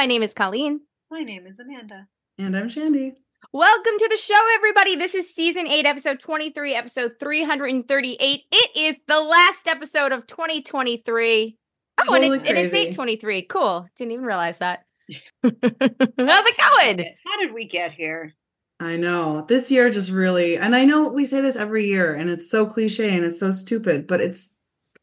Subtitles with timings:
[0.00, 0.80] My name is Colleen.
[1.10, 2.06] My name is Amanda.
[2.38, 3.16] And I'm Shandy.
[3.52, 4.96] Welcome to the show, everybody.
[4.96, 8.40] This is season eight, episode 23, episode 338.
[8.50, 11.58] It is the last episode of 2023.
[11.98, 13.42] Oh, and it's, and it's 823.
[13.42, 13.90] Cool.
[13.94, 14.86] Didn't even realize that.
[15.42, 17.06] How's it going?
[17.26, 18.32] How did we get here?
[18.80, 19.44] I know.
[19.46, 22.64] This year just really, and I know we say this every year and it's so
[22.64, 24.54] cliche and it's so stupid, but it's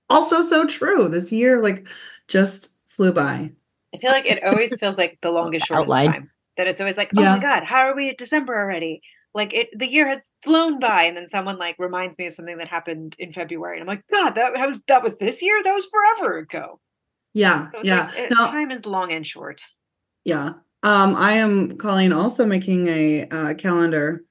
[0.10, 1.08] also so true.
[1.08, 1.88] This year, like,
[2.28, 3.52] just flew by.
[3.94, 6.12] I feel like it always feels like the longest, shortest Outline.
[6.12, 6.32] time.
[6.58, 9.02] That it's always like, oh my God, how are we at December already?
[9.36, 12.58] Like it, the year has flown by, and then someone like reminds me of something
[12.58, 15.62] that happened in February, and I'm like, God, that was that was this year.
[15.64, 16.80] That was forever ago.
[17.36, 18.12] Yeah, so yeah.
[18.16, 19.62] Like, now, time is long and short.
[20.26, 24.24] Yeah, um, I am calling also making a uh, calendar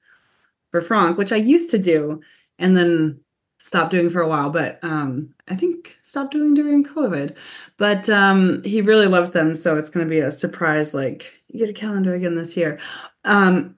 [0.71, 2.19] for Franck, which I used to do,
[2.59, 3.21] and then
[3.57, 7.35] stopped doing for a while, but um, I think stopped doing during COVID.
[7.77, 10.93] But um, he really loves them, so it's going to be a surprise.
[10.93, 12.79] Like you get a calendar again this year.
[13.25, 13.75] Um,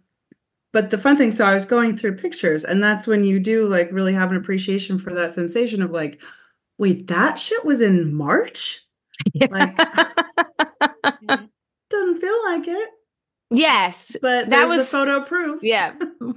[0.71, 3.67] but the fun thing, so I was going through pictures, and that's when you do
[3.67, 6.21] like really have an appreciation for that sensation of like,
[6.77, 8.85] wait, that shit was in March.
[9.49, 9.75] Like,
[11.89, 12.89] doesn't feel like it.
[13.51, 15.61] Yes, but that was the photo proof.
[15.61, 15.93] Yeah.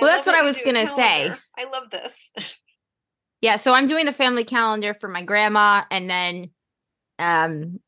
[0.00, 1.30] well, that's what I was going to say.
[1.58, 2.30] I love this.
[3.40, 6.50] yeah, so I'm doing the family calendar for my grandma and then
[7.18, 7.80] um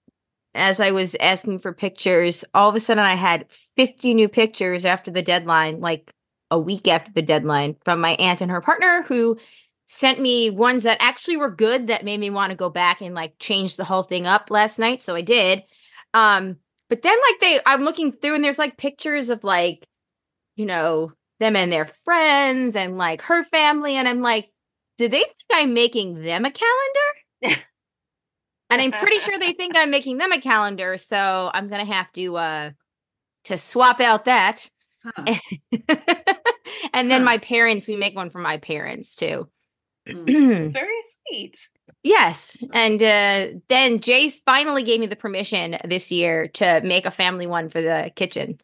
[0.54, 4.84] as I was asking for pictures, all of a sudden I had 50 new pictures
[4.84, 6.12] after the deadline, like
[6.50, 9.38] a week after the deadline from my aunt and her partner who
[9.86, 13.14] sent me ones that actually were good that made me want to go back and
[13.14, 15.64] like change the whole thing up last night, so I did.
[16.12, 19.88] Um but then like they I'm looking through and there's like pictures of like
[20.56, 23.96] you know them and their friends and like her family.
[23.96, 24.50] And I'm like,
[24.96, 27.58] do they think I'm making them a calendar?
[28.70, 30.96] and I'm pretty sure they think I'm making them a calendar.
[30.96, 32.70] So I'm gonna have to uh
[33.44, 34.70] to swap out that.
[35.04, 35.34] Huh.
[36.94, 37.24] and then huh.
[37.24, 39.48] my parents, we make one for my parents too.
[40.06, 41.70] It's very sweet.
[42.02, 42.56] Yes.
[42.72, 47.46] And uh, then Jace finally gave me the permission this year to make a family
[47.46, 48.58] one for the kitchen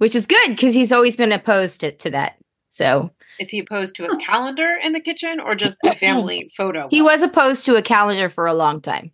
[0.00, 2.36] which is good because he's always been opposed to, to that.
[2.70, 6.88] So is he opposed to a calendar in the kitchen or just a family photo?
[6.90, 9.12] He was opposed to a calendar for a long time.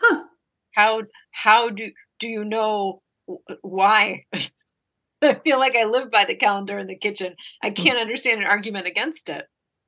[0.00, 0.24] Huh.
[0.72, 3.02] How how do do you know
[3.62, 4.24] why?
[5.22, 7.36] I feel like I live by the calendar in the kitchen.
[7.62, 7.76] I mm.
[7.76, 9.46] can't understand an argument against it.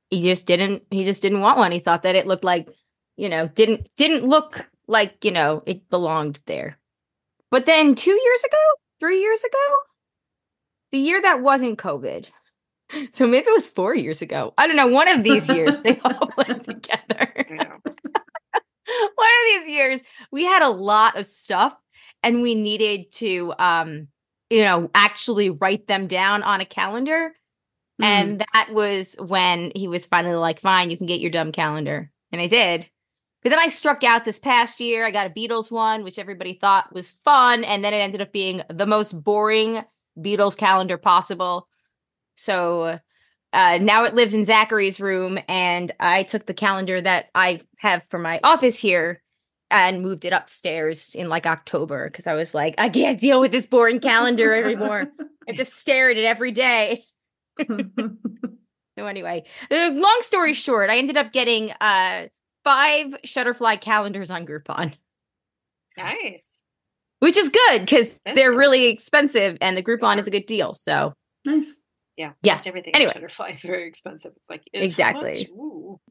[0.09, 1.73] He just didn't he just didn't want one.
[1.73, 2.69] He thought that it looked like,
[3.17, 6.77] you know, didn't didn't look like, you know, it belonged there.
[7.51, 8.57] But then 2 years ago,
[8.99, 9.77] 3 years ago,
[10.91, 12.29] the year that wasn't COVID.
[13.11, 14.55] So maybe it was four years ago.
[14.57, 14.87] I don't know.
[14.87, 17.31] One of these years they all went together.
[17.47, 20.01] one of these years
[20.31, 21.77] we had a lot of stuff
[22.23, 24.07] and we needed to um
[24.49, 27.33] you know actually write them down on a calendar.
[28.01, 28.05] Mm.
[28.05, 32.11] And that was when he was finally like, fine, you can get your dumb calendar.
[32.31, 32.89] And I did.
[33.43, 35.05] But then I struck out this past year.
[35.05, 37.63] I got a Beatles one, which everybody thought was fun.
[37.63, 39.83] And then it ended up being the most boring
[40.17, 41.67] Beatles calendar possible.
[42.35, 42.99] So
[43.51, 48.03] uh, now it lives in Zachary's room, and I took the calendar that I have
[48.03, 49.21] for my office here
[49.71, 53.51] and moved it upstairs in like October because I was like, I can't deal with
[53.51, 55.11] this boring calendar anymore.
[55.47, 57.03] I just stare at it every day.
[57.67, 62.27] so anyway, uh, long story short, I ended up getting uh
[62.63, 64.93] five Shutterfly calendars on Groupon.
[65.97, 66.58] Nice
[67.19, 70.73] which is good because they're really expensive and the Groupon is a good deal.
[70.73, 71.13] So
[71.45, 71.75] nice.
[72.17, 72.31] Yeah.
[72.43, 72.59] Yeah.
[72.65, 73.13] Everything anyway.
[73.15, 74.33] Shutterfly is very expensive.
[74.35, 75.47] It's like exactly.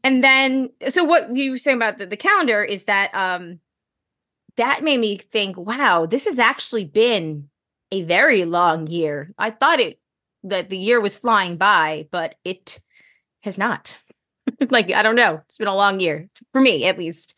[0.03, 3.61] And then, so what you were saying about the, the calendar is that um
[4.57, 7.49] that made me think, wow, this has actually been
[7.93, 9.33] a very long year.
[9.39, 10.01] I thought it
[10.45, 12.81] that the year was flying by, but it
[13.43, 13.97] has not.
[14.71, 15.43] like I don't know.
[15.47, 17.35] It's been a long year for me, at least.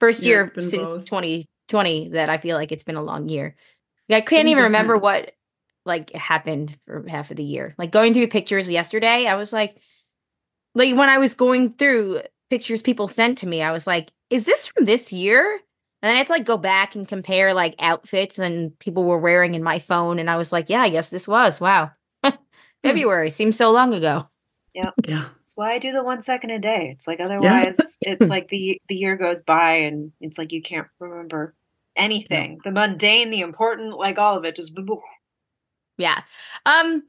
[0.00, 1.06] First yeah, year since both.
[1.06, 3.56] 20 20 that I feel like it's been a long year.
[4.10, 5.32] I can't even remember what
[5.86, 7.74] like happened for half of the year.
[7.78, 9.76] Like going through pictures yesterday, I was like,
[10.74, 14.44] like when I was going through pictures people sent to me, I was like, is
[14.44, 15.60] this from this year?
[16.02, 19.18] And then I had to like go back and compare like outfits and people were
[19.18, 20.18] wearing in my phone.
[20.18, 21.60] And I was like, yeah, I guess this was.
[21.60, 21.92] Wow.
[22.82, 22.88] Hmm.
[22.88, 24.26] February seems so long ago.
[24.74, 24.92] Yeah.
[25.06, 25.26] Yeah.
[25.36, 26.94] That's why I do the one second a day.
[26.96, 28.12] It's like otherwise yeah.
[28.12, 31.54] it's like the the year goes by and it's like you can't remember
[32.00, 32.60] anything.
[32.64, 34.78] The mundane, the important, like all of it just
[35.96, 36.22] Yeah.
[36.66, 37.02] Um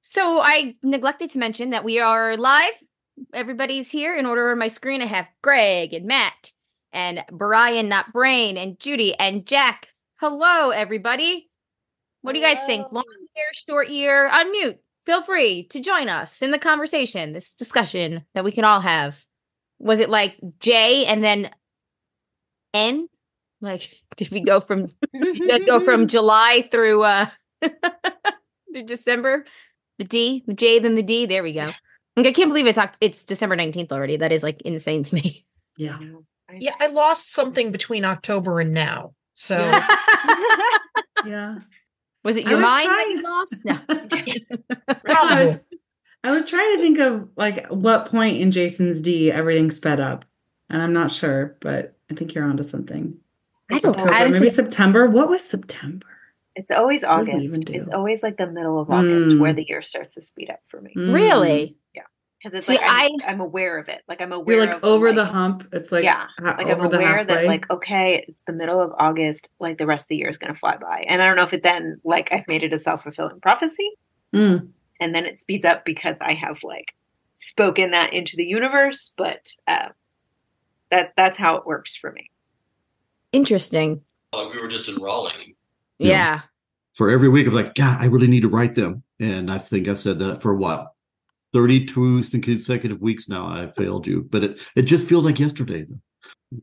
[0.00, 2.72] so I neglected to mention that we are live.
[3.34, 4.16] Everybody's here.
[4.16, 6.52] In order on my screen, I have Greg and Matt
[6.92, 9.88] and Brian, not Brain, and Judy and Jack.
[10.20, 11.50] Hello, everybody.
[12.22, 12.90] What do you guys think?
[12.90, 13.04] Long
[13.36, 14.30] year, short year?
[14.30, 14.78] Unmute.
[15.06, 19.24] Feel free to join us in the conversation, this discussion that we can all have.
[19.78, 21.50] Was it like J and then
[22.74, 23.08] N?
[23.60, 27.26] Like, did we go from you guys go from July through uh
[27.62, 29.44] through December?
[29.98, 31.26] The D, the J, then the D.
[31.26, 31.72] There we go.
[32.16, 34.16] I can't believe it's it's December 19th already.
[34.16, 35.46] That is like insane to me.
[35.76, 35.98] Yeah.
[36.58, 39.14] Yeah, I lost something between October and now.
[39.34, 39.56] So
[41.26, 41.58] yeah.
[42.24, 43.08] Was it your mind trying...
[43.08, 43.64] that you lost?
[43.64, 43.78] No.
[45.06, 45.60] I was
[46.24, 50.24] I was trying to think of like what point in Jason's D everything sped up.
[50.70, 53.18] And I'm not sure, but I think you're onto something.
[53.70, 54.28] I don't October, know.
[54.28, 55.06] Maybe September.
[55.06, 56.06] What was September?
[56.58, 57.70] It's always August.
[57.70, 59.38] It's always like the middle of August mm.
[59.38, 60.92] where the year starts to speed up for me.
[60.96, 61.76] Really?
[61.94, 62.02] Yeah.
[62.38, 64.02] Because it's See, like I'm, I, am aware of it.
[64.08, 64.56] Like I'm aware.
[64.56, 65.68] You're like over like, the hump.
[65.72, 66.26] It's like yeah.
[66.40, 69.50] Like I'm aware that like okay, it's the middle of August.
[69.60, 71.44] Like the rest of the year is going to fly by, and I don't know
[71.44, 73.90] if it then like I've made it a self fulfilling prophecy,
[74.32, 74.68] mm.
[75.00, 76.94] and then it speeds up because I have like
[77.38, 79.14] spoken that into the universe.
[79.16, 79.88] But uh,
[80.90, 82.30] that that's how it works for me.
[83.32, 84.02] Interesting.
[84.32, 85.54] Like we were just enrolling.
[85.98, 86.36] Yeah.
[86.36, 86.42] Know,
[86.94, 89.04] for every week, I was like, God, I really need to write them.
[89.20, 90.94] And I think I've said that for a while.
[91.52, 95.86] 32 consecutive weeks now I failed you, but it, it just feels like yesterday.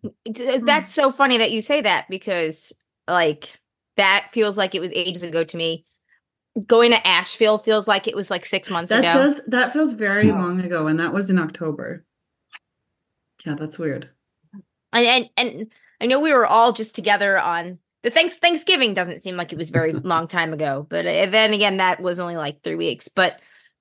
[0.05, 2.73] Uh, that's so funny that you say that because
[3.07, 3.59] like
[3.97, 5.85] that feels like it was ages ago to me.
[6.67, 9.01] Going to Asheville feels like it was like six months ago.
[9.01, 9.23] that ago.
[9.23, 10.35] does that feels very yeah.
[10.35, 12.05] long ago, and that was in October.
[13.45, 14.09] Yeah, that's weird.
[14.93, 15.67] And, and and
[16.01, 19.57] I know we were all just together on the thanks Thanksgiving doesn't seem like it
[19.57, 23.07] was very long time ago, but uh, then again, that was only like three weeks.
[23.07, 23.39] But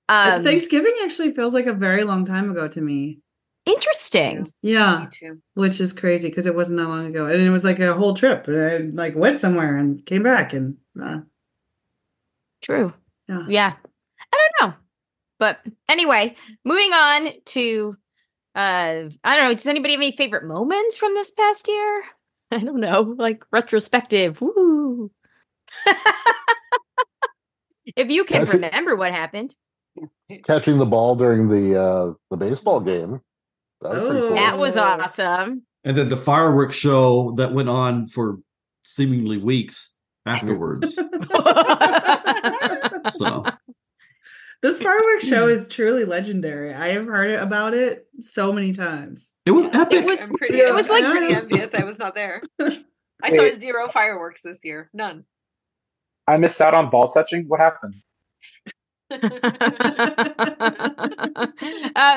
[0.08, 3.20] um, Thanksgiving actually feels like a very long time ago to me.
[3.66, 4.52] Interesting.
[4.62, 5.08] Yeah.
[5.54, 7.26] Which is crazy because it wasn't that long ago.
[7.26, 8.46] And it was like a whole trip.
[8.48, 11.20] I like went somewhere and came back and uh,
[12.62, 12.92] True.
[13.28, 13.44] Yeah.
[13.48, 13.74] Yeah.
[14.32, 14.76] I don't know.
[15.38, 16.34] But anyway,
[16.64, 17.96] moving on to
[18.54, 22.04] uh I don't know, does anybody have any favorite moments from this past year?
[22.50, 24.40] I don't know, like retrospective.
[24.40, 25.10] Woo.
[27.96, 29.54] if you can remember what happened
[30.46, 33.20] catching the ball during the uh, the baseball game.
[33.80, 34.34] That was, cool.
[34.34, 35.62] that was awesome.
[35.84, 38.38] And then the fireworks show that went on for
[38.82, 39.96] seemingly weeks
[40.26, 40.94] afterwards.
[43.10, 43.44] so
[44.64, 46.72] this fireworks show is truly legendary.
[46.72, 49.30] I have heard about it so many times.
[49.44, 49.98] It was epic.
[49.98, 51.74] It was, pretty, it was like pretty envious.
[51.74, 52.40] I was not there.
[53.22, 54.88] I saw zero fireworks this year.
[54.94, 55.26] None.
[56.26, 57.44] I missed out on ball touching.
[57.46, 57.96] What happened?
[59.10, 59.18] uh,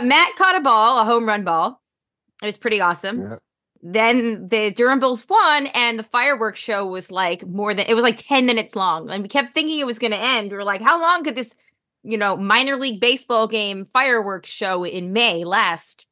[0.06, 1.82] Matt caught a ball, a home run ball.
[2.42, 3.24] It was pretty awesome.
[3.24, 3.36] Yeah.
[3.84, 8.04] Then the Durham Bulls won, and the fireworks show was like more than it was
[8.04, 9.10] like 10 minutes long.
[9.10, 10.52] And we kept thinking it was going to end.
[10.52, 11.54] We were like, how long could this,
[12.08, 16.06] you know, minor league baseball game fireworks show in May last?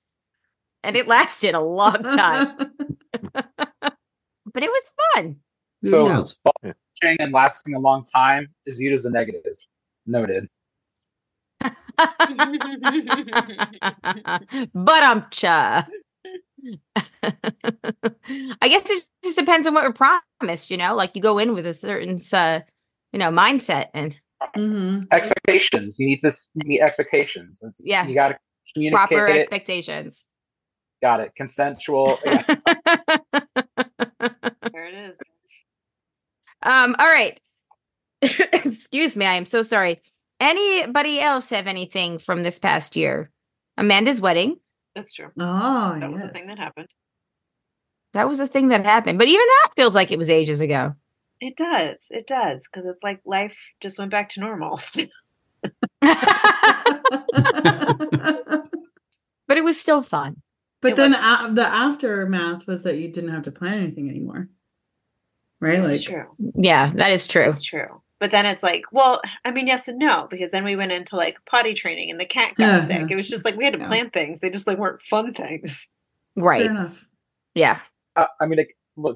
[0.83, 2.57] And it lasted a long time.
[3.81, 5.37] but it was fun.
[5.83, 6.23] So,
[6.61, 6.73] fun
[7.19, 9.55] and lasting a long time is viewed as a negative.
[10.05, 10.47] Noted
[14.73, 15.87] but um cha.
[17.23, 19.93] I guess it just depends on what we're
[20.41, 20.95] promised, you know.
[20.95, 22.61] Like you go in with a certain, uh,
[23.11, 24.15] you know, mindset and
[24.55, 24.99] mm-hmm.
[25.11, 25.95] expectations.
[25.97, 27.59] You need to meet expectations.
[27.61, 28.37] It's, yeah, you got to
[28.73, 29.37] communicate proper it.
[29.37, 30.25] expectations.
[31.01, 31.35] Got it.
[31.35, 32.19] Consensual.
[32.25, 32.47] Yes.
[32.47, 32.57] there
[34.85, 35.13] it is.
[36.63, 36.95] Um.
[36.97, 37.39] All right.
[38.21, 39.25] Excuse me.
[39.25, 40.01] I am so sorry.
[40.39, 43.31] Anybody else have anything from this past year?
[43.77, 44.57] Amanda's wedding.
[44.95, 45.29] That's true.
[45.39, 46.11] Oh, that yes.
[46.11, 46.87] was a thing that happened.
[48.13, 49.19] That was a thing that happened.
[49.19, 50.95] But even that feels like it was ages ago.
[51.41, 52.07] It does.
[52.09, 52.67] It does.
[52.67, 54.79] Because it's like life just went back to normal.
[59.47, 60.41] but it was still fun.
[60.81, 64.49] But it then a- the aftermath was that you didn't have to plan anything anymore.
[65.59, 65.81] Right?
[65.81, 66.25] That's like true.
[66.55, 67.45] Yeah, that is true.
[67.45, 68.01] That's true.
[68.19, 71.15] But then it's like, well, I mean, yes and no, because then we went into
[71.15, 73.01] like potty training and the cat got yeah, sick.
[73.01, 73.07] Yeah.
[73.09, 73.87] It was just like we had to yeah.
[73.87, 74.39] plan things.
[74.39, 75.89] They just like weren't fun things.
[76.35, 76.65] Right.
[76.65, 77.05] Enough.
[77.53, 77.79] Yeah.
[78.15, 78.65] Uh, I mean, to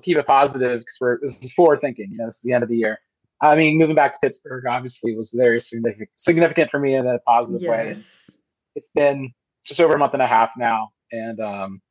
[0.02, 2.12] keep it positive because we're this is forward thinking.
[2.12, 3.00] You know, it's the end of the year.
[3.42, 7.20] I mean, moving back to Pittsburgh obviously was very significant, significant for me in a
[7.20, 7.70] positive yes.
[7.70, 8.36] way.
[8.76, 9.34] It's been
[9.66, 11.82] just over a month and a half now, and um,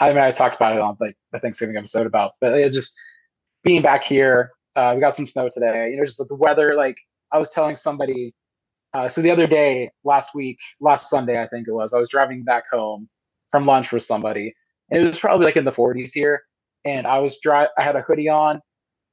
[0.00, 2.92] I mean, I talked about it on like the Thanksgiving episode about, but it's just
[3.62, 5.90] being back here uh, we got some snow today.
[5.90, 6.74] You know, just the weather.
[6.74, 6.96] Like
[7.32, 8.34] I was telling somebody,
[8.92, 12.08] uh, so the other day, last week, last Sunday, I think it was, I was
[12.08, 13.08] driving back home
[13.50, 14.54] from lunch with somebody,
[14.90, 16.42] and it was probably like in the 40s here.
[16.84, 17.68] And I was dry.
[17.78, 18.60] I had a hoodie on,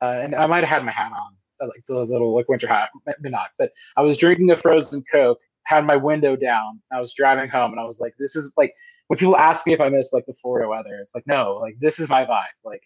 [0.01, 2.67] uh, and I might have had my hat on, uh, like the little like winter
[2.67, 3.49] hat, maybe not.
[3.57, 6.81] But I was drinking a frozen Coke, had my window down.
[6.91, 8.73] I was driving home, and I was like, "This is like."
[9.07, 11.77] When people ask me if I miss like the Florida weather, it's like, no, like
[11.79, 12.45] this is my vibe.
[12.63, 12.81] Like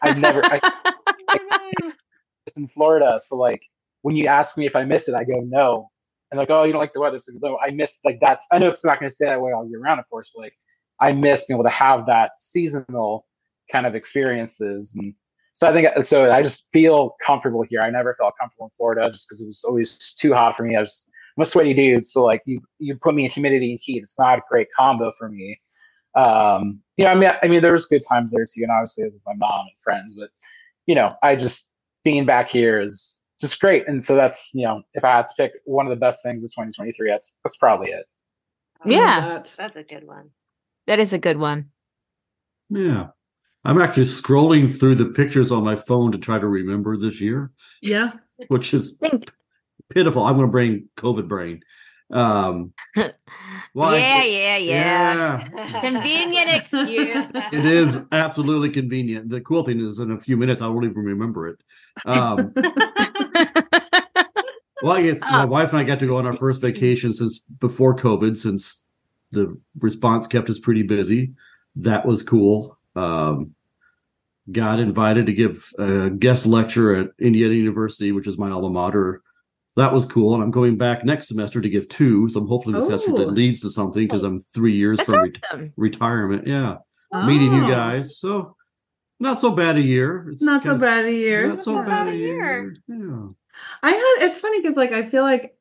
[0.00, 0.58] I've never I,
[1.28, 1.92] I,
[2.56, 3.60] in Florida, so like
[4.00, 5.90] when you ask me if I miss it, I go no,
[6.30, 8.46] and like, oh, you don't like the weather, so no, I missed like that's.
[8.52, 10.42] I know it's not going to stay that way all year round, of course, but
[10.42, 10.54] like
[11.00, 13.26] I miss being able to have that seasonal
[13.70, 15.14] kind of experiences and
[15.56, 16.30] so I think so.
[16.30, 17.80] I just feel comfortable here.
[17.80, 20.76] I never felt comfortable in Florida just because it was always too hot for me.
[20.76, 23.80] I was I'm a sweaty dude, so like you you put me in humidity and
[23.82, 25.58] heat, it's not a great combo for me.
[26.14, 29.04] Um, you know, I mean, I mean, there was good times there too, and obviously
[29.04, 30.12] with my mom and friends.
[30.12, 30.28] But
[30.84, 31.70] you know, I just
[32.04, 35.32] being back here is just great, and so that's you know, if I had to
[35.38, 38.04] pick one of the best things of 2023, that's that's probably it.
[38.84, 39.54] Yeah, that.
[39.56, 40.32] that's a good one.
[40.86, 41.70] That is a good one.
[42.68, 43.08] Yeah.
[43.66, 47.50] I'm actually scrolling through the pictures on my phone to try to remember this year.
[47.82, 48.12] Yeah.
[48.46, 49.02] Which is
[49.90, 50.24] pitiful.
[50.24, 51.62] I'm going to bring COVID brain.
[52.08, 52.72] Um,
[53.74, 55.80] well, yeah, yeah, yeah, yeah.
[55.80, 57.26] Convenient excuse.
[57.52, 59.30] It is absolutely convenient.
[59.30, 61.58] The cool thing is, in a few minutes, I won't even remember it.
[62.04, 62.52] Um,
[64.80, 65.46] well, it's my oh.
[65.46, 68.86] wife and I got to go on our first vacation since before COVID, since
[69.32, 71.32] the response kept us pretty busy.
[71.74, 72.78] That was cool.
[72.94, 73.55] Um,
[74.50, 79.22] got invited to give a guest lecture at Indiana University, which is my alma mater.
[79.76, 82.28] That was cool, and I'm going back next semester to give two.
[82.30, 82.94] So I'm hopefully this oh.
[82.94, 85.72] actually leads to something because I'm three years That's from awesome.
[85.76, 86.46] retirement.
[86.46, 86.78] Yeah,
[87.12, 87.26] oh.
[87.26, 88.18] meeting you guys.
[88.18, 88.56] So
[89.20, 90.30] not so bad a year.
[90.30, 91.48] It's not so bad a year.
[91.48, 92.34] Not so bad, a year.
[92.34, 92.76] year.
[92.88, 93.28] Yeah.
[93.82, 94.28] I had.
[94.28, 95.56] It's funny because like I feel like,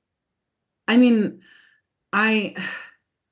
[0.88, 1.42] I mean,
[2.12, 2.56] I,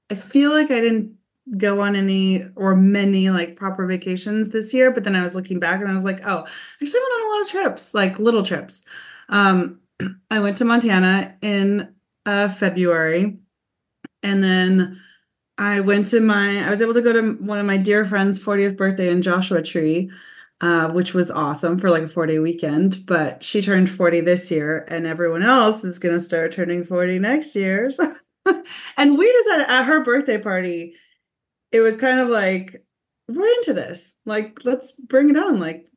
[0.09, 1.15] I feel like I didn't
[1.57, 5.59] go on any or many like proper vacations this year but then i was looking
[5.59, 6.49] back and i was like oh i
[6.81, 8.83] actually went on a lot of trips like little trips.
[9.29, 9.79] Um
[10.31, 11.93] i went to montana in
[12.25, 13.37] uh february
[14.21, 15.01] and then
[15.57, 18.43] i went to my i was able to go to one of my dear friends
[18.43, 20.09] 40th birthday in joshua tree
[20.61, 24.49] uh, which was awesome for like a four day weekend but she turned 40 this
[24.49, 28.15] year and everyone else is going to start turning 40 next year so
[28.97, 30.95] and we decided at her birthday party
[31.73, 32.85] it was kind of like
[33.27, 34.15] we're into this.
[34.25, 35.59] Like let's bring it on.
[35.59, 35.89] Like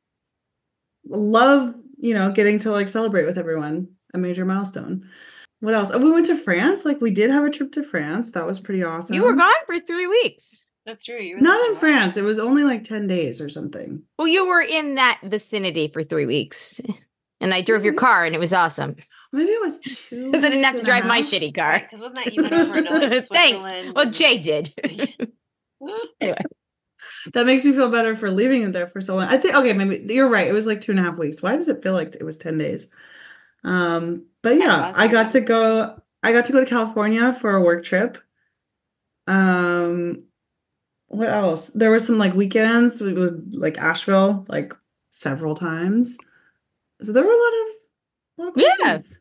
[1.09, 5.09] love you know getting to like celebrate with everyone a major milestone.
[5.61, 5.91] What else?
[5.93, 6.85] Oh, we went to france.
[6.85, 8.33] Like we did have a trip to france.
[8.33, 9.15] That was pretty awesome.
[9.15, 10.65] You were gone for three weeks.
[10.85, 11.37] That's true.
[11.39, 12.17] Not in france.
[12.17, 14.03] It was only like 10 days or something.
[14.19, 16.81] Well you were in that vicinity for three weeks.
[17.39, 18.97] And i drove your car and it was awesome.
[19.31, 20.27] Maybe it was two.
[20.27, 21.81] Because I didn't have to drive my shitty car.
[21.81, 23.95] Because wasn't that you went over to like Thanks.
[23.95, 24.73] Well, Jay did.
[26.21, 26.43] anyway.
[27.35, 29.29] That makes me feel better for leaving it there for so long.
[29.29, 30.47] I think okay, maybe you're right.
[30.47, 31.43] It was like two and a half weeks.
[31.43, 32.89] Why does it feel like it was 10 days?
[33.65, 37.61] Um, but yeah, I got to go I got to go to California for a
[37.61, 38.19] work trip.
[39.27, 40.25] Um
[41.09, 41.69] what else?
[41.75, 43.01] There were some like weekends.
[43.01, 44.73] It was like Asheville, like
[45.11, 46.19] several times.
[47.01, 47.69] So there were a lot of,
[48.39, 48.79] a lot of.
[48.79, 49.21] Things.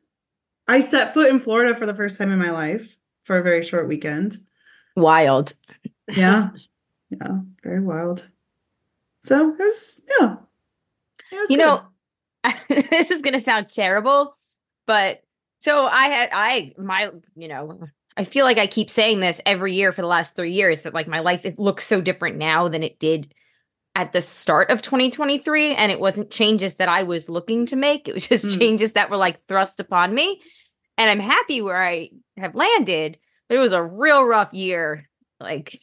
[0.67, 3.63] I set foot in Florida for the first time in my life for a very
[3.63, 4.39] short weekend.
[4.95, 5.53] Wild.
[6.09, 6.49] Yeah.
[7.09, 7.39] yeah.
[7.63, 8.27] Very wild.
[9.23, 10.35] So it was, yeah.
[11.31, 11.63] It was you good.
[11.65, 11.81] know,
[12.69, 14.37] this is going to sound terrible,
[14.85, 15.21] but
[15.59, 17.79] so I had, I, my, you know,
[18.17, 20.93] I feel like I keep saying this every year for the last three years that
[20.93, 23.33] like my life is, looks so different now than it did
[23.95, 25.73] at the start of 2023.
[25.73, 28.59] And it wasn't changes that I was looking to make, it was just mm.
[28.59, 30.41] changes that were like thrust upon me.
[30.97, 33.17] And I'm happy where I have landed,
[33.49, 35.09] but it was a real rough year.
[35.39, 35.81] Like,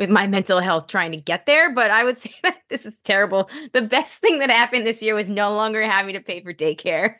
[0.00, 1.72] with my mental health trying to get there.
[1.72, 3.48] But I would say that this is terrible.
[3.72, 7.16] The best thing that happened this year was no longer having to pay for daycare.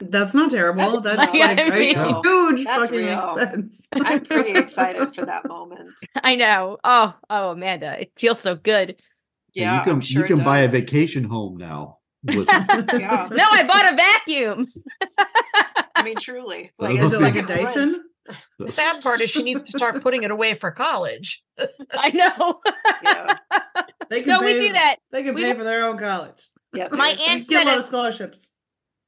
[0.00, 1.00] That's not terrible.
[1.00, 3.18] That's, That's like I mean, a huge That's fucking real.
[3.18, 3.88] expense.
[3.94, 5.90] I'm pretty excited for that moment.
[6.22, 6.78] I know.
[6.84, 9.00] Oh, oh, Amanda, it feels so good.
[9.54, 11.98] Yeah, you can sure you can buy a vacation home now.
[12.22, 13.28] With- yeah.
[13.32, 14.68] No, I bought a vacuum.
[15.96, 18.07] I mean, truly, like, is it like a Dyson?
[18.58, 21.42] The sad part is she needs to start putting it away for college.
[21.92, 22.60] I know.
[23.02, 23.36] yeah.
[24.10, 24.96] They can no, pay, we do that.
[25.10, 26.48] They can we pay for their own college.
[26.72, 26.90] Yes.
[26.92, 28.52] My aunt get a lot of scholarships.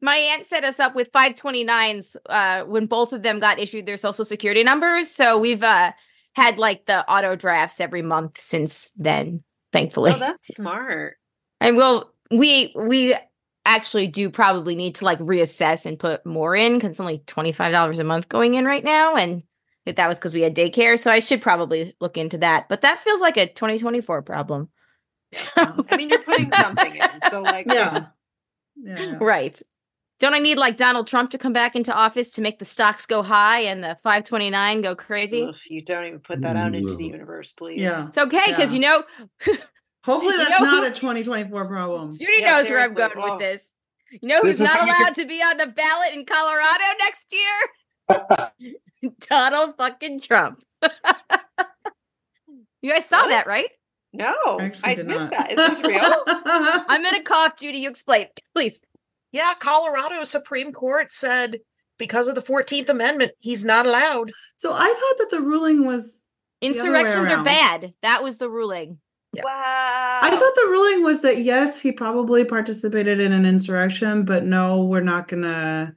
[0.00, 3.98] My aunt set us up with 529s uh, when both of them got issued their
[3.98, 5.10] social security numbers.
[5.10, 5.92] So we've uh,
[6.34, 10.12] had like the auto drafts every month since then, thankfully.
[10.14, 11.16] Oh, that's smart.
[11.60, 13.14] And we'll we we
[13.64, 17.98] actually do probably need to like reassess and put more in because it's only $25
[17.98, 19.16] a month going in right now.
[19.16, 19.42] And
[19.86, 20.98] that was because we had daycare.
[20.98, 22.68] So I should probably look into that.
[22.68, 24.68] But that feels like a 2024 problem.
[25.56, 27.30] Oh, I mean, you're putting something in.
[27.30, 28.06] So, like, yeah.
[28.76, 29.16] Yeah.
[29.20, 29.60] Right.
[30.20, 33.06] Don't I need like Donald Trump to come back into office to make the stocks
[33.06, 35.44] go high and the 529 go crazy?
[35.48, 37.12] Ugh, you don't even put that out into the mm.
[37.12, 37.80] universe, please.
[37.80, 38.08] Yeah.
[38.08, 38.80] It's okay because Yeah.
[38.80, 38.86] you
[39.46, 39.56] know
[40.04, 42.12] Hopefully You that's know not who- a 2024 problem.
[42.18, 43.30] Judy Yeah, knows where I'm going Oh.
[43.32, 43.74] with this.
[44.10, 47.58] You know who's not allowed to be on the ballot in Colorado next year?
[49.28, 50.62] Donald fucking Trump.
[52.82, 53.28] you guys saw What?
[53.30, 53.68] that, right?
[54.12, 55.30] No, I I missed not.
[55.30, 55.52] that.
[55.52, 56.22] Is this real?
[56.26, 57.78] I'm gonna cough, Judy.
[57.78, 58.80] You explain, please.
[59.30, 61.58] Yeah, Colorado Supreme Court said
[61.96, 64.32] because of the 14th Amendment, he's not allowed.
[64.56, 66.22] so I thought that the ruling was
[66.62, 67.94] other way Insurrections are bad.
[68.02, 68.98] That was the ruling.
[69.32, 69.42] Yeah.
[69.44, 70.18] Wow.
[70.22, 74.84] I thought the ruling was that yes, he probably participated in an insurrection, but no,
[74.84, 75.94] we're not gonna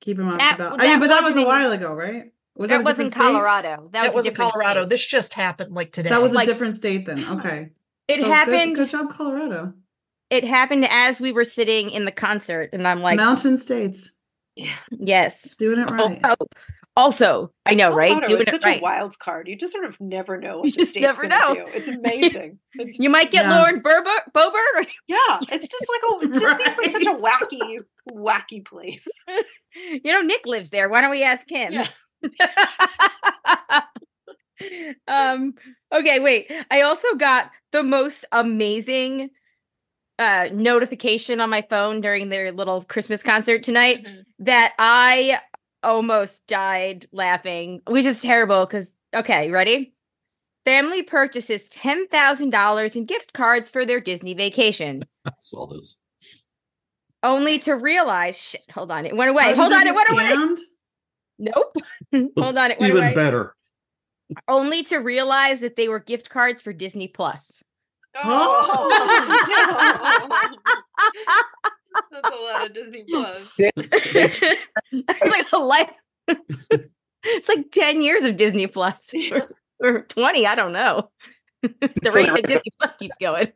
[0.00, 0.78] keep him off That- the ballot.
[0.78, 2.32] that I mean, but that was wasn't a in- while ago, right?
[2.56, 3.32] Was that a was in different state?
[3.32, 3.90] Colorado.
[3.92, 4.80] That, That, was a was in Colorado.
[4.82, 4.90] state.
[4.90, 6.08] This just happened like today.
[6.08, 7.22] That was Like- a different state then.
[7.24, 7.34] Uh-huh.
[7.36, 7.70] Okay.
[8.08, 8.76] It So happened.
[8.76, 9.72] Good, job, Colorado.
[10.30, 14.10] It happened as we were sitting in the concert, and I'm like, Mountain states
[14.90, 15.54] yes.
[15.58, 16.20] doing it Oh, right.
[16.24, 16.46] oh.
[16.96, 18.10] Also, I know, right?
[18.10, 18.78] Colorado Doing is it such right.
[18.78, 19.48] a wild card.
[19.48, 21.54] You just sort of never know what You the just state's never know.
[21.54, 21.66] do.
[21.74, 22.58] It's amazing.
[22.74, 23.58] It's You just- might get Yeah.
[23.58, 24.86] Lauren Berber, Boebert.
[25.08, 25.16] yeah.
[25.50, 27.78] It's just like oh, it just seems like such a wacky,
[28.12, 29.06] wacky place.
[29.76, 30.88] you know, Nick lives there.
[30.88, 31.72] Why don't we ask him?
[31.72, 31.88] Yeah.
[35.08, 35.54] um.
[35.92, 36.20] Okay.
[36.20, 36.50] Wait.
[36.70, 39.30] I also got the most amazing
[40.20, 44.06] uh notification on my phone during their little Christmas concert tonight
[44.38, 45.40] that I
[45.84, 49.94] almost died laughing, which is terrible because, okay, ready?
[50.64, 56.00] Family purchases $10,000 in gift cards for their Disney vacation, I saw this.
[57.22, 59.54] only to realize, shit, hold on, it went away.
[59.54, 60.54] How hold on, it went get away.
[61.38, 61.76] Nope.
[62.38, 63.14] hold on, it went Even away.
[63.14, 63.54] better.
[64.48, 67.62] Only to realize that they were gift cards for Disney Plus.
[68.22, 68.88] Oh,
[72.10, 73.42] That's a lot of Disney Plus.
[73.58, 75.90] it's like a life.
[77.24, 79.46] it's like 10 years of Disney Plus or,
[79.82, 81.10] or 20, I don't know.
[81.62, 83.52] the rate that Disney Plus keeps going.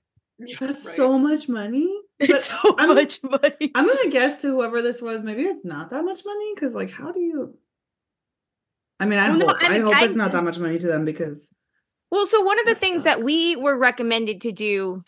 [0.60, 0.96] That's Right.
[0.96, 1.92] so much money.
[2.20, 3.70] But It's so I'm- much money.
[3.74, 6.52] I'm gonna guess to whoever this was, maybe it's not that much money.
[6.54, 7.58] Because like, how do you?
[9.00, 10.78] I mean, I Well, no, hope I I, hope I- it's not that much money
[10.78, 11.48] to them because
[12.12, 15.02] Well, so one of the That things that we were recommended to do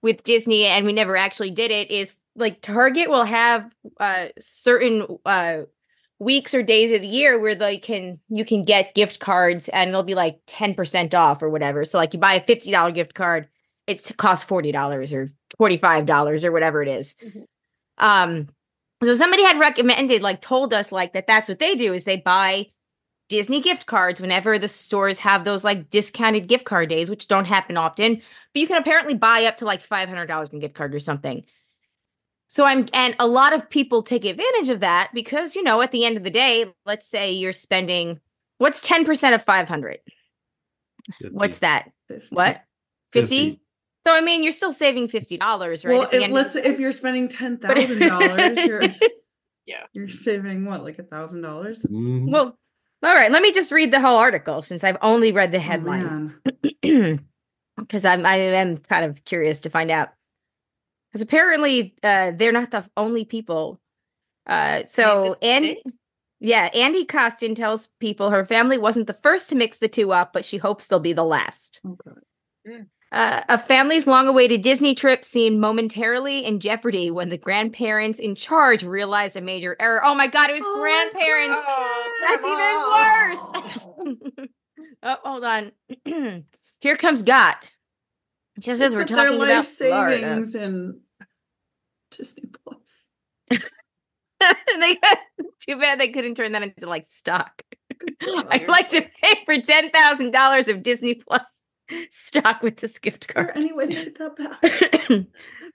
[0.00, 3.70] with Disney and we never actually did it is like Target will have
[4.00, 5.62] uh certain uh
[6.18, 9.92] weeks or days of the year where they can you can get gift cards and
[9.92, 11.84] they'll be like 10% off or whatever.
[11.84, 13.48] So like you buy a $50 gift card,
[13.86, 15.28] it costs $40 or
[15.60, 17.14] $45 or whatever it is.
[17.24, 17.44] Mhm.
[17.98, 18.48] Um
[19.04, 22.16] so somebody had recommended like told us like that that's what they do is they
[22.16, 22.66] buy
[23.28, 27.44] Disney gift cards whenever the stores have those like discounted gift card days, which don't
[27.44, 28.16] happen often.
[28.16, 30.98] But you can apparently buy up to like five hundred dollars in gift card or
[30.98, 31.44] something.
[32.48, 35.92] So I'm and a lot of people take advantage of that because you know at
[35.92, 38.20] the end of the day, let's say you're spending
[38.56, 39.98] what's ten percent of five hundred.
[41.30, 41.90] What's that?
[42.08, 42.34] 50.
[42.34, 42.62] What
[43.12, 43.60] fifty?
[44.06, 45.98] So I mean, you're still saving fifty dollars, right?
[45.98, 48.82] Well, if, let's say if you're spending ten thousand dollars, you're
[49.66, 49.84] Yeah.
[49.92, 51.82] you're saving what like a thousand dollars.
[51.84, 52.30] Mhm.
[52.30, 52.58] well,
[53.02, 53.30] all right.
[53.30, 56.34] Let me just read the whole article since I've only read the Oh, headline.
[56.82, 57.20] man.
[57.76, 60.08] because I'm I am kind of curious to find out.
[61.10, 63.80] Because apparently uh, they're not the only people.
[64.46, 65.82] Uh, so this Andy,
[66.40, 70.32] yeah, Andy Costin tells people her family wasn't the first to mix the two up,
[70.32, 71.80] but she hopes they'll be the last.
[71.86, 72.86] Oh, God.
[73.10, 78.82] Uh, a family's long-awaited Disney trip seemed momentarily in jeopardy when the grandparents in charge
[78.82, 80.02] realized a major error.
[80.04, 80.50] Oh my God!
[80.50, 81.58] It was Oh, it's grandparents.
[81.58, 82.44] Oh, That's
[83.94, 84.48] come even worse.
[85.02, 86.44] oh, hold on.
[86.80, 87.70] Here comes Gott.
[88.58, 90.20] Just as we're talking life about Florida.
[90.20, 91.00] savings in
[92.10, 93.08] Disney Plus.
[93.50, 95.18] they got,
[95.60, 97.62] too bad they couldn't turn that into like stock.
[98.22, 101.62] I'd like to pay for ten thousand dollars of Disney Plus
[102.10, 103.52] stock with this gift card.
[103.54, 105.06] any way get that back.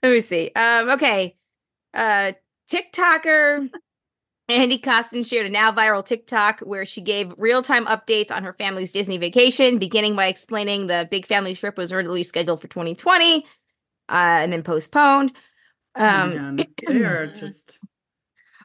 [0.02, 0.50] Let me see.
[0.54, 1.36] Um, okay.
[1.92, 2.32] Uh
[2.70, 3.68] TikToker
[4.48, 8.92] Andy Costin shared a now viral TikTok where she gave real-time updates on her family's
[8.92, 13.42] Disney vacation, beginning by explaining the big family trip was originally scheduled for 2020 uh,
[14.08, 15.32] and then postponed.
[15.94, 16.66] Um, man.
[16.86, 17.78] they are just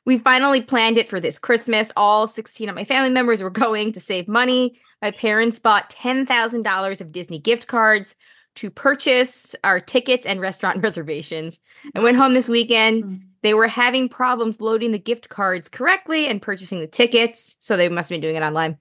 [0.06, 1.92] we finally planned it for this Christmas.
[1.96, 4.80] All 16 of my family members were going to save money.
[5.02, 8.16] My parents bought $10,000 of Disney gift cards
[8.56, 11.60] to purchase our tickets and restaurant reservations.
[11.96, 13.24] I went home this weekend.
[13.42, 17.90] They were having problems loading the gift cards correctly and purchasing the tickets, so they
[17.90, 18.78] must have been doing it online.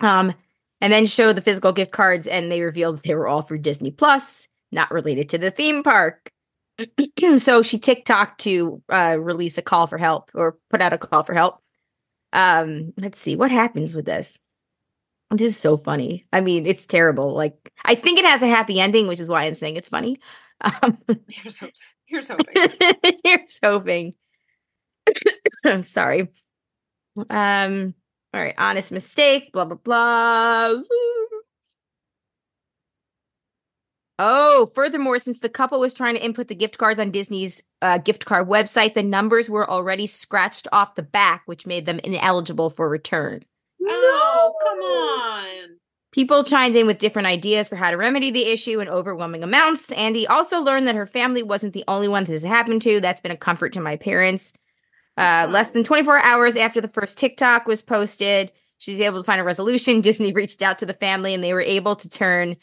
[0.00, 0.34] Um,
[0.80, 3.58] and then showed the physical gift cards, and they revealed that they were all for
[3.58, 6.30] Disney Plus, not related to the theme park.
[7.38, 11.22] so she TikTok to uh, release a call for help or put out a call
[11.22, 11.60] for help.
[12.32, 14.38] Um, let's see what happens with this.
[15.30, 16.26] This is so funny.
[16.32, 17.32] I mean, it's terrible.
[17.32, 20.18] Like, I think it has a happy ending, which is why I'm saying it's funny.
[20.82, 20.96] Um,
[21.28, 21.62] here's,
[22.06, 22.70] here's hoping.
[23.24, 24.14] here's hoping.
[25.64, 26.28] I'm sorry.
[27.30, 27.94] Um,
[28.34, 30.82] all right, honest mistake, blah blah blah.
[34.18, 37.98] Oh, furthermore, since the couple was trying to input the gift cards on Disney's uh,
[37.98, 42.70] gift card website, the numbers were already scratched off the back, which made them ineligible
[42.70, 43.44] for return.
[43.86, 45.76] Oh, come on.
[46.16, 49.92] People chimed in with different ideas for how to remedy the issue in overwhelming amounts.
[49.92, 53.02] Andy also learned that her family wasn't the only one this happened to.
[53.02, 54.54] That's been a comfort to my parents.
[55.18, 59.42] Uh, less than 24 hours after the first TikTok was posted, she's able to find
[59.42, 60.00] a resolution.
[60.00, 62.56] Disney reached out to the family and they were able to turn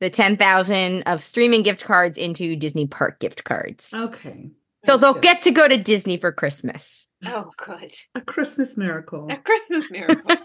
[0.00, 3.94] the 10,000 of streaming gift cards into Disney park gift cards.
[3.94, 4.50] Okay.
[4.84, 5.22] So they'll good.
[5.22, 7.06] get to go to Disney for Christmas.
[7.26, 7.92] Oh, good.
[8.14, 9.28] A Christmas miracle.
[9.30, 10.36] A Christmas miracle.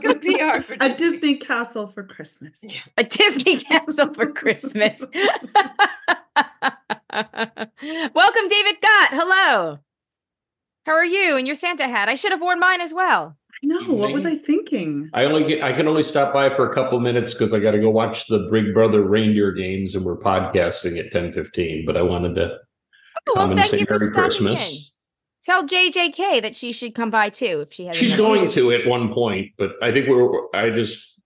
[0.00, 0.94] good PR for Disney.
[0.94, 2.58] A Disney castle for Christmas.
[2.62, 2.80] Yeah.
[2.96, 5.04] A Disney castle for Christmas.
[7.12, 9.10] Welcome, David Gott.
[9.10, 9.78] Hello.
[10.86, 12.08] How are you and your Santa hat?
[12.08, 13.36] I should have worn mine as well.
[13.62, 15.08] No, what was I thinking?
[15.14, 17.70] I only get I can only stop by for a couple minutes because I got
[17.72, 21.84] to go watch the Big Brother reindeer games and we're podcasting at ten fifteen.
[21.86, 22.58] But I wanted to
[23.26, 24.70] well, come and say Merry Christmas.
[24.70, 24.92] In.
[25.44, 27.96] Tell JJK that she should come by too if she has.
[27.96, 30.48] She's going to at one point, but I think we're.
[30.54, 31.18] I just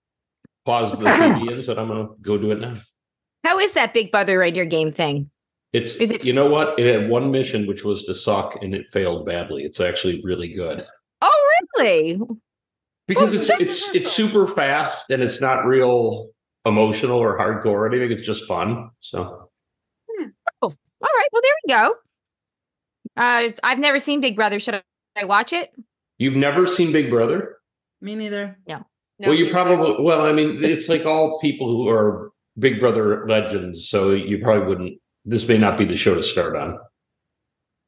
[0.65, 2.75] paused the TV and said I'm going to go do it now.
[3.43, 5.29] How is that Big Brother reindeer game thing?
[5.73, 6.79] It's is it, you know what?
[6.79, 9.63] It had one mission which was to suck and it failed badly.
[9.63, 10.83] It's actually really good.
[11.21, 12.19] Oh, really?
[13.07, 16.29] Because oh, well, it's it's it's super fast and it's not real
[16.65, 18.11] emotional or hardcore or anything.
[18.11, 18.89] It's just fun.
[19.01, 19.46] So.
[21.01, 21.27] All right.
[21.31, 21.95] Well, there we go.
[23.15, 24.59] Uh, I've never seen Big Brother.
[24.59, 24.81] Should
[25.19, 25.71] I watch it?
[26.17, 27.57] You've never seen Big Brother?
[28.01, 28.57] Me neither.
[28.67, 28.85] No.
[29.19, 30.03] no well, you probably.
[30.03, 34.67] Well, I mean, it's like all people who are Big Brother legends, so you probably
[34.67, 35.01] wouldn't.
[35.25, 36.79] This may not be the show to start on.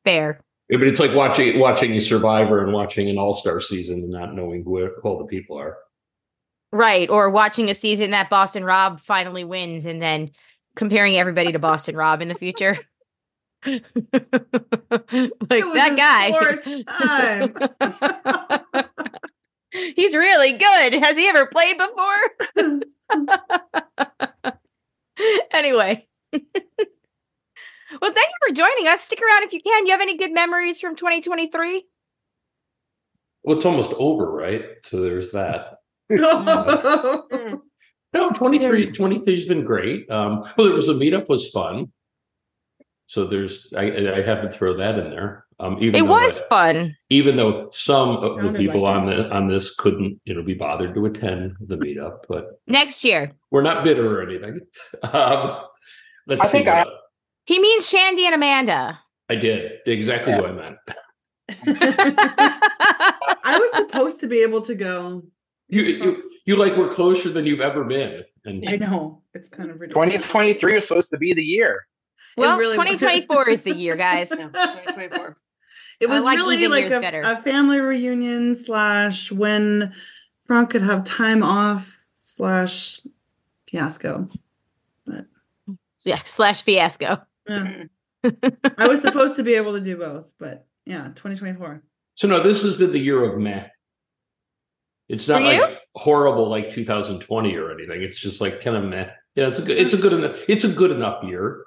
[0.04, 0.41] Fair.
[0.69, 4.36] But it's like watching watching a Survivor and watching an All Star season and not
[4.36, 5.78] knowing who all the people are.
[6.72, 10.30] Right, or watching a season that Boston Rob finally wins and then
[10.76, 12.78] comparing everybody to Boston Rob in the future.
[13.65, 13.82] like
[15.50, 16.32] that guy.
[19.95, 20.93] He's really good.
[20.93, 22.15] Has he ever played before?
[25.54, 26.08] anyway.
[26.32, 29.02] Well, thank you for joining us.
[29.02, 29.86] Stick around if you can.
[29.86, 31.84] You have any good memories from 2023?
[33.43, 34.63] Well, it's almost over, right?
[34.84, 35.80] So there's that.
[36.10, 37.28] no,
[38.34, 40.10] 23, 23 has been great.
[40.10, 41.91] Um, well, there was a meetup was fun.
[43.10, 43.86] So there's, I,
[44.17, 45.48] I have to throw that in there.
[45.60, 46.98] Um, even it was I, fun.
[47.10, 50.54] Even though some of the people like on the on this couldn't, you know, be
[50.54, 54.60] bothered to attend the meetup, but next year we're not bitter or anything.
[55.12, 55.58] Um,
[56.28, 56.86] let's I think I,
[57.48, 59.00] he means Shandy and Amanda.
[59.28, 60.41] I did exactly yeah.
[60.41, 60.78] what I meant.
[63.43, 65.24] I was supposed to be able to go.
[65.67, 68.24] You, you, you like we're closer than you've ever been.
[68.45, 70.22] And I know it's kind of ridiculous.
[70.22, 71.88] 2023 is supposed to be the year.
[72.37, 74.29] Well, really 2024 is the year, guys.
[74.29, 75.37] 2024.
[75.99, 79.93] It was like really like a, a, family reunion slash when
[80.45, 83.01] Frank could have time off slash
[83.69, 84.29] fiasco.
[85.05, 85.25] But
[86.05, 87.21] yeah, slash fiasco.
[87.47, 87.59] Yeah.
[87.59, 87.85] Mm-hmm.
[88.77, 91.83] I was supposed to be able to do both, but yeah, 2024.
[92.15, 93.67] So no, this has been the year of meh.
[95.07, 98.01] It's not like horrible like 2020 or anything.
[98.03, 99.09] It's just like kind of meh.
[99.35, 101.63] Yeah, it's a good it's a good enough it's a good enough year.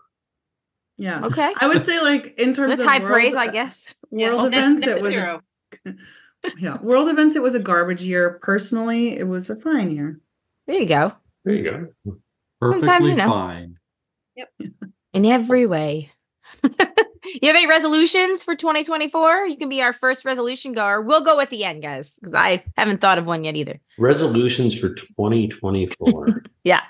[0.98, 1.24] Yeah.
[1.26, 1.52] Okay.
[1.58, 3.94] I would say like in terms That's of high world, praise, I guess.
[4.10, 5.40] World yeah, events, it was a,
[6.58, 6.80] yeah.
[6.80, 8.38] World events, it was a garbage year.
[8.42, 10.20] Personally, it was a fine year.
[10.66, 11.12] There you go.
[11.44, 11.64] There you
[12.04, 12.14] go.
[12.60, 13.28] Perfectly you know.
[13.28, 13.78] fine.
[14.36, 14.48] Yep
[15.12, 16.10] in every way.
[16.64, 16.70] you
[17.44, 19.46] have any resolutions for 2024?
[19.46, 21.00] You can be our first resolution goer.
[21.00, 23.80] We'll go at the end, guys, because I haven't thought of one yet either.
[23.98, 26.44] Resolutions for 2024.
[26.64, 26.82] yeah.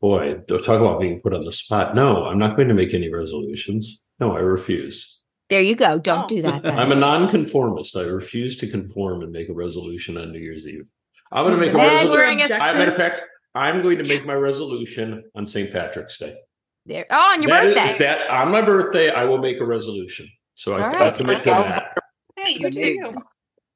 [0.00, 1.94] Boy, talk about being put on the spot.
[1.94, 4.04] No, I'm not going to make any resolutions.
[4.20, 5.22] No, I refuse.
[5.48, 5.98] There you go.
[5.98, 6.28] Don't oh.
[6.28, 6.62] do that.
[6.62, 6.78] Then.
[6.78, 7.96] I'm a nonconformist.
[7.96, 10.88] I refuse to conform and make a resolution on New Year's Eve.
[11.32, 12.48] I'm going to make a resolution.
[12.48, 13.22] Matter of fact,
[13.54, 15.72] I'm going to make my resolution on St.
[15.72, 16.36] Patrick's Day.
[16.84, 17.06] There.
[17.10, 17.92] Oh, on your that birthday.
[17.92, 20.28] Is, that on my birthday, I will make a resolution.
[20.54, 21.12] So I, right.
[21.12, 21.98] I commit to that.
[22.36, 23.14] Hey, good to you.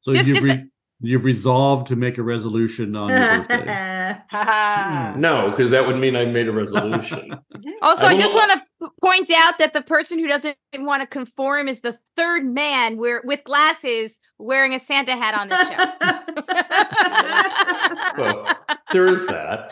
[0.03, 0.67] So just, you've, just, re-
[1.01, 4.17] you've resolved to make a resolution on your birthday.
[5.19, 7.35] no, because that would mean I made a resolution.
[7.83, 11.07] also, I, I just want to point out that the person who doesn't want to
[11.07, 15.77] conform is the third man where, with glasses wearing a Santa hat on this show.
[18.23, 18.57] well,
[18.93, 19.71] there is that.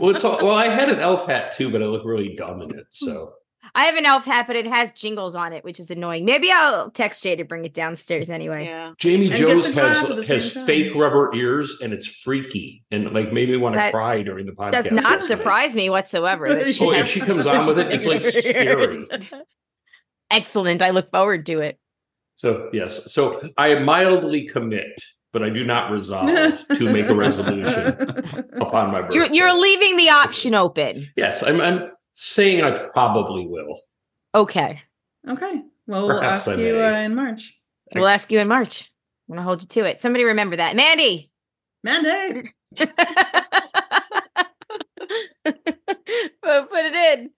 [0.00, 2.62] well, it's all, well, I had an elf hat too, but I look really dumb
[2.62, 2.86] in it.
[2.90, 3.32] So
[3.74, 6.24] I have an elf hat, but it has jingles on it, which is annoying.
[6.24, 8.64] Maybe I'll text Jay to bring it downstairs anyway.
[8.64, 8.92] Yeah.
[8.98, 13.76] Jamie Jo's has has fake rubber ears, and it's freaky, and like made me want
[13.76, 14.72] to cry during the podcast.
[14.72, 16.46] Does not surprise me whatsoever.
[16.48, 19.04] oh, if she comes on with it, it's like scary.
[20.30, 20.82] Excellent.
[20.82, 21.78] I look forward to it.
[22.36, 25.02] So yes, so I mildly commit,
[25.32, 26.28] but I do not resolve
[26.74, 27.66] to make a resolution
[28.60, 29.16] upon my birthday.
[29.16, 31.08] You're, you're leaving the option open.
[31.16, 33.80] Yes, I'm, I'm saying I probably will.
[34.34, 34.82] Okay.
[35.26, 35.62] Okay.
[35.86, 37.58] Well, we'll Perhaps ask you uh, in March.
[37.94, 38.92] We'll ask you in March.
[39.28, 40.00] I'm gonna hold you to it.
[40.00, 41.30] Somebody remember that, Mandy.
[41.84, 42.50] Mandy.
[42.76, 42.90] put
[46.84, 47.30] it in.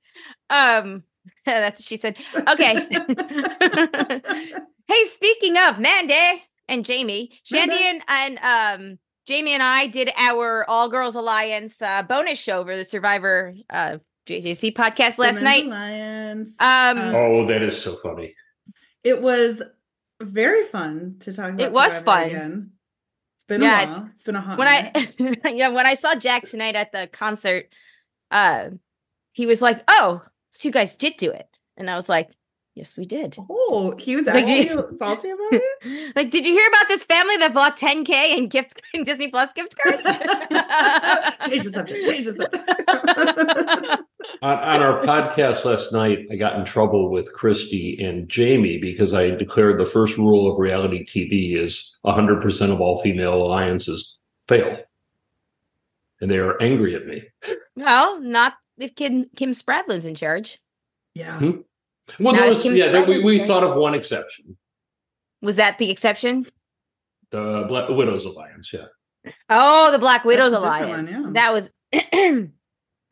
[0.49, 1.03] Um,
[1.47, 2.19] that's what she said.
[2.49, 2.75] Okay.
[4.89, 10.65] hey, speaking of Mandy and Jamie, Shandy and, and um Jamie and I did our
[10.69, 13.99] All Girls Alliance uh, bonus show for the Survivor uh,
[14.31, 15.67] JJC podcast last night.
[15.67, 16.61] Alliance.
[16.61, 18.35] Um, oh, that is so funny.
[19.03, 19.63] It was
[20.21, 21.61] very fun to talk about.
[21.61, 22.29] It was fun.
[22.29, 22.71] Again.
[23.35, 24.09] It's been yeah, a while.
[24.13, 24.59] It's been a hot.
[24.59, 25.41] When minute.
[25.45, 27.73] I yeah, when I saw Jack tonight at the concert,
[28.31, 28.71] uh,
[29.33, 32.31] he was like, "Oh, so you guys did do it," and I was like,
[32.81, 33.37] Yes, we did.
[33.39, 36.17] Oh, he was actually like, salty about it.
[36.17, 39.53] like, did you hear about this family that bought 10k in gift in Disney Plus
[39.53, 40.05] gift cards?
[41.47, 42.07] change the subject.
[42.07, 44.03] Change the subject.
[44.43, 49.13] On, on, our podcast last night, I got in trouble with Christy and Jamie because
[49.13, 54.79] I declared the first rule of reality TV is 100% of all female alliances fail,
[56.21, 57.25] and they are angry at me.
[57.77, 60.59] Well, not if Kim Kim Spradlin's in charge.
[61.15, 61.39] Yeah.
[61.39, 61.51] Hmm?
[62.19, 64.57] Well, there was, yeah, there, we, we thought of one exception.
[65.43, 66.47] Was that the exception?
[67.31, 68.87] The Black Widows Alliance, yeah.
[69.49, 71.13] Oh, the Black Widows Alliance.
[71.13, 71.31] One, yeah.
[71.33, 71.71] That was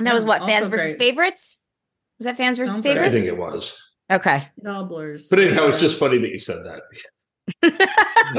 [0.06, 1.10] that was what fans versus great.
[1.10, 1.58] favorites.
[2.18, 3.14] Was that fans versus Sounds favorites?
[3.14, 3.92] I think it was.
[4.10, 4.48] Okay.
[4.56, 5.28] It all blurs.
[5.28, 6.82] But anyhow, it's just funny that you said that.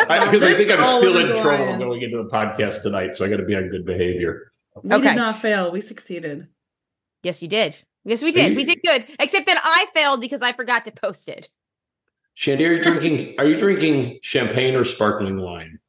[0.09, 1.83] I, because I think I'm still in trouble alliance.
[1.83, 4.51] going into the podcast tonight, so I got to be on good behavior.
[4.83, 5.09] We okay.
[5.09, 5.71] did not fail.
[5.71, 6.47] We succeeded.
[7.23, 7.77] Yes, you did.
[8.05, 8.51] Yes, we did.
[8.51, 9.05] You, we did good.
[9.19, 11.49] Except that I failed because I forgot to post it.
[12.35, 15.79] Shandy, are you drinking are you drinking champagne or sparkling wine?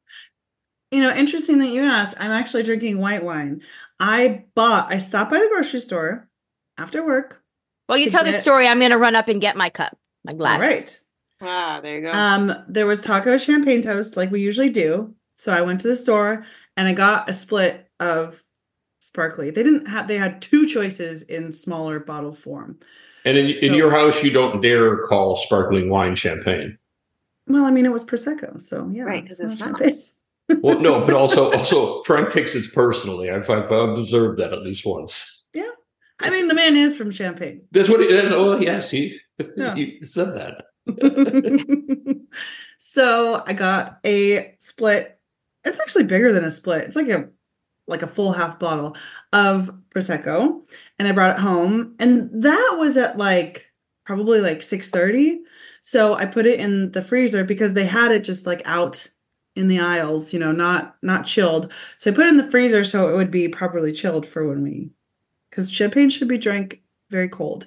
[0.90, 2.16] You know, interesting that you asked.
[2.18, 3.62] I'm actually drinking white wine.
[4.00, 6.28] I bought I stopped by the grocery store
[6.78, 7.42] after work.
[7.88, 8.66] Well, you tell get, the story.
[8.66, 10.62] I'm gonna run up and get my cup, my glass.
[10.62, 11.00] All right.
[11.42, 12.12] Ah, there you go.
[12.12, 15.14] Um, there was taco champagne toast, like we usually do.
[15.36, 16.44] So I went to the store
[16.76, 18.42] and I got a split of
[19.00, 19.50] sparkly.
[19.50, 22.78] They didn't have they had two choices in smaller bottle form.
[23.24, 26.78] And in, in so, your house, you don't dare call sparkling wine champagne.
[27.46, 29.22] Well, I mean, it was prosecco, so yeah, right?
[29.22, 29.78] Because it's, it's not.
[29.78, 30.02] Champagne.
[30.62, 33.30] Well, no, but also also Frank takes it personally.
[33.30, 35.48] I've, I've observed that at least once.
[35.54, 35.70] Yeah,
[36.20, 37.62] I mean, the man is from Champagne.
[37.72, 38.00] That's what.
[38.00, 39.18] He, that's oh yes, he
[39.56, 39.74] yeah.
[39.74, 40.64] you said that.
[42.78, 45.18] so I got a split.
[45.64, 46.84] It's actually bigger than a split.
[46.84, 47.28] It's like a
[47.86, 48.96] like a full half bottle
[49.32, 50.60] of prosecco
[50.98, 53.70] and I brought it home and that was at like
[54.06, 55.38] probably like 6:30
[55.82, 59.08] so I put it in the freezer because they had it just like out
[59.60, 61.72] in the aisles you know not not chilled.
[61.96, 64.62] So I put it in the freezer so it would be properly chilled for when
[64.62, 64.90] we
[65.50, 67.66] cuz champagne should be drank very cold.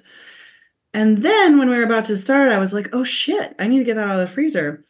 [0.92, 3.78] And then when we were about to start I was like oh shit I need
[3.78, 4.84] to get that out of the freezer.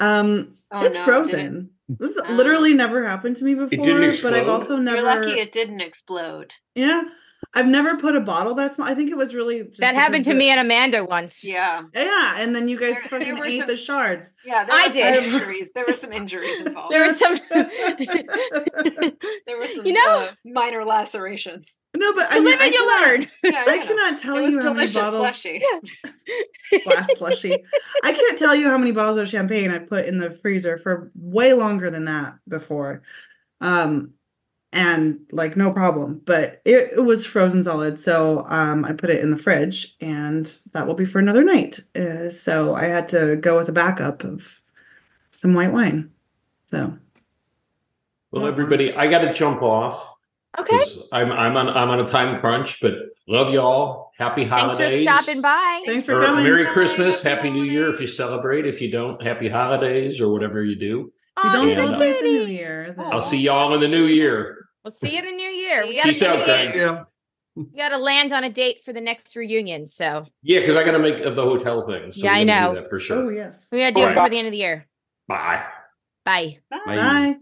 [0.00, 1.70] Um oh, it's no, frozen.
[1.88, 4.98] This um, literally never happened to me before, but I've also never.
[4.98, 6.54] You're lucky it didn't explode.
[6.74, 7.04] Yeah,
[7.54, 8.86] I've never put a bottle that small.
[8.86, 11.42] I think it was really that happened to me and Amanda once.
[11.42, 14.34] Yeah, yeah, and then you guys there, fucking there ate some, the shards.
[14.44, 15.24] Yeah, I did.
[15.24, 15.72] Injuries.
[15.72, 16.92] There were some injuries involved.
[16.92, 17.40] there were some.
[17.50, 21.78] there were some, you know, uh, minor lacerations.
[21.96, 23.26] No, but I mean, I you learn.
[23.42, 25.40] Yeah, I cannot tell you how many bottles.
[25.40, 25.62] Slushy.
[26.84, 27.56] Glass slushy.
[28.04, 31.10] I can't tell you how many bottles of champagne I put in the freezer for
[31.14, 33.02] way longer than that before.
[33.60, 34.12] Um,
[34.72, 39.22] and like no problem but it, it, was frozen solid so um i put it
[39.22, 41.80] in the fridge and that will be for another night.
[41.96, 44.60] Uh, so i had to go with a backup of
[45.30, 46.10] some white wine
[46.66, 46.92] so.
[48.30, 50.16] Well everybody i gotta jump off
[50.58, 50.84] okay.
[51.12, 52.92] i'm i'm on i'm on a time crunch but
[53.26, 54.10] love y'all.
[54.18, 55.82] Happy holidays thanks for stopping by.
[55.86, 56.44] Thanks for coming.
[56.44, 56.72] Merry bye.
[56.72, 58.66] christmas happy, happy new year if you celebrate.
[58.66, 61.12] If you don't happy holidays or whatever you do
[61.44, 62.94] you don't celebrate the new year.
[62.96, 63.06] Then.
[63.12, 64.66] I'll see y'all in the new year.
[64.84, 65.86] We'll see you in the new year.
[65.86, 66.74] We got Peace out, Greg.
[66.74, 67.04] Yeah.
[67.56, 69.86] you got to land on a date for the next reunion.
[69.86, 72.12] So yeah, because I got to make the hotel thing.
[72.12, 73.24] So yeah, I know for sure.
[73.24, 74.30] Oh yes, we got to do All it right.
[74.30, 74.86] the end of the year.
[75.26, 75.64] Bye.
[76.24, 76.58] Bye.
[76.70, 76.78] Bye.
[76.86, 77.36] Bye.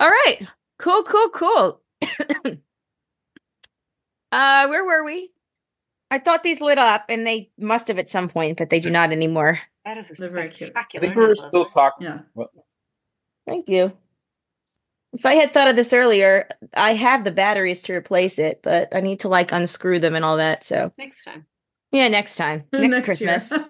[0.00, 0.46] All right.
[0.78, 1.02] Cool.
[1.02, 1.28] Cool.
[1.30, 1.82] Cool.
[4.32, 5.32] uh, where were we?
[6.10, 8.90] I thought these lit up, and they must have at some point, but they do
[8.90, 9.60] not anymore.
[9.84, 10.72] That is a spectacular.
[10.76, 12.06] I think we were still talking.
[12.06, 12.44] Yeah.
[13.46, 13.92] Thank you.
[15.12, 18.94] If I had thought of this earlier, I have the batteries to replace it, but
[18.94, 20.64] I need to like unscrew them and all that.
[20.64, 21.46] So next time.
[21.90, 22.64] Yeah, next time.
[22.72, 23.52] Next, next Christmas.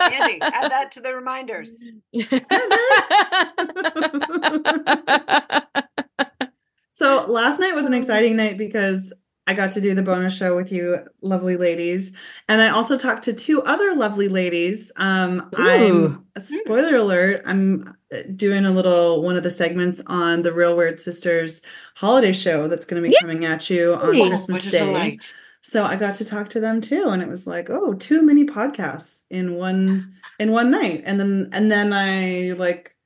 [0.00, 1.84] Andy, add that to the reminders.
[6.92, 9.12] so last night was an exciting night because
[9.46, 12.12] I got to do the bonus show with you, lovely ladies.
[12.48, 14.92] And I also talked to two other lovely ladies.
[14.96, 20.52] Um, I'm spoiler alert, I'm uh, doing a little one of the segments on the
[20.52, 21.62] Real Weird Sisters
[21.96, 24.28] holiday show that's going to be coming at you on Yay.
[24.28, 25.18] Christmas Day.
[25.62, 28.44] So I got to talk to them too, and it was like, oh, two mini
[28.44, 32.96] podcasts in one in one night, and then and then I like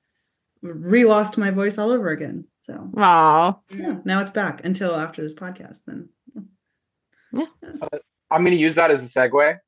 [0.62, 2.46] re-lost my voice all over again.
[2.62, 5.84] So, wow, yeah, now it's back until after this podcast.
[5.84, 6.08] Then
[7.32, 7.46] yeah.
[7.80, 7.98] Uh,
[8.30, 9.58] I'm going to use that as a segue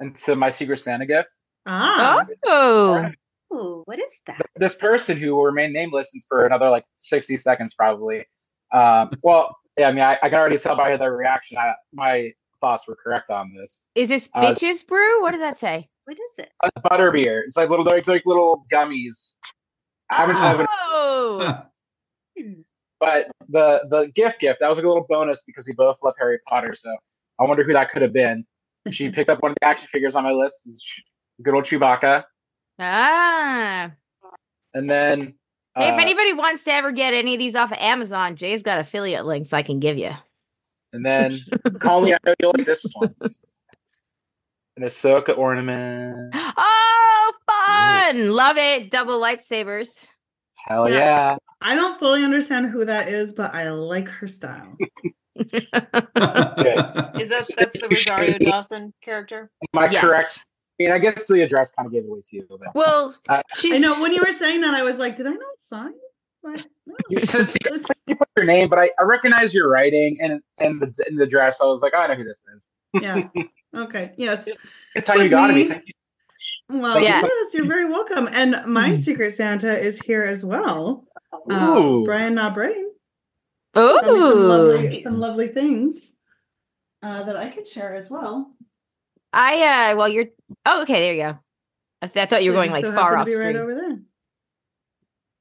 [0.00, 1.36] into my Secret Santa gift.
[1.66, 2.24] Ah.
[2.46, 3.10] Oh.
[3.52, 4.46] Ooh, what is that?
[4.56, 8.24] This person who will remain nameless for another like 60 seconds, probably.
[8.72, 11.56] Um, well, yeah, I mean, I, I, can already tell by their reaction.
[11.58, 13.82] I, my thoughts were correct on this.
[13.94, 15.22] Is this uh, bitches brew?
[15.22, 15.88] What did that say?
[16.04, 16.50] What is it?
[16.62, 17.42] Uh, butter beer.
[17.42, 19.34] It's like little, like, like little gummies.
[20.10, 21.62] Oh.
[23.04, 26.14] But the the gift gift that was like a little bonus because we both love
[26.18, 26.72] Harry Potter.
[26.72, 26.88] So
[27.38, 28.46] I wonder who that could have been.
[28.90, 30.66] She picked up one of the action figures on my list.
[31.42, 32.24] Good old Chewbacca.
[32.78, 33.90] Ah.
[34.72, 35.34] And then.
[35.76, 38.62] Hey, uh, if anybody wants to ever get any of these off of Amazon, Jay's
[38.62, 40.12] got affiliate links I can give you.
[40.94, 41.38] And then,
[41.80, 42.14] call me.
[42.14, 43.14] I know you'll like this one.
[44.76, 46.34] An Ahsoka ornament.
[46.56, 48.16] Oh, fun!
[48.16, 48.32] Ooh.
[48.32, 48.90] Love it.
[48.90, 50.06] Double lightsabers.
[50.66, 50.96] Hell yeah.
[50.96, 51.36] yeah.
[51.60, 54.76] I don't fully understand who that is, but I like her style.
[55.36, 59.50] Is that that's the Rosario Dawson character?
[59.74, 60.04] Am I yes.
[60.04, 60.46] correct?
[60.80, 62.46] I mean, I guess the address kind of gave away to you.
[62.48, 65.32] But, well, uh, I know when you were saying that, I was like, did I
[65.32, 65.92] not sign?
[66.44, 66.56] no.
[67.08, 67.46] You said
[68.06, 71.26] you put your name, but I, I recognize your writing and and the in the
[71.26, 71.58] dress.
[71.60, 72.66] I was like, oh, I know who this is.
[72.94, 73.28] yeah.
[73.74, 74.12] Okay.
[74.16, 74.48] Yes.
[74.94, 75.68] It's how you got me.
[75.68, 75.92] Thank you.
[76.68, 77.22] Well, yeah.
[77.22, 78.28] yes, you're very welcome.
[78.32, 79.02] And my mm-hmm.
[79.02, 81.04] Secret Santa is here as well.
[81.50, 82.90] Uh, Brian Not Brain.
[83.74, 86.12] Oh, some lovely, some lovely things
[87.02, 88.52] uh, that I could share as well.
[89.32, 90.26] I uh, well, you're
[90.64, 91.00] oh, okay.
[91.00, 91.38] There you go.
[92.02, 93.48] I, th- I thought you were going like far off screen.
[93.48, 93.98] Right over there.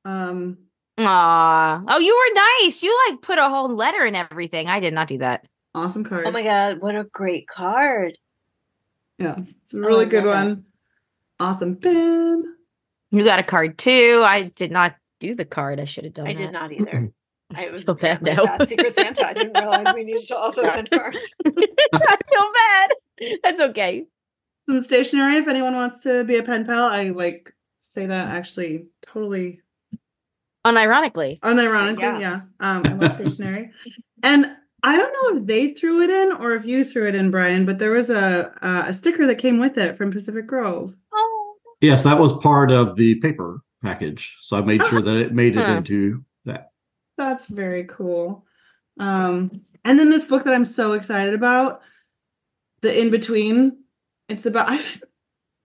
[0.05, 0.57] Um.
[0.97, 1.83] Aw.
[1.87, 2.83] Oh, you were nice.
[2.83, 4.67] You like put a whole letter and everything.
[4.67, 5.47] I did not do that.
[5.75, 6.25] Awesome card.
[6.27, 8.13] Oh my god, what a great card.
[9.19, 10.65] Yeah, it's a really oh, good one.
[11.43, 12.55] Awesome pin.
[13.11, 14.23] You got a card too.
[14.25, 15.77] I did not do the card.
[15.77, 16.25] I should have done.
[16.25, 16.37] I that.
[16.37, 17.11] did not either.
[17.53, 18.57] I was feel bad now.
[18.65, 19.27] Secret Santa.
[19.27, 21.35] I didn't realize we needed to also send cards.
[21.45, 22.89] I feel bad.
[23.43, 24.05] That's okay.
[24.69, 25.35] Some stationery.
[25.35, 29.59] If anyone wants to be a pen pal, I like say that actually totally
[30.65, 31.41] unironically.
[31.41, 32.19] Unironically, yeah.
[32.19, 32.41] yeah.
[32.61, 33.71] Um, I love stationery,
[34.23, 34.45] and
[34.81, 37.65] I don't know if they threw it in or if you threw it in, Brian.
[37.65, 40.95] But there was a uh, a sticker that came with it from Pacific Grove.
[41.83, 41.85] Oh.
[41.85, 44.37] Yes, that was part of the paper package.
[44.39, 46.71] So I made sure that it made it into that.
[47.17, 48.45] That's very cool.
[48.99, 51.81] Um, and then this book that I'm so excited about,
[52.81, 53.79] the in between.
[54.29, 55.03] It's about I've,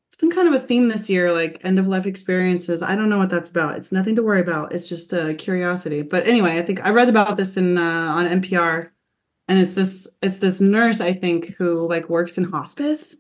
[0.08, 2.82] it's been kind of a theme this year, like end of life experiences.
[2.82, 3.76] I don't know what that's about.
[3.76, 4.72] It's nothing to worry about.
[4.72, 6.02] It's just a curiosity.
[6.02, 8.90] But anyway, I think I read about this in uh, on NPR,
[9.46, 13.16] and it's this it's this nurse I think who like works in hospice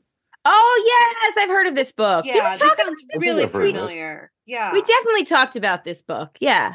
[0.50, 0.84] Oh
[1.26, 2.24] yes, I've heard of this book.
[2.24, 4.30] Yeah, Did we talk sounds really familiar.
[4.46, 6.36] Yeah, we definitely talked about this book.
[6.40, 6.74] Yeah.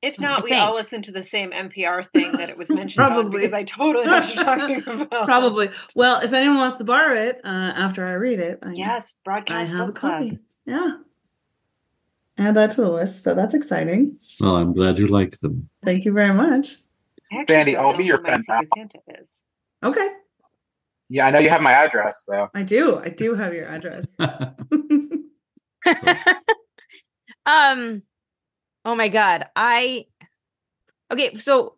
[0.00, 0.62] If not, I we think.
[0.62, 3.40] all listened to the same NPR thing that it was mentioned Probably.
[3.40, 5.24] because I totally know what you're talking about.
[5.24, 5.70] Probably.
[5.96, 9.72] Well, if anyone wants to borrow it uh, after I read it, I, yes, broadcast
[9.72, 10.38] I have a copy.
[10.66, 10.98] Yeah.
[12.38, 13.24] Add that to the list.
[13.24, 14.16] So that's exciting.
[14.40, 15.68] Well, I'm glad you liked them.
[15.84, 16.76] Thank you very much.
[17.50, 18.60] Shandy, I'll be your pen pal.
[18.76, 19.42] Santa is.
[19.82, 20.08] Okay.
[21.08, 22.24] Yeah, I know you have my address.
[22.26, 22.98] So I do.
[22.98, 24.06] I do have your address.
[27.46, 28.02] um.
[28.84, 29.46] Oh my god.
[29.56, 30.06] I.
[31.10, 31.76] Okay, so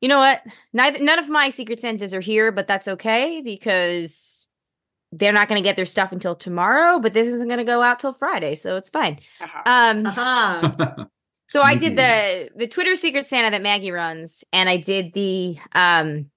[0.00, 0.42] you know what?
[0.72, 4.48] Neither none of my secret Santas are here, but that's okay because
[5.12, 6.98] they're not going to get their stuff until tomorrow.
[6.98, 9.20] But this isn't going to go out till Friday, so it's fine.
[9.40, 9.62] Uh-huh.
[9.66, 10.06] Um.
[10.06, 11.04] Uh-huh.
[11.48, 15.58] So I did the the Twitter Secret Santa that Maggie runs, and I did the
[15.74, 16.30] um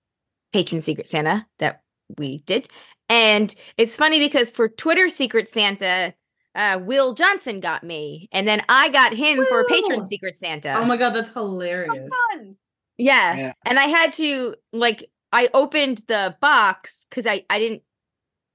[0.56, 1.82] patron Secret Santa that
[2.18, 2.70] we did.
[3.10, 6.14] And it's funny because for Twitter Secret Santa,
[6.56, 9.46] uh, Will Johnson got me, and then I got him Will.
[9.48, 10.74] for patron Secret Santa.
[10.78, 12.10] Oh my god, that's hilarious!
[12.98, 13.36] Yeah.
[13.36, 13.54] yeah.
[13.66, 17.84] and I had to like I opened the box because I I didn't,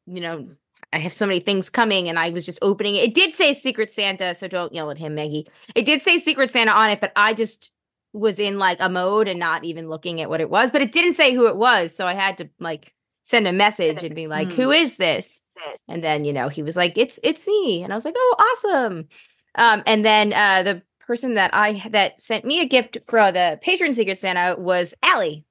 [0.07, 0.49] you know,
[0.95, 3.05] I have so many things coming, and I was just opening it.
[3.05, 5.47] It did say Secret Santa, so don't yell at him, Maggie.
[5.75, 7.71] It did say Secret Santa on it, but I just
[8.13, 10.71] was in like a mode and not even looking at what it was.
[10.71, 14.03] But it didn't say who it was, so I had to like send a message
[14.03, 14.55] and be like, mm.
[14.55, 15.43] "Who is this?"
[15.89, 18.37] And then you know he was like, "It's it's me," and I was like, "Oh,
[18.39, 19.09] awesome!"
[19.57, 23.59] Um, and then uh, the person that I that sent me a gift for the
[23.63, 25.45] patron secret Santa was Allie.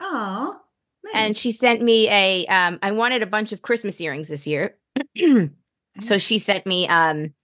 [0.00, 0.56] Oh,
[1.14, 2.46] and she sent me a.
[2.46, 4.76] Um, I wanted a bunch of Christmas earrings this year,
[6.00, 7.34] so she sent me um,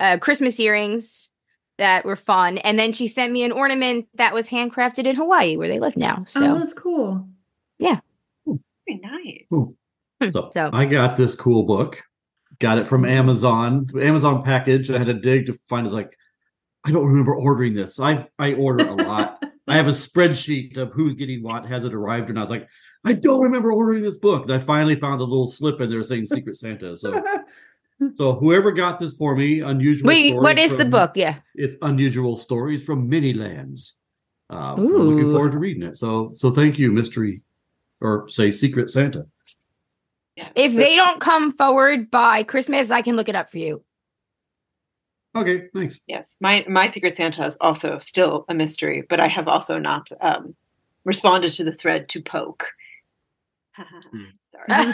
[0.00, 1.30] uh, Christmas earrings
[1.78, 5.56] that were fun, and then she sent me an ornament that was handcrafted in Hawaii,
[5.56, 6.24] where they live now.
[6.26, 7.28] So oh, that's cool.
[7.78, 8.00] Yeah,
[8.46, 9.44] very nice.
[9.50, 10.30] Hmm.
[10.30, 12.02] So, so I got this cool book.
[12.58, 14.90] Got it from Amazon, Amazon package.
[14.90, 15.86] I had to dig to find.
[15.86, 16.16] It's like
[16.86, 18.00] I don't remember ordering this.
[18.00, 19.42] I I order a lot.
[19.68, 22.68] I have a spreadsheet of who's getting what, has it arrived, and I was like,
[23.04, 24.42] I don't remember ordering this book.
[24.42, 26.96] And I finally found a little slip in there saying Secret Santa.
[26.96, 27.22] So
[28.16, 30.08] so whoever got this for me, unusual.
[30.08, 31.12] Wait, what is from, the book?
[31.14, 33.98] Yeah, it's unusual stories from many lands.
[34.50, 35.96] Uh, I'm looking forward to reading it.
[35.96, 37.42] So so thank you, mystery,
[38.00, 39.26] or say Secret Santa.
[40.54, 43.82] If they don't come forward by Christmas, I can look it up for you.
[45.34, 46.00] Okay, thanks.
[46.06, 50.08] Yes, my my Secret Santa is also still a mystery, but I have also not
[50.20, 50.54] um,
[51.04, 52.66] responded to the thread to poke.
[53.76, 54.24] Hmm.
[54.50, 54.66] Sorry,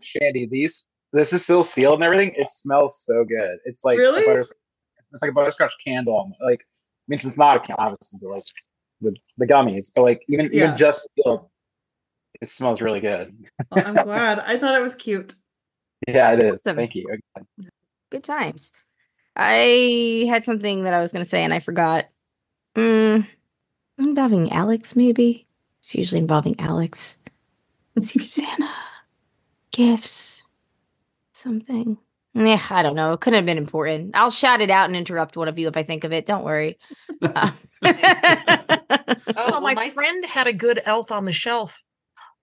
[0.00, 0.46] Shandy.
[0.46, 2.34] These this is still sealed and everything.
[2.36, 3.58] It smells so good.
[3.64, 4.22] It's like really.
[4.22, 4.52] it's
[5.22, 6.32] like a butterscotch candle.
[6.42, 8.42] Like, I mean, it's not a candle, obviously, but like
[9.00, 9.86] the, the gummies.
[9.94, 10.64] But like, even yeah.
[10.64, 11.48] even just sealed,
[12.40, 13.32] it smells really good.
[13.70, 14.40] well, I'm glad.
[14.40, 15.34] I thought it was cute.
[16.08, 16.60] Yeah, it is.
[16.60, 16.76] Awesome.
[16.76, 17.06] Thank you.
[18.10, 18.72] Good times.
[19.36, 22.06] I had something that I was going to say and I forgot.
[22.76, 23.26] Mm,
[23.98, 25.46] involving Alex, maybe.
[25.84, 27.18] It's usually involving Alex.
[28.00, 28.70] Secret Santa,
[29.70, 30.48] gifts,
[31.32, 31.98] something.
[32.32, 33.12] Yeah, I don't know.
[33.12, 34.16] It couldn't have been important.
[34.16, 36.24] I'll shout it out and interrupt one of you if I think of it.
[36.26, 36.78] Don't worry.
[37.22, 37.50] Uh,
[37.84, 41.84] oh, well, my, my friend had a good elf on the shelf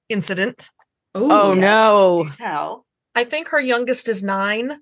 [0.08, 0.70] incident.
[1.18, 1.62] Ooh, oh yes.
[1.62, 2.30] no!
[2.34, 2.86] Tell.
[3.16, 4.82] I think her youngest is nine.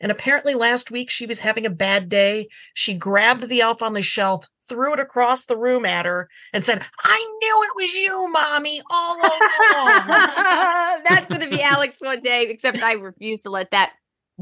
[0.00, 2.48] And apparently last week she was having a bad day.
[2.74, 6.64] She grabbed the elf on the shelf, threw it across the room at her, and
[6.64, 9.40] said, I knew it was you, mommy, all along.
[11.08, 13.92] That's going to be Alex one day, except I refuse to let that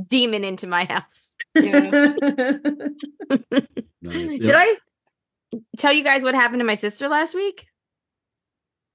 [0.06, 1.32] demon into my house.
[1.54, 1.90] Yeah.
[4.02, 4.38] nice.
[4.38, 4.76] Did I
[5.76, 7.66] tell you guys what happened to my sister last week?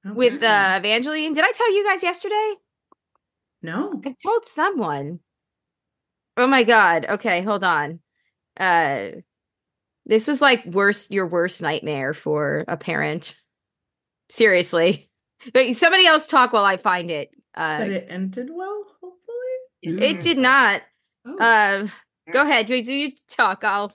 [0.06, 0.16] Okay.
[0.16, 1.34] With uh, Evangeline?
[1.34, 2.54] Did I tell you guys yesterday?
[3.62, 4.02] No.
[4.06, 5.20] I told someone.
[6.38, 7.06] Oh my god.
[7.10, 8.00] Okay, hold on.
[8.60, 9.08] Uh
[10.06, 13.36] this was like worst your worst nightmare for a parent.
[14.30, 15.10] Seriously.
[15.54, 17.30] But somebody else talk while I find it.
[17.56, 20.04] Uh But it ended well, hopefully.
[20.08, 20.82] It did not.
[21.26, 21.38] Oh.
[21.38, 21.88] Uh
[22.32, 22.68] go ahead.
[22.68, 23.64] Do you talk?
[23.64, 23.94] I'll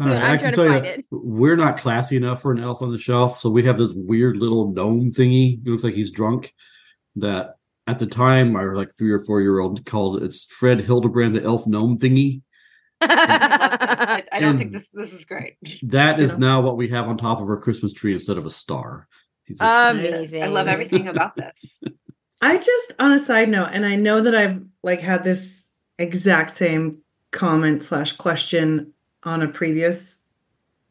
[0.00, 1.04] I'm can tell you, it.
[1.10, 4.36] we're not classy enough for an elf on the shelf, so we have this weird
[4.36, 5.64] little gnome thingy.
[5.64, 6.52] It looks like he's drunk.
[7.16, 7.54] That
[7.86, 10.24] at the time, our like three or four year old calls it.
[10.24, 12.42] It's Fred Hildebrand, the elf gnome thingy.
[13.00, 15.56] I, I don't think this this is great.
[15.82, 16.38] That is know?
[16.38, 19.08] now what we have on top of our Christmas tree instead of a star.
[19.60, 20.42] Um, Amazing!
[20.42, 21.82] I love everything about this.
[22.42, 26.50] I just on a side note, and I know that I've like had this exact
[26.50, 26.98] same
[27.30, 28.92] comment slash question
[29.22, 30.22] on a previous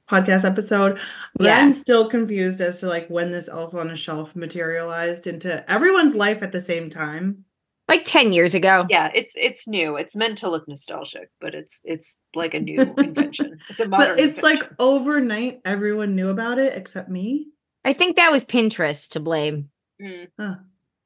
[0.10, 0.99] podcast episode.
[1.36, 1.58] But yeah.
[1.58, 6.16] I'm still confused as to like when this elf on a shelf materialized into everyone's
[6.16, 7.45] life at the same time.
[7.88, 8.86] Like 10 years ago.
[8.90, 9.98] Yeah, it's it's new.
[9.98, 13.60] It's meant to look nostalgic, but it's it's like a new invention.
[13.70, 14.60] It's a modern But it's invention.
[14.60, 17.48] like overnight everyone knew about it except me.
[17.84, 19.70] I think that was Pinterest to blame.
[20.02, 20.30] Mm.
[20.40, 20.56] Huh.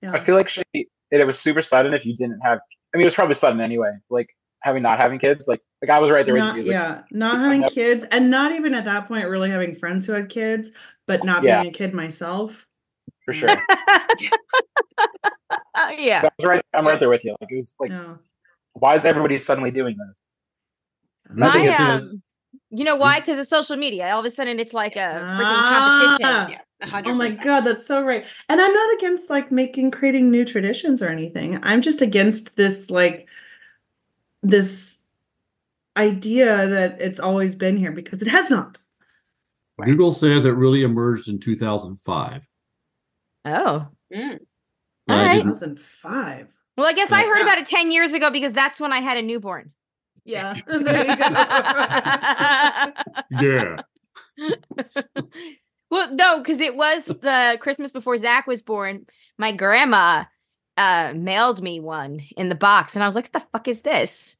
[0.01, 0.11] Yeah.
[0.11, 2.59] I feel like she, it was super sudden if you didn't have
[2.93, 3.93] I mean it was probably sudden anyway.
[4.11, 4.29] Like
[4.61, 7.39] having not having kids like like i was right there not, with you yeah not
[7.39, 10.71] having kids and not even at that point really having friends who had kids
[11.05, 11.61] but not yeah.
[11.61, 12.66] being a kid myself
[13.27, 13.49] for sure.
[15.99, 16.21] Yeah.
[16.21, 17.35] So I was right i'm right there with you.
[17.39, 17.91] Like it was like
[18.73, 20.19] why is everybody suddenly doing this?
[21.29, 22.21] My um,
[22.71, 23.19] you know why?
[23.19, 24.09] Because of social media.
[24.11, 26.61] All of a sudden it's like a freaking ah, competition.
[26.81, 27.07] Yeah, 100%.
[27.07, 28.25] oh my god that's so right.
[28.49, 31.59] And i'm not against like making creating new traditions or anything.
[31.63, 33.27] I'm just against this like
[34.41, 35.03] this
[35.95, 38.79] idea that it's always been here because it has not.
[39.83, 42.47] Google says it really emerged in 2005.
[43.53, 43.87] Oh.
[44.13, 44.39] Mm.
[45.09, 45.41] All right.
[45.41, 46.47] 2005.
[46.77, 49.17] Well, I guess I heard about it 10 years ago because that's when I had
[49.17, 49.71] a newborn.
[50.25, 50.55] Yeah.
[53.31, 53.77] Yeah.
[55.89, 59.05] well, no, because it was the Christmas before Zach was born.
[59.37, 60.25] My grandma
[60.77, 63.81] uh, mailed me one in the box, and I was like, "What the fuck is
[63.81, 64.35] this?"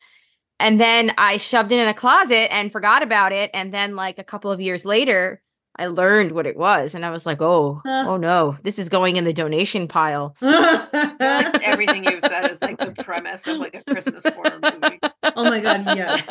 [0.60, 3.52] And then I shoved it in a closet and forgot about it.
[3.54, 5.42] And then, like a couple of years later,
[5.80, 9.16] I learned what it was, and I was like, "Oh, oh no, this is going
[9.18, 13.84] in the donation pile." like everything you've said is like the premise of like a
[13.92, 15.00] Christmas horror movie.
[15.36, 16.26] Oh my god, yes.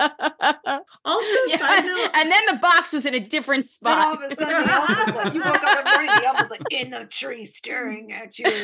[1.05, 4.25] Also, Yeah, side note, and then the box was in a different Then all spot.
[4.25, 6.63] of a sudden, the like, you woke up in the morning, the elf was like
[6.71, 8.47] in the tree staring at you.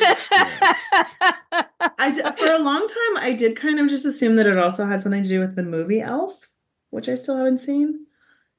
[1.97, 4.85] I d- for a long time I did kind of just assume that it also
[4.85, 6.49] had something to do with the movie Elf,
[6.89, 8.05] which I still haven't seen,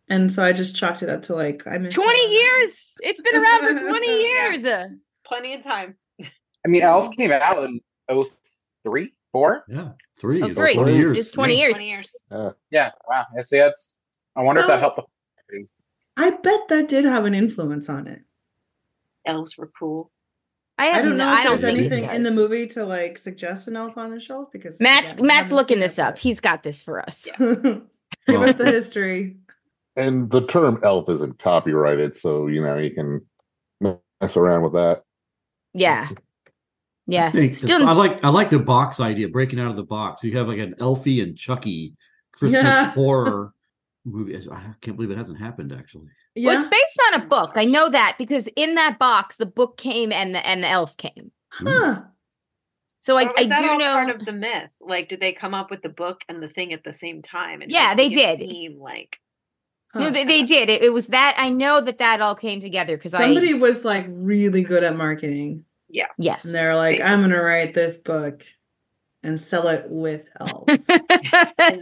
[0.08, 2.32] and so I just chalked it up to like I missed out 20 on that.
[2.34, 2.94] years.
[3.02, 4.66] It's been around for 20 years.
[5.26, 5.96] Plenty of time.
[6.20, 7.80] I mean, Elf came out in
[8.84, 9.64] 03, 4?
[9.68, 9.88] Yeah,
[10.20, 10.42] three.
[10.42, 10.74] Oh, It's three.
[10.74, 11.18] 20 years.
[11.18, 11.60] It's 20 Yeah.
[11.60, 11.74] years.
[11.76, 12.12] 20 years.
[12.30, 13.24] Uh, yeah, wow.
[13.36, 14.00] I see that's,
[14.36, 14.96] I wonder if that helped.
[14.96, 15.66] the-
[16.16, 18.22] I bet that did have an influence on it.
[19.26, 20.10] Elves were cool.
[20.78, 22.84] I, I don't no- know I if don't there's think anything in the movie to
[22.84, 26.14] like suggest an elf on the shelf because Matt's again, Matt's looking this up.
[26.14, 27.28] but- He's got this for us.
[27.38, 27.82] Give
[28.28, 29.36] us the history.
[29.96, 33.24] And the term elf isn't copyrighted, so you know you can
[33.80, 35.02] mess around with that.
[35.72, 36.08] Yeah.
[37.06, 37.30] Yeah.
[37.32, 40.24] I Still I like I like the box idea, breaking out of the box.
[40.24, 41.94] You have like an Elfie and Chucky
[42.32, 42.90] Christmas Yeah.
[42.92, 43.52] horror
[44.04, 44.36] movie.
[44.36, 46.08] I can't believe it hasn't happened actually.
[46.34, 46.48] Yeah.
[46.50, 47.52] Well, it's based on a book.
[47.54, 50.96] I know that because in that box the book came and the and the elf
[50.96, 51.30] came.
[51.52, 52.00] Huh.
[53.00, 54.70] So I, was I that do all know part of the myth.
[54.80, 57.60] Like, did they come up with the book and the thing at the same time?
[57.60, 58.38] And Yeah, they did.
[58.38, 59.20] Seem like
[59.94, 60.68] No, they, they did.
[60.68, 63.84] It, it was that I know that that all came together because I Somebody was
[63.84, 65.64] like really good at marketing.
[65.88, 66.08] Yeah.
[66.18, 66.44] Yes.
[66.44, 67.12] And they're like, Basically.
[67.12, 68.44] I'm gonna write this book
[69.22, 70.86] and sell it with elves.
[70.88, 71.02] and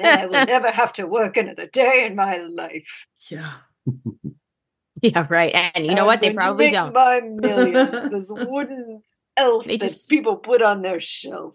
[0.00, 3.06] then I will never have to work another day in my life.
[3.30, 3.54] yeah.
[5.02, 5.52] yeah, right.
[5.74, 6.20] And you know I'm what?
[6.20, 6.92] They probably make don't.
[6.92, 8.10] My millions.
[8.10, 9.02] this wooden
[9.36, 11.54] elf They that just- people put on their shelf.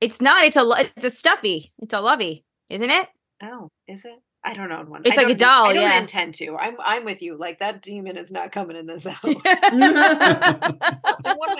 [0.00, 0.44] It's not.
[0.44, 1.72] It's a it's a stuffy.
[1.78, 3.08] It's a lovey, isn't it?
[3.42, 4.20] Oh, is it?
[4.46, 5.02] I don't own one.
[5.04, 5.98] It's I like a don't- doll, I don't yeah.
[6.00, 6.56] intend to.
[6.56, 7.36] I'm I'm with you.
[7.38, 9.24] Like that demon is not coming in this house.
[9.64, 9.82] And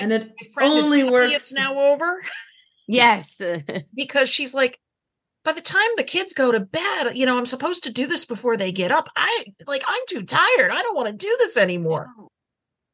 [0.01, 1.32] and it my only works.
[1.32, 2.20] it's now over
[2.87, 3.41] yes.
[3.95, 4.78] because she's like,
[5.45, 8.24] by the time the kids go to bed, you know, I'm supposed to do this
[8.24, 9.09] before they get up.
[9.16, 10.70] I like, I'm too tired.
[10.70, 12.09] I don't want to do this anymore.
[12.18, 12.28] No.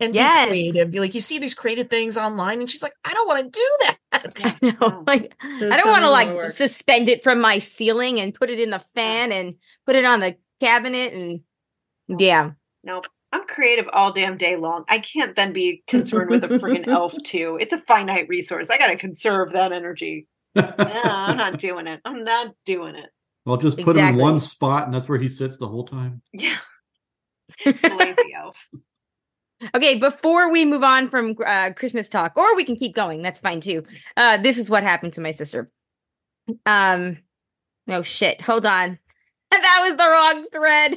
[0.01, 0.51] And Yes.
[0.51, 0.91] be creative.
[0.91, 3.59] Be like, you see these creative things online, and she's like, I don't want to
[3.61, 3.97] do that.
[4.13, 5.05] I know.
[5.07, 6.51] Like There's I don't want to like work.
[6.51, 10.21] suspend it from my ceiling and put it in the fan and put it on
[10.21, 11.41] the cabinet and
[12.09, 12.53] yeah.
[12.83, 13.07] Nope.
[13.33, 14.85] I'm creative all damn day long.
[14.89, 17.59] I can't then be concerned with a freaking elf too.
[17.61, 18.71] It's a finite resource.
[18.71, 20.27] I gotta conserve that energy.
[20.57, 22.01] Nah, I'm not doing it.
[22.05, 23.11] I'm not doing it.
[23.47, 26.23] Well, just put him in one spot, and that's where he sits the whole time.
[26.33, 26.57] Yeah.
[27.65, 28.67] Lazy elf.
[29.75, 33.23] Okay, before we move on from uh, Christmas talk, or we can keep going.
[33.23, 33.85] That's fine too.
[34.17, 35.71] Uh, this is what happened to my sister.
[36.67, 37.19] Um,
[37.87, 38.41] no shit.
[38.43, 38.99] Hold on.
[39.53, 40.97] That was the wrong thread.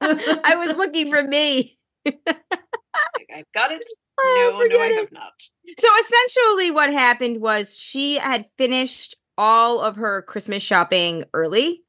[0.00, 1.78] I was looking for me.
[2.06, 3.84] I got it.
[4.20, 5.30] Oh, No, no, I have not.
[5.78, 11.84] So essentially, what happened was she had finished all of her Christmas shopping early,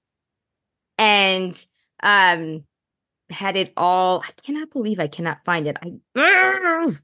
[1.00, 1.54] and
[2.04, 2.66] um,
[3.30, 4.24] had it all.
[4.26, 5.78] I cannot believe I cannot find it.
[5.82, 6.96] I,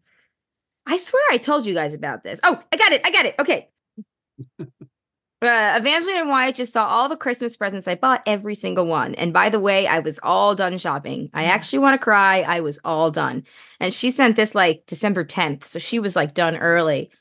[0.86, 2.40] I swear I told you guys about this.
[2.44, 3.02] Oh, I got it.
[3.06, 3.36] I got it.
[3.40, 3.70] Okay.
[5.42, 7.88] Uh, Evangeline and Wyatt just saw all the Christmas presents.
[7.88, 9.14] I bought every single one.
[9.16, 11.30] And by the way, I was all done shopping.
[11.34, 12.42] I actually want to cry.
[12.42, 13.44] I was all done.
[13.80, 15.66] And she sent this like December 10th.
[15.66, 17.12] So she was like done early.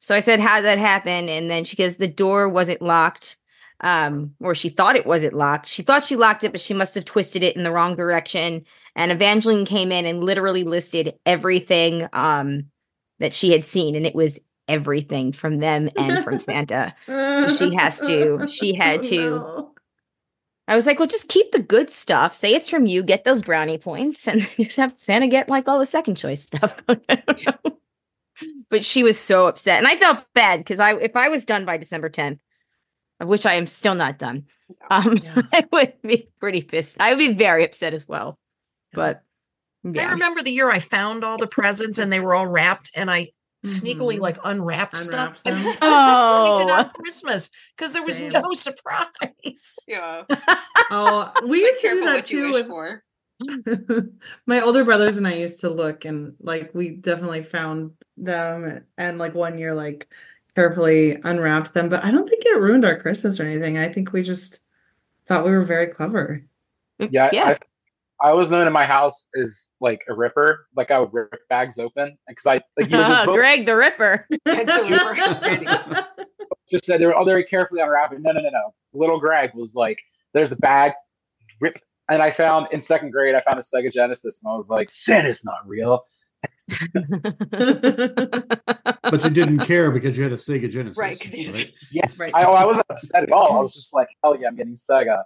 [0.00, 1.28] So I said, How did that happen?
[1.28, 3.36] And then she goes, The door wasn't locked.
[3.80, 5.68] Um, or she thought it wasn't locked.
[5.68, 8.64] She thought she locked it, but she must have twisted it in the wrong direction.
[8.96, 12.66] And Evangeline came in and literally listed everything um
[13.20, 16.94] that she had seen, and it was everything from them and from Santa.
[17.06, 19.74] So she has to- she had Oh, to- no.
[20.66, 22.34] I was like, well, just keep the good stuff.
[22.34, 23.02] Say it's from you.
[23.02, 26.82] Get those brownie points, and just have Santa get like all the second choice stuff.
[26.88, 27.78] I don't know.
[28.70, 31.64] but she was so upset, and I felt bad because I, if I was done
[31.64, 32.47] by December tenth, of
[33.20, 34.46] which I am still not done,
[34.90, 35.42] um, Yeah.
[35.52, 36.96] I would be pretty pissed.
[37.00, 38.38] I would be very upset as well.
[38.92, 39.22] But
[39.84, 43.10] I remember the year I found all the presents and they were all wrapped, and
[43.10, 43.30] I
[43.66, 44.22] sneakily mm-hmm.
[44.22, 45.42] like unwrapped Unwrap stuff.
[45.42, 45.62] Them.
[45.82, 48.32] oh, Christmas because there was Same.
[48.32, 49.76] no surprise.
[49.86, 50.22] Yeah.
[50.90, 52.52] oh, we used to do that too.
[52.52, 52.68] With,
[54.46, 59.18] my older brothers and I used to look and like we definitely found them and
[59.18, 60.08] like one year like
[60.54, 63.78] carefully unwrapped them, but I don't think it ruined our Christmas or anything.
[63.78, 64.64] I think we just
[65.26, 66.42] thought we were very clever.
[67.00, 67.54] Mm, yeah, yeah.
[68.20, 70.66] I, I was known in my house as like a ripper.
[70.74, 74.26] Like I would rip bags open because I like oh, Greg the Ripper.
[76.68, 78.22] just said they were all very carefully unwrapping.
[78.22, 78.74] No, no, no, no.
[78.92, 79.98] Little Greg was like,
[80.32, 80.92] "There's a bag,
[81.60, 81.80] rip."
[82.10, 84.88] And I found in second grade, I found a Sega Genesis, and I was like,
[84.90, 86.04] "Santa's not real."
[89.02, 91.18] But you didn't care because you had a Sega Genesis, right?
[91.52, 91.72] right?
[91.90, 92.34] Yeah, right.
[92.34, 93.56] I, oh, I wasn't upset at all.
[93.56, 95.22] I was just like, "Hell yeah, I'm getting Sega."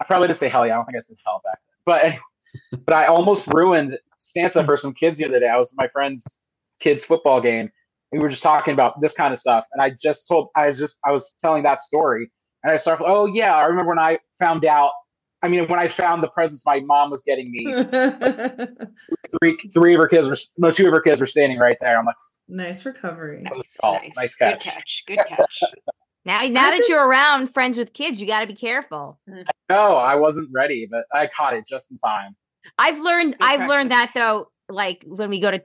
[0.00, 0.74] I probably didn't say hell yeah.
[0.74, 1.76] I don't think I said hell back then.
[1.84, 2.20] But anyway,
[2.86, 5.48] but I almost ruined Santa for some kids the other day.
[5.48, 6.24] I was at my friend's
[6.80, 7.70] kids football game.
[8.12, 10.78] We were just talking about this kind of stuff, and I just told I was
[10.78, 12.30] just I was telling that story,
[12.62, 13.04] and I started.
[13.04, 14.92] Oh yeah, I remember when I found out
[15.42, 17.64] I mean, when I found the presents my mom was getting me,
[19.40, 21.98] three three of her kids were no two of her kids were standing right there.
[21.98, 22.16] I'm like,
[22.48, 24.16] nice recovery, nice, nice.
[24.16, 24.64] nice catch.
[24.64, 25.62] good catch, good catch.
[26.24, 29.20] now, now that you're around friends with kids, you got to be careful.
[29.68, 32.34] No, I wasn't ready, but I caught it just in time.
[32.78, 33.38] I've learned.
[33.38, 33.68] Good I've practice.
[33.68, 34.50] learned that though.
[34.68, 35.62] Like when we go to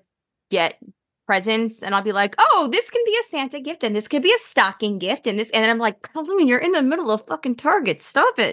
[0.52, 0.78] get
[1.26, 4.22] presents and I'll be like, oh, this can be a Santa gift and this could
[4.22, 7.26] be a stocking gift and this and I'm like, Colleen, you're in the middle of
[7.28, 8.02] fucking Target.
[8.02, 8.52] Stop it.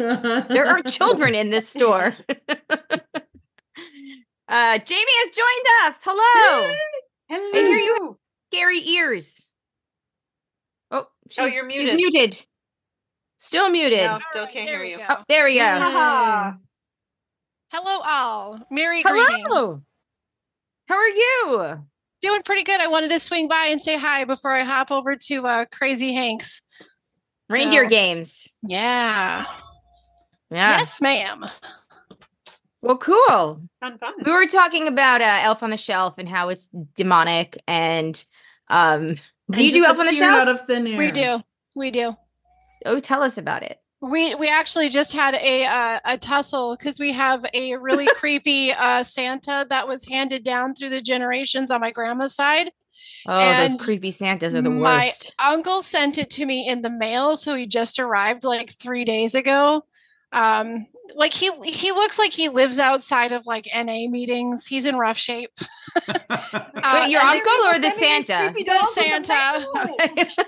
[0.48, 2.16] there are children in this store.
[4.48, 6.00] uh Jamie has joined us.
[6.04, 6.74] Hello.
[7.28, 7.50] Hello.
[7.54, 8.14] I hear you have
[8.52, 9.48] scary ears.
[10.90, 11.06] Oh,
[11.38, 11.88] oh you're muted.
[11.88, 12.46] She's muted.
[13.38, 14.10] Still muted.
[14.10, 14.98] No, still can't hear you.
[15.08, 16.54] Oh, there we go.
[17.72, 18.60] Hello all.
[18.70, 19.24] Merry Hello.
[19.24, 19.82] greetings.
[20.88, 21.84] How are you?
[22.22, 22.80] Doing pretty good.
[22.80, 26.12] I wanted to swing by and say hi before I hop over to uh, Crazy
[26.12, 26.62] Hanks.
[27.48, 28.54] Reindeer so, games.
[28.62, 29.44] Yeah.
[30.50, 30.78] Yeah.
[30.78, 31.44] Yes, ma'am.
[32.82, 33.62] Well, cool.
[33.80, 34.14] Fun, fun.
[34.24, 37.60] We were talking about uh, Elf on the Shelf and how it's demonic.
[37.66, 38.22] And
[38.68, 40.34] um, do and you do Elf on the Shelf?
[40.34, 40.98] Out of thin air.
[40.98, 41.42] We do.
[41.74, 42.16] We do.
[42.86, 43.79] Oh, tell us about it.
[44.02, 48.72] We we actually just had a uh, a tussle because we have a really creepy
[48.72, 52.72] uh, Santa that was handed down through the generations on my grandma's side.
[53.26, 55.34] Oh, and those creepy Santas are the worst.
[55.38, 59.04] My uncle sent it to me in the mail, so he just arrived like three
[59.04, 59.84] days ago.
[60.32, 64.66] Um, like he he looks like he lives outside of like NA meetings.
[64.66, 65.50] He's in rough shape.
[66.08, 68.52] uh, Wait, your uncle or the Santa?
[68.56, 69.66] The Santa.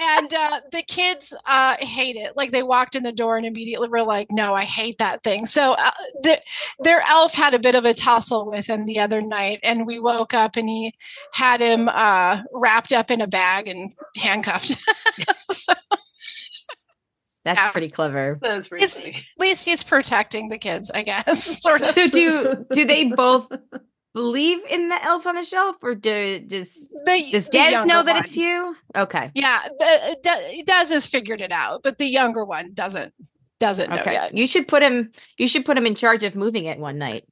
[0.00, 2.36] and uh, the kids uh, hate it.
[2.36, 5.46] Like they walked in the door and immediately were like, "No, I hate that thing."
[5.46, 5.90] So uh,
[6.22, 6.40] the,
[6.80, 9.98] their elf had a bit of a tussle with him the other night, and we
[9.98, 10.92] woke up and he
[11.32, 14.76] had him uh, wrapped up in a bag and handcuffed.
[15.50, 15.72] so
[17.44, 17.70] that's yeah.
[17.70, 18.38] pretty clever.
[18.42, 19.16] That was pretty funny.
[19.16, 21.44] At least he's protecting the kids, I guess.
[21.62, 21.94] Sort of.
[21.94, 23.50] So do do they both
[24.14, 28.14] believe in the elf on the shelf, or do does the, does Des know that
[28.14, 28.22] one.
[28.22, 28.74] it's you?
[28.96, 29.30] Okay.
[29.34, 33.12] Yeah, the, Des has figured it out, but the younger one doesn't
[33.60, 34.04] doesn't okay.
[34.04, 34.36] know yet.
[34.36, 35.12] You should put him.
[35.36, 37.24] You should put him in charge of moving it one night.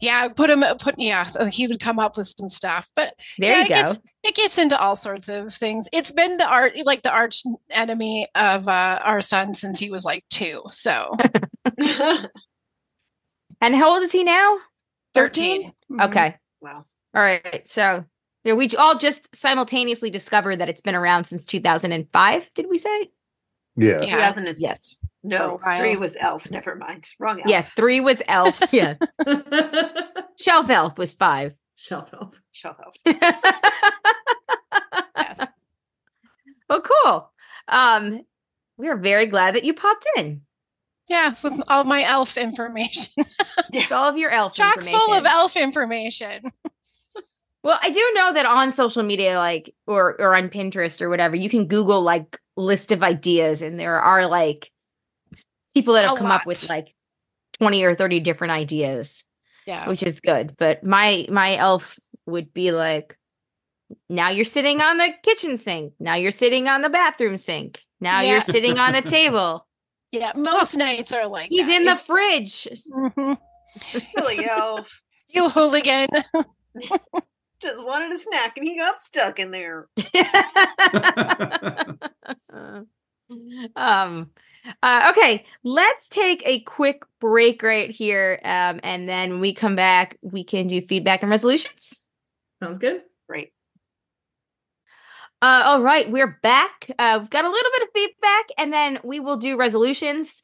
[0.00, 2.90] Yeah, put him put yeah, he would come up with some stuff.
[2.94, 3.74] But there yeah, you go.
[3.74, 5.88] It gets, it gets, into all sorts of things.
[5.92, 10.04] It's been the art like the arch enemy of uh, our son since he was
[10.04, 10.62] like two.
[10.68, 11.12] So
[13.62, 14.58] And how old is he now?
[15.14, 15.62] 13.
[15.62, 16.00] Mm-hmm.
[16.00, 16.36] Okay.
[16.60, 16.84] Wow.
[17.14, 17.66] All right.
[17.66, 18.04] So
[18.44, 23.10] yeah, we all just simultaneously discovered that it's been around since 2005, did we say?
[23.76, 24.02] Yeah.
[24.02, 24.34] yeah.
[24.56, 24.98] Yes.
[25.22, 26.50] No, three was elf.
[26.50, 27.08] Never mind.
[27.18, 27.48] Wrong elf.
[27.48, 28.60] Yeah, three was elf.
[28.72, 28.94] yeah.
[30.38, 31.56] Shelf elf was five.
[31.76, 32.34] Shelf elf.
[32.50, 32.94] Shelf elf.
[35.16, 35.56] yes.
[36.68, 37.30] Well, cool.
[37.68, 38.22] Um,
[38.76, 40.42] we are very glad that you popped in.
[41.08, 43.24] Yeah, with all my elf information.
[43.72, 43.86] yeah.
[43.90, 46.44] All of your elf Chock full of elf information.
[47.62, 51.36] well, I do know that on social media, like or or on Pinterest or whatever,
[51.36, 54.70] you can Google like list of ideas, and there are like
[55.74, 56.42] people that have a come lot.
[56.42, 56.94] up with like
[57.58, 59.24] 20 or 30 different ideas.
[59.66, 59.88] Yeah.
[59.88, 60.56] Which is good.
[60.58, 63.16] But my my elf would be like,
[64.08, 65.94] now you're sitting on the kitchen sink.
[66.00, 67.80] Now you're sitting on the bathroom sink.
[68.00, 68.32] Now yeah.
[68.32, 69.66] you're sitting on the table.
[70.10, 71.76] Yeah, most nights are like he's that.
[71.76, 72.68] in the fridge.
[72.92, 73.34] Mm-hmm.
[73.76, 75.02] Silly elf.
[75.34, 76.08] You hooligan.
[77.62, 79.88] Just wanted a snack and he got stuck in there.
[83.76, 84.30] um
[84.82, 88.40] uh, okay, let's take a quick break right here.
[88.44, 92.00] Um, and then when we come back, we can do feedback and resolutions.
[92.62, 93.02] Sounds good.
[93.28, 93.52] Great.
[95.40, 96.88] Uh, all right, we're back.
[96.98, 100.42] Uh, we've got a little bit of feedback, and then we will do resolutions.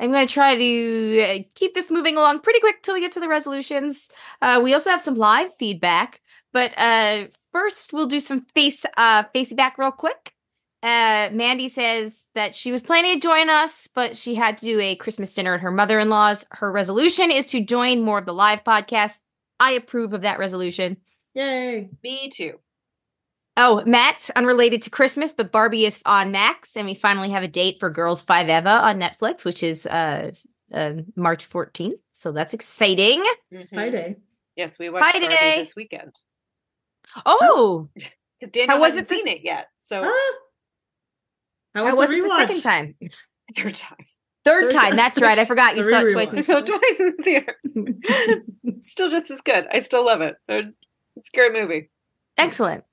[0.00, 3.12] I'm going to try to uh, keep this moving along pretty quick till we get
[3.12, 4.10] to the resolutions.
[4.42, 6.20] Uh, we also have some live feedback,
[6.52, 10.34] but uh, first we'll do some face uh, face back real quick.
[10.82, 14.80] Uh, Mandy says that she was planning to join us, but she had to do
[14.80, 16.46] a Christmas dinner at her mother in law's.
[16.52, 19.18] Her resolution is to join more of the live podcast.
[19.58, 20.96] I approve of that resolution.
[21.34, 21.90] Yay.
[22.02, 22.58] Me too.
[23.58, 27.48] Oh, Matt, unrelated to Christmas, but Barbie is on Max, and we finally have a
[27.48, 30.32] date for Girls Five Eva on Netflix, which is uh,
[30.72, 31.98] uh March 14th.
[32.12, 33.22] So that's exciting.
[33.52, 33.74] Mm-hmm.
[33.74, 34.16] Friday.
[34.56, 35.28] Yes, we watched Friday.
[35.28, 36.14] Barbie this weekend.
[37.26, 39.68] Oh, because Daniel How was it seen it yet.
[39.80, 40.10] So uh,
[41.74, 42.94] how was, How was it the second time?
[43.56, 43.98] Third time.
[44.44, 44.96] Third, Third time.
[44.96, 45.38] That's right.
[45.38, 46.32] I forgot you saw it twice.
[46.32, 47.56] In- saw twice in the theater.
[48.80, 49.66] still just as good.
[49.70, 50.36] I still love it.
[50.48, 51.90] It's a great movie.
[52.38, 52.84] Excellent.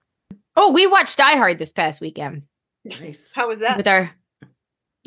[0.55, 2.43] Oh, we watched Die Hard this past weekend.
[2.83, 3.31] Nice.
[3.35, 3.77] How was that?
[3.77, 4.11] With our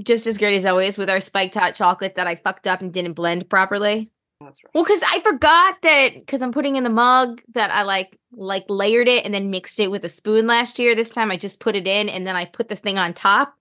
[0.02, 2.92] just as great as always with our spiked hot chocolate that I fucked up and
[2.92, 4.10] didn't blend properly.
[4.40, 4.70] That's right.
[4.74, 8.64] Well, because I forgot that because I'm putting in the mug that I like like
[8.68, 10.94] layered it and then mixed it with a spoon last year.
[10.94, 13.54] This time I just put it in and then I put the thing on top.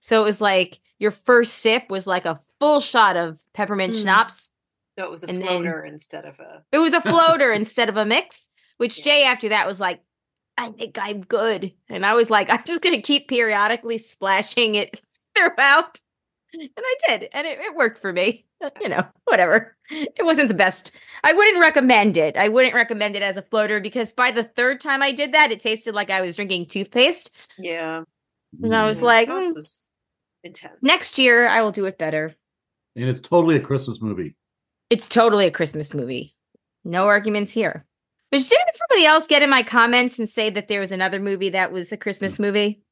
[0.00, 4.02] So it was like your first sip was like a full shot of peppermint mm.
[4.02, 4.52] schnapps.
[4.98, 6.62] So it was a and floater instead of a.
[6.72, 8.48] It was a floater instead of a mix.
[8.76, 9.04] Which yeah.
[9.04, 10.00] Jay after that was like,
[10.56, 15.00] I think I'm good, and I was like, I'm just gonna keep periodically splashing it
[15.36, 16.00] throughout.
[16.52, 18.46] And I did, and it, it worked for me.
[18.80, 19.74] You know, whatever.
[19.90, 20.92] It wasn't the best.
[21.24, 22.36] I wouldn't recommend it.
[22.36, 25.50] I wouldn't recommend it as a floater because by the third time I did that,
[25.50, 27.30] it tasted like I was drinking toothpaste.
[27.58, 28.02] Yeah.
[28.62, 29.50] And I was like, mm,
[30.44, 30.74] intense.
[30.82, 32.34] Next year, I will do it better.
[32.96, 34.36] And it's totally a Christmas movie.
[34.90, 36.34] It's totally a Christmas movie.
[36.84, 37.84] No arguments here.
[38.30, 41.50] But didn't somebody else get in my comments and say that there was another movie
[41.50, 42.82] that was a Christmas movie?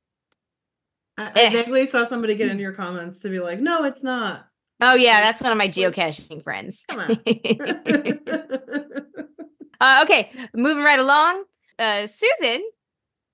[1.16, 1.50] I, I eh.
[1.50, 4.48] vaguely saw somebody get in your comments to be like, no, it's not.
[4.80, 6.84] Oh yeah, that's one of my geocaching friends.
[6.88, 7.10] Come on.
[9.80, 11.44] uh, okay, moving right along.
[11.78, 12.62] Uh, Susan,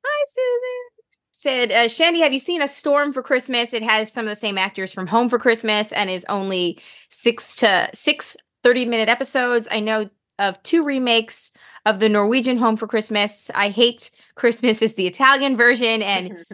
[0.05, 3.75] hi Susan, said, uh, Shandy, have you seen A Storm for Christmas?
[3.75, 6.79] It has some of the same actors from Home for Christmas and is only
[7.11, 9.69] six to six 30 minute episodes.
[9.71, 11.53] I know of two remakes
[11.87, 13.51] of the Norwegian Home for Christmas.
[13.55, 16.45] I hate Christmas is the Italian version, and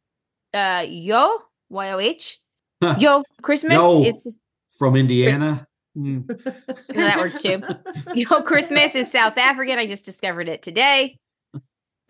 [0.54, 1.38] uh, Yo
[1.68, 2.38] Y O H
[2.98, 4.36] Yoh Christmas Yo, is
[4.78, 5.66] from Indiana.
[5.96, 6.26] Mm.
[6.88, 7.62] that works too.
[8.12, 9.78] Yoh Christmas is South African.
[9.78, 11.18] I just discovered it today.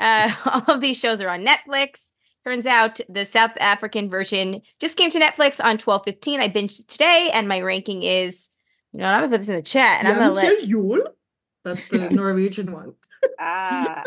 [0.01, 2.11] Uh, all of these shows are on Netflix.
[2.45, 6.41] Turns out the South African version just came to Netflix on 12:15.
[6.41, 8.51] I binged it today, and my ranking is,
[8.93, 11.03] you know, I'm gonna put this in the chat, and I'm gonna let Jul.
[11.65, 12.95] That's the Norwegian one.
[13.39, 14.03] ah.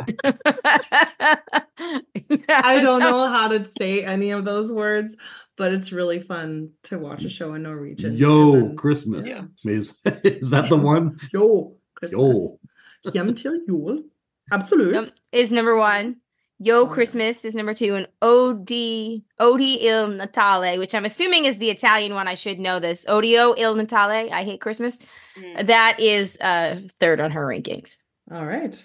[2.49, 5.15] I don't know how to say any of those words,
[5.59, 8.15] but it's really fun to watch a show in Norwegian.
[8.15, 9.27] Yo, then, Christmas.
[9.27, 9.43] Yeah.
[9.65, 11.19] Is, is that the one?
[11.33, 12.59] Yo, Christmas.
[13.03, 13.11] Yo.
[13.11, 14.03] Hjem til jul.
[14.51, 15.11] Absolute.
[15.31, 16.15] Is number one.
[16.61, 21.69] Yoh Christmas is number two, and Odi Odi Il Natale, which I'm assuming is the
[21.69, 22.27] Italian one.
[22.27, 23.05] I should know this.
[23.05, 24.29] Odio Il Natale.
[24.29, 24.99] I hate Christmas.
[25.37, 25.67] Mm.
[25.67, 27.95] That is uh third on her rankings.
[28.29, 28.75] All right,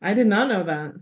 [0.00, 0.94] I did not know that.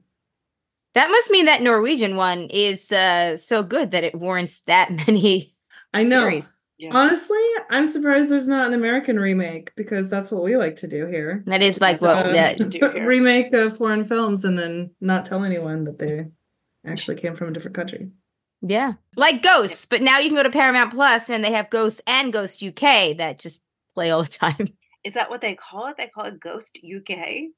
[0.98, 5.54] That must mean that Norwegian one is uh so good that it warrants that many.
[5.94, 6.22] I know.
[6.22, 6.52] Series.
[6.76, 6.90] Yeah.
[6.92, 7.38] Honestly,
[7.70, 11.44] I'm surprised there's not an American remake because that's what we like to do here.
[11.46, 12.88] That is like what uh, yeah.
[12.98, 16.26] remake of foreign films and then not tell anyone that they
[16.84, 18.10] actually came from a different country.
[18.60, 22.00] Yeah, like Ghosts, but now you can go to Paramount Plus and they have Ghosts
[22.08, 23.62] and Ghost UK that just
[23.94, 24.74] play all the time.
[25.04, 25.96] Is that what they call it?
[25.96, 27.52] They call it Ghost UK.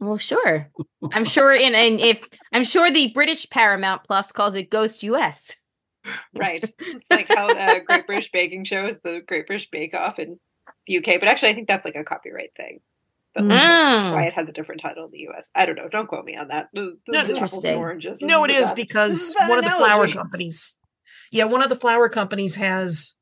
[0.00, 0.70] Well, sure.
[1.12, 5.56] I'm sure in, in if I'm sure the British Paramount Plus calls it Ghost US
[6.34, 6.64] right.
[6.78, 10.38] It's like how the Great British Baking Show is the Great British Bake Off in
[10.86, 12.80] the UK, but actually, I think that's like a copyright thing.
[13.34, 14.14] But like, mm.
[14.14, 15.50] why it has a different title in the US.
[15.54, 15.88] I don't know.
[15.88, 16.68] Don't quote me on that.
[16.72, 17.78] This no, interesting.
[17.78, 18.20] Oranges.
[18.20, 20.76] No, it is because one of the flour companies.
[21.30, 23.16] Yeah, one of the flour companies has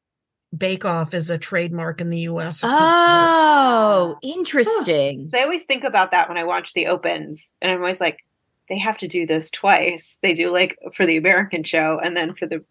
[0.57, 2.62] Bake Off is a trademark in the US.
[2.64, 5.30] oh, interesting.
[5.32, 5.40] Huh.
[5.40, 8.24] I always think about that when I watch the opens, and I'm always like,
[8.68, 10.18] they have to do this twice.
[10.22, 12.64] They do like for the American show and then for the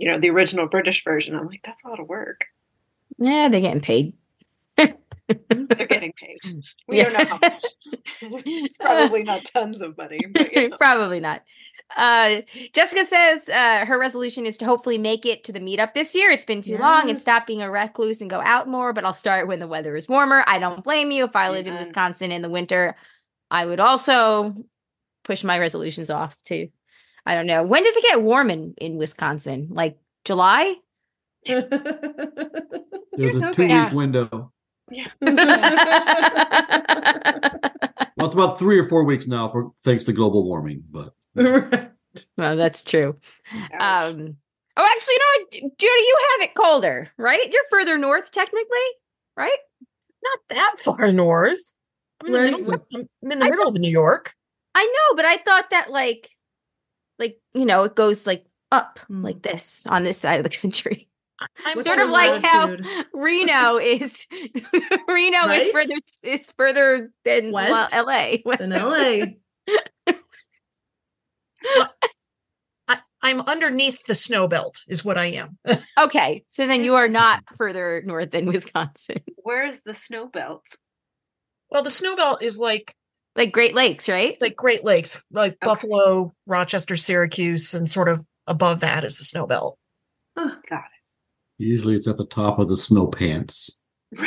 [0.00, 1.36] you know, the original British version.
[1.36, 2.46] I'm like, that's a lot of work.
[3.18, 4.14] Yeah, they're getting paid.
[4.76, 6.38] they're getting paid.
[6.88, 7.10] We yeah.
[7.10, 7.64] don't know how much.
[8.22, 10.18] it's probably not tons of money.
[10.32, 10.76] But, you know.
[10.78, 11.42] probably not.
[11.96, 16.14] Uh, Jessica says uh, her resolution is to hopefully make it to the meetup this
[16.14, 16.30] year.
[16.30, 16.80] It's been too yes.
[16.80, 19.66] long and stop being a recluse and go out more, but I'll start when the
[19.66, 20.44] weather is warmer.
[20.46, 21.24] I don't blame you.
[21.24, 22.94] If I lived in Wisconsin in the winter,
[23.50, 24.54] I would also
[25.24, 26.68] push my resolutions off to
[27.26, 27.62] I don't know.
[27.62, 29.68] When does it get warm in in Wisconsin?
[29.70, 30.74] Like July?
[31.46, 31.66] There's
[33.36, 33.92] a two week yeah.
[33.92, 34.52] window.
[34.90, 35.06] Yeah.
[38.16, 41.14] well, it's about three or four weeks now for thanks to global warming, but
[42.36, 43.16] well, that's true.
[43.78, 44.36] Um,
[44.76, 47.50] oh, actually, you know, Judy, you have it colder, right?
[47.50, 48.78] You're further north, technically,
[49.36, 49.58] right?
[50.22, 51.58] Not that far north.
[52.20, 54.34] I'm in the, middle, I'm in the middle of New York.
[54.74, 56.30] I know, but I thought that like,
[57.18, 59.24] like you know, it goes like up mm.
[59.24, 61.08] like this on this side of the country.
[61.64, 62.76] I'm sort of like how
[63.14, 64.26] Reno is.
[65.08, 65.62] Reno right?
[65.62, 67.92] is further is further than West?
[67.92, 68.36] Well, LA.
[68.58, 69.26] Than LA.
[71.76, 71.94] well,
[72.88, 75.58] I, I'm underneath the snow belt, is what I am.
[75.98, 79.18] okay, so then you are not further north than Wisconsin.
[79.36, 80.66] Where's the snow belt?
[81.70, 82.94] Well, the snow belt is like
[83.36, 84.36] like Great Lakes, right?
[84.40, 85.58] Like Great Lakes, like okay.
[85.62, 89.78] Buffalo, Rochester, Syracuse, and sort of above that is the snow belt.
[90.36, 90.99] Oh, got it.
[91.60, 93.78] Usually it's at the top of the snow pants.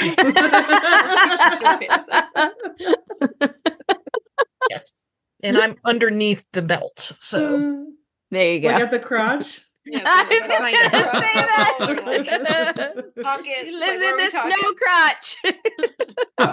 [4.69, 4.93] yes.
[5.41, 7.13] And I'm underneath the belt.
[7.19, 7.87] So
[8.31, 8.67] there you go.
[8.67, 9.61] Like at the crotch.
[9.85, 10.87] Yeah, I was just gonna say
[12.53, 13.13] that.
[13.21, 13.53] pocket.
[13.63, 15.35] She lives like, in the snow crotch.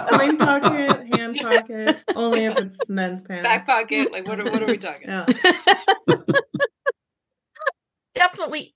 [0.09, 2.03] Coin pocket, hand pocket.
[2.13, 3.43] Only if it's men's pants.
[3.43, 4.11] Back pocket.
[4.11, 4.41] Like what?
[4.41, 5.07] Are, what are we talking?
[5.07, 5.25] Yeah.
[8.15, 8.75] Definitely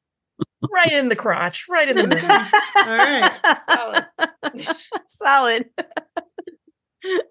[0.74, 2.30] right in the crotch, right in the middle.
[2.30, 3.32] All right.
[3.70, 4.06] Solid.
[5.08, 5.70] Solid.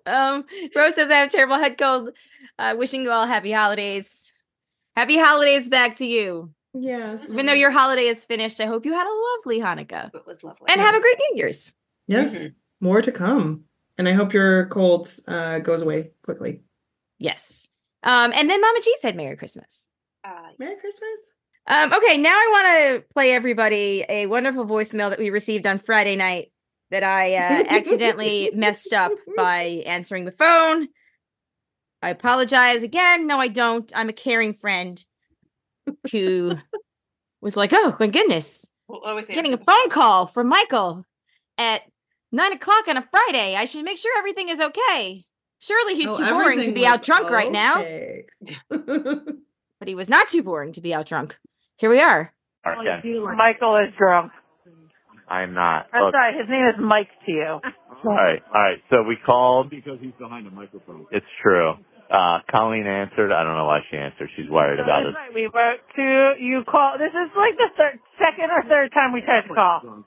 [0.07, 2.11] um, Rose says I have terrible head cold.
[2.59, 4.33] Uh, wishing you all happy holidays.
[4.95, 6.51] Happy holidays back to you.
[6.73, 7.33] Yes.
[7.33, 10.15] Even though your holiday is finished, I hope you had a lovely Hanukkah.
[10.15, 10.67] It was lovely.
[10.69, 10.87] And yes.
[10.87, 11.73] have a great New Year's.
[12.07, 12.39] Yes.
[12.39, 12.49] Mm-hmm.
[12.81, 13.65] More to come.
[13.97, 16.61] And I hope your cold uh, goes away quickly.
[17.19, 17.69] Yes.
[18.03, 19.87] Um, and then Mama G said Merry Christmas.
[20.25, 20.59] Uh, yes.
[20.59, 21.21] Merry Christmas.
[21.67, 22.67] Um, okay, now I want
[23.07, 26.53] to play everybody a wonderful voicemail that we received on Friday night
[26.91, 30.89] that I uh, accidentally messed up by answering the phone.
[32.03, 33.27] I apologize again.
[33.27, 33.91] No, I don't.
[33.97, 35.03] I'm a caring friend
[36.13, 36.57] who
[37.41, 41.07] was like, "Oh my goodness, we'll getting a phone call from Michael
[41.57, 41.81] at
[42.31, 43.57] nine o'clock on a Friday.
[43.57, 45.25] I should make sure everything is okay.
[45.61, 47.35] Surely he's oh, too boring to be out drunk okay.
[47.35, 47.83] right now."
[48.69, 51.39] but he was not too boring to be out drunk.
[51.77, 52.33] Here we are.
[52.67, 53.03] Okay.
[53.37, 54.33] Michael is drunk.
[55.29, 55.87] I'm not.
[55.93, 57.61] I'm sorry, his name is Mike to you.
[58.05, 58.79] all right, all right.
[58.91, 61.07] So we called because he's behind a microphone.
[61.11, 61.75] It's true.
[62.11, 63.33] Uh, Colleen answered.
[63.33, 64.29] I don't know why she answered.
[64.37, 65.15] She's worried about it.
[65.15, 65.35] Right.
[65.35, 66.97] We were to you call.
[66.99, 70.05] This is like the third, second or third time we tried to call.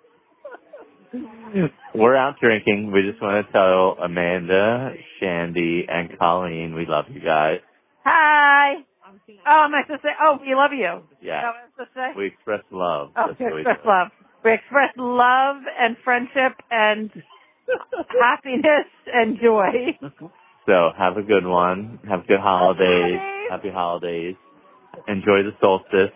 [1.95, 2.91] We're out drinking.
[2.93, 7.59] We just want to tell Amanda, Shandy, and Colleen we love you guys.
[8.03, 8.85] Hi.
[9.47, 10.15] Oh, am I supposed to say?
[10.21, 11.03] Oh, we love you.
[11.21, 11.51] Yeah.
[12.15, 13.11] We express love.
[13.17, 14.07] Oh, we express love.
[14.43, 17.11] We express love and friendship and
[18.21, 19.97] happiness and joy.
[20.65, 21.99] So have a good one.
[22.09, 23.19] Have good holidays.
[23.49, 24.35] Happy holidays.
[25.07, 26.15] Enjoy the solstice.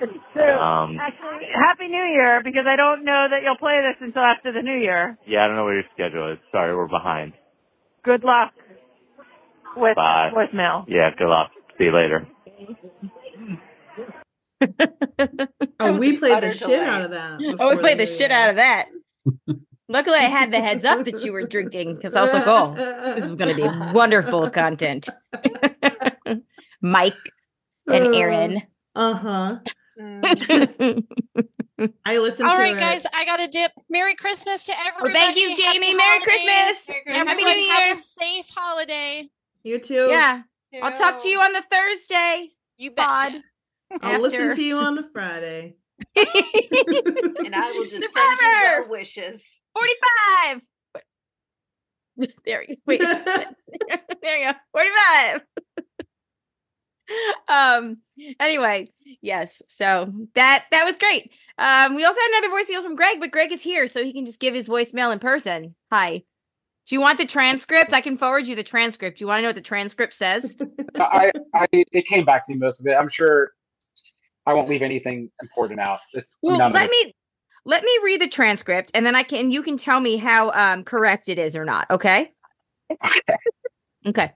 [0.00, 4.52] Um, Actually, Happy New Year because I don't know that you'll play this until after
[4.52, 5.16] the New Year.
[5.26, 6.38] Yeah, I don't know what your schedule is.
[6.52, 7.32] Sorry, we're behind.
[8.04, 8.52] Good luck
[9.76, 10.30] with Bye.
[10.34, 10.84] voicemail.
[10.88, 11.50] Yeah, good luck.
[11.78, 12.26] See you later.
[15.80, 17.56] oh, we played the shit out of that.
[17.58, 18.88] Oh, we played the shit out of that.
[19.88, 22.74] Luckily, I had the heads up that you were drinking because I was like, oh,
[23.14, 25.08] this is going to be wonderful content.
[26.80, 27.14] Mike
[27.86, 28.62] and Aaron.
[28.94, 29.58] Uh huh.
[32.04, 32.80] I listened to All right, it.
[32.80, 33.70] guys, I got a dip.
[33.88, 35.12] Merry Christmas to everybody.
[35.12, 35.86] Well, thank you, Jamie.
[35.86, 36.88] Happy Merry Christmas.
[36.88, 37.28] Merry Christmas.
[37.28, 37.72] Happy New Year.
[37.72, 39.28] Have a safe holiday.
[39.62, 40.08] You too.
[40.10, 40.42] Yeah.
[40.82, 42.50] I'll talk to you on the Thursday.
[42.76, 43.42] You bet.
[44.02, 45.76] I'll listen to you on the Friday.
[46.16, 48.36] and I will just Survivor!
[48.36, 49.44] send you your wishes.
[49.74, 50.62] 45.
[52.46, 53.00] There you wait.
[53.00, 54.52] there you go.
[54.72, 55.40] 45.
[57.46, 57.98] um
[58.40, 58.88] anyway,
[59.20, 59.60] yes.
[59.68, 61.30] So that that was great.
[61.58, 64.24] Um we also had another voicemail from Greg, but Greg is here so he can
[64.24, 65.74] just give his voicemail in person.
[65.92, 66.22] Hi.
[66.86, 67.92] Do you want the transcript?
[67.92, 69.18] I can forward you the transcript.
[69.18, 70.56] Do you want to know what the transcript says?
[70.96, 72.92] I, I, it came back to me most of it.
[72.92, 73.52] I'm sure
[74.46, 75.98] I won't leave anything important out.
[76.12, 77.14] It's well, let me
[77.64, 80.84] let me read the transcript, and then I can you can tell me how um
[80.84, 81.90] correct it is or not.
[81.90, 82.32] Okay.
[82.92, 83.36] Okay.
[84.06, 84.32] Okay.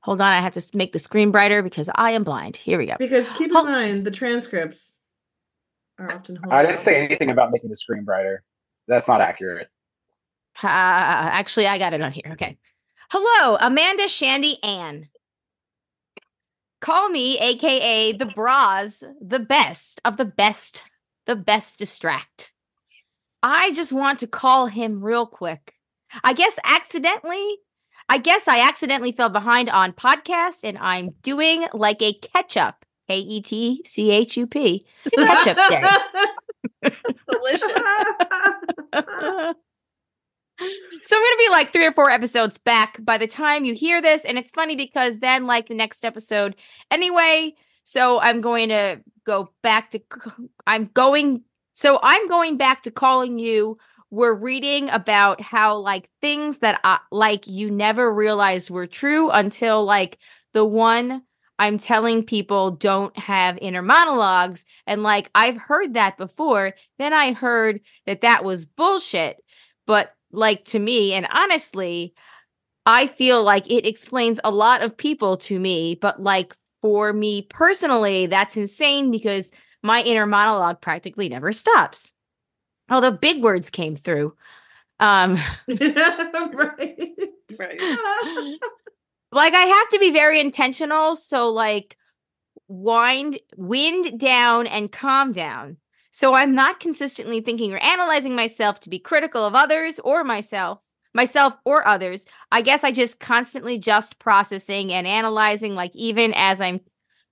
[0.00, 2.56] Hold on, I have to make the screen brighter because I am blind.
[2.56, 2.96] Here we go.
[2.98, 5.02] Because keep in Hold- mind the transcripts
[5.98, 6.40] are often.
[6.50, 8.42] I didn't say anything about making the screen brighter.
[8.88, 9.68] That's not accurate.
[10.62, 12.30] Uh, actually, I got it on here.
[12.32, 12.56] Okay.
[13.10, 15.08] Hello, Amanda, Shandy, Ann.
[16.80, 20.84] call me, aka the bras, the best of the best,
[21.26, 22.52] the best distract.
[23.42, 25.74] I just want to call him real quick.
[26.22, 27.58] I guess accidentally,
[28.08, 32.84] I guess I accidentally fell behind on podcast and I'm doing like a catch up,
[33.08, 35.56] K E T C H U P, catch up
[36.82, 36.90] day.
[37.30, 37.70] Delicious.
[41.02, 43.74] So I'm going to be like three or four episodes back by the time you
[43.74, 44.24] hear this.
[44.24, 46.56] And it's funny because then, like, the next episode,
[46.90, 47.54] anyway.
[47.82, 50.00] So I'm going to go back to,
[50.66, 51.42] I'm going,
[51.74, 53.76] so I'm going back to calling you.
[54.10, 59.84] We're reading about how, like, things that, I, like, you never realized were true until,
[59.84, 60.18] like,
[60.54, 61.22] the one
[61.58, 64.64] I'm telling people don't have inner monologues.
[64.86, 66.72] And, like, I've heard that before.
[66.98, 69.36] Then I heard that that was bullshit.
[69.86, 71.12] But like to me.
[71.12, 72.14] And honestly,
[72.86, 75.94] I feel like it explains a lot of people to me.
[75.94, 79.50] But like for me personally, that's insane because
[79.82, 82.12] my inner monologue practically never stops.
[82.90, 84.34] Although big words came through.
[85.00, 87.10] Um right.
[87.58, 87.80] right.
[89.32, 91.16] like I have to be very intentional.
[91.16, 91.96] So like
[92.68, 95.76] wind wind down and calm down
[96.14, 100.78] so I'm not consistently thinking or analyzing myself to be critical of others or myself,
[101.12, 102.24] myself or others.
[102.52, 106.78] I guess I just constantly just processing and analyzing, like even as I'm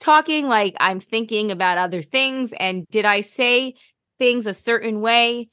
[0.00, 2.52] talking, like I'm thinking about other things.
[2.58, 3.74] And did I say
[4.18, 5.48] things a certain way?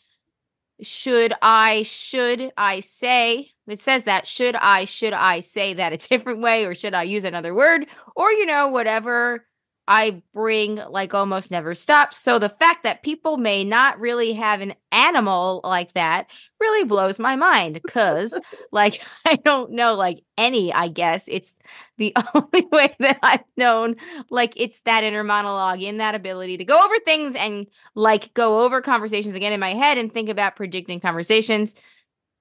[0.82, 5.98] Should I, should I say, it says that, should I, should I say that a
[6.10, 7.86] different way or should I use another word?
[8.16, 9.46] Or, you know, whatever
[9.90, 12.20] I bring like almost never stops.
[12.20, 16.28] So the fact that people may not really have an animal like that
[16.60, 18.40] really blows my mind because
[18.72, 21.28] like I don't know like any, I guess.
[21.28, 21.56] It's
[21.98, 23.96] the only way that I've known
[24.30, 27.66] like it's that inner monologue in that ability to go over things and
[27.96, 31.74] like go over conversations again in my head and think about predicting conversations.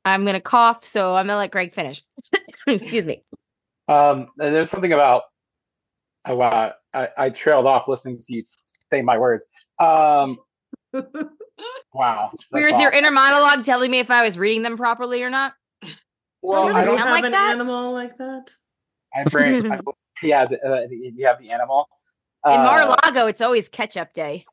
[0.05, 2.03] I'm gonna cough, so I'm gonna let Greg finish.
[2.67, 3.23] Excuse me.
[3.89, 5.23] Um, there's something about
[6.29, 9.45] oh, wow, I, I trailed off listening to you say my words.
[9.79, 10.39] Um,
[11.95, 12.31] wow.
[12.51, 12.83] Where's awful.
[12.83, 15.55] your inner monologue telling me if I was reading them properly or not?
[16.43, 17.53] Well, really I don't have like an that?
[17.53, 18.55] animal like that.
[19.15, 19.81] I bring, I,
[20.23, 21.89] yeah, the, uh, the, you have the animal.
[22.45, 24.45] In uh, Mar-a-Lago, it's always ketchup day.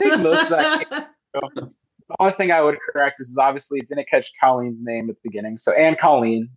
[0.00, 1.10] I think most of that.
[1.34, 5.16] the only thing I would correct is, is obviously it didn't catch Colleen's name at
[5.16, 5.54] the beginning.
[5.54, 6.48] So Anne Colleen,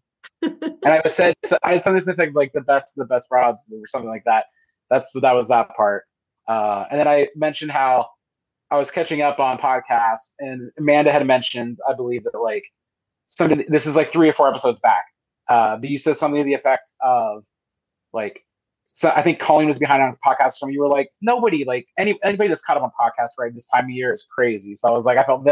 [0.51, 4.09] and I said I said this thing like the best the best rods or something
[4.09, 4.45] like that.
[4.89, 6.03] That's that was that part.
[6.47, 8.09] Uh, and then I mentioned how
[8.71, 12.63] I was catching up on podcasts, and Amanda had mentioned, I believe that like
[13.27, 13.63] something.
[13.67, 15.03] This is like three or four episodes back.
[15.47, 17.43] Uh, but you said something to the effect of
[18.13, 18.43] like
[18.93, 20.59] so I think Colleen was behind on podcast.
[20.59, 23.67] From you were like, nobody, like any anybody that's caught up on podcast right this
[23.67, 24.73] time of year is crazy.
[24.73, 25.47] So I was like, I felt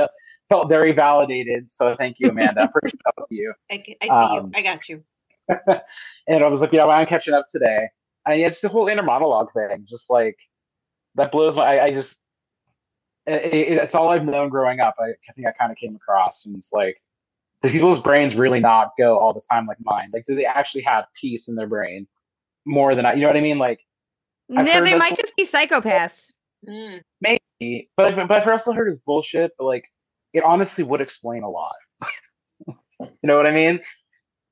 [0.49, 1.71] felt very validated.
[1.71, 2.67] So thank you, Amanda.
[2.71, 3.53] Pretty sure that was you.
[3.71, 4.51] I, I see um, you.
[4.55, 5.03] I got you.
[6.27, 7.87] and I was like, yeah, well, I'm catching up today.
[8.25, 9.85] And it's the whole inner monologue thing.
[9.89, 10.37] Just like
[11.15, 11.63] that blows my.
[11.63, 12.17] I, I just
[13.25, 14.95] it, it, it's all I've known growing up.
[14.99, 17.01] I, I think I kind of came across, and it's like,
[17.63, 20.09] do people's brains really not go all the time like mine?
[20.13, 22.07] Like, do they actually have peace in their brain
[22.69, 23.13] more than I?
[23.13, 23.57] You know what I mean?
[23.57, 23.79] Like,
[24.47, 26.31] no, they might just be psychopaths.
[26.67, 27.01] Mm.
[27.21, 29.51] Maybe, but but I've also heard is bullshit.
[29.57, 29.85] But like,
[30.33, 31.75] it honestly would explain a lot.
[32.67, 33.79] you know what I mean?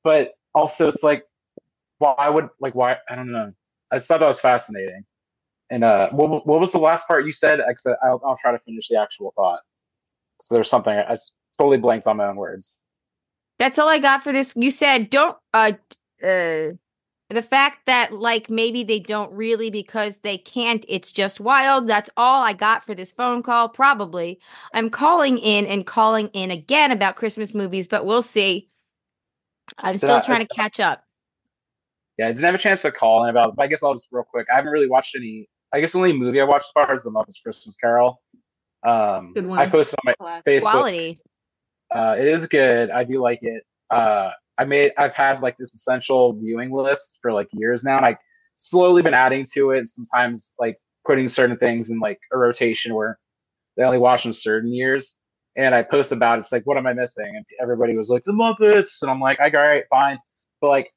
[0.04, 1.24] But also, it's like,
[2.00, 2.98] why would like why?
[3.10, 3.54] I don't know.
[3.92, 5.06] I just thought that was fascinating.
[5.70, 7.60] And uh, what what was the last part you said?
[8.04, 9.60] I'll, I'll try to finish the actual thought.
[10.40, 11.16] So there's something I, I
[11.58, 12.80] totally blanked on my own words.
[13.60, 14.56] That's all I got for this.
[14.56, 15.74] You said don't uh
[16.24, 16.70] uh
[17.30, 22.10] the fact that like maybe they don't really because they can't it's just wild that's
[22.16, 24.40] all i got for this phone call probably.
[24.74, 28.70] I'm calling in and calling in again about christmas movies but we'll see.
[29.78, 31.04] I'm still trying to catch up.
[32.18, 34.08] Yeah i didn't have a chance to call in about but i guess i'll just
[34.12, 36.72] real quick i haven't really watched any i guess the only movie i watched so
[36.74, 38.22] far is the muppets christmas carol.
[38.84, 39.60] Um good one.
[39.60, 41.20] i posted on my facebook quality.
[41.94, 43.64] Uh it is good i do like it.
[43.90, 48.06] Uh I made I've had like this essential viewing list for like years now, and
[48.06, 48.18] I
[48.56, 49.88] slowly been adding to it.
[49.88, 53.18] Sometimes like putting certain things in like a rotation where
[53.78, 55.16] they only watch in certain years.
[55.56, 57.36] And I post about it, it's like, what am I missing?
[57.36, 60.20] And everybody was like, the Muppets, and I'm like, I all right, fine.
[60.62, 60.94] But like,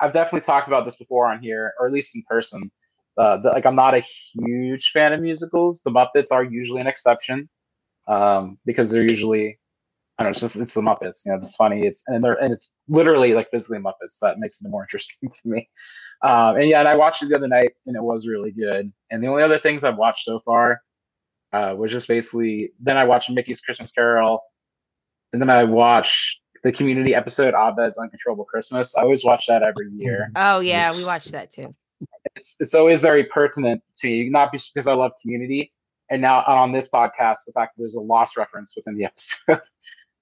[0.00, 2.70] I've definitely talked about this before on here, or at least in person.
[3.16, 5.80] Uh, the, like, I'm not a huge fan of musicals.
[5.80, 7.48] The Muppets are usually an exception
[8.08, 9.58] um, because they're usually
[10.18, 11.24] I don't know, it's just it's the Muppets.
[11.24, 11.86] You know, it's funny.
[11.86, 14.10] It's and they're and it's literally like physically Muppets.
[14.10, 15.68] So that makes it more interesting to me.
[16.22, 18.92] Um, and yeah, and I watched it the other night, and it was really good.
[19.10, 20.80] And the only other things I've watched so far
[21.52, 22.72] uh, was just basically.
[22.80, 24.40] Then I watched Mickey's Christmas Carol,
[25.32, 28.94] and then I watched the Community episode Abed's Uncontrollable Christmas.
[28.96, 30.30] I always watch that every year.
[30.36, 31.74] Oh yeah, we watch that too.
[32.36, 35.72] It's it's always very pertinent to me, not just because I love Community,
[36.10, 39.04] and now on this podcast, the fact that there's a lost reference within the
[39.50, 39.60] episode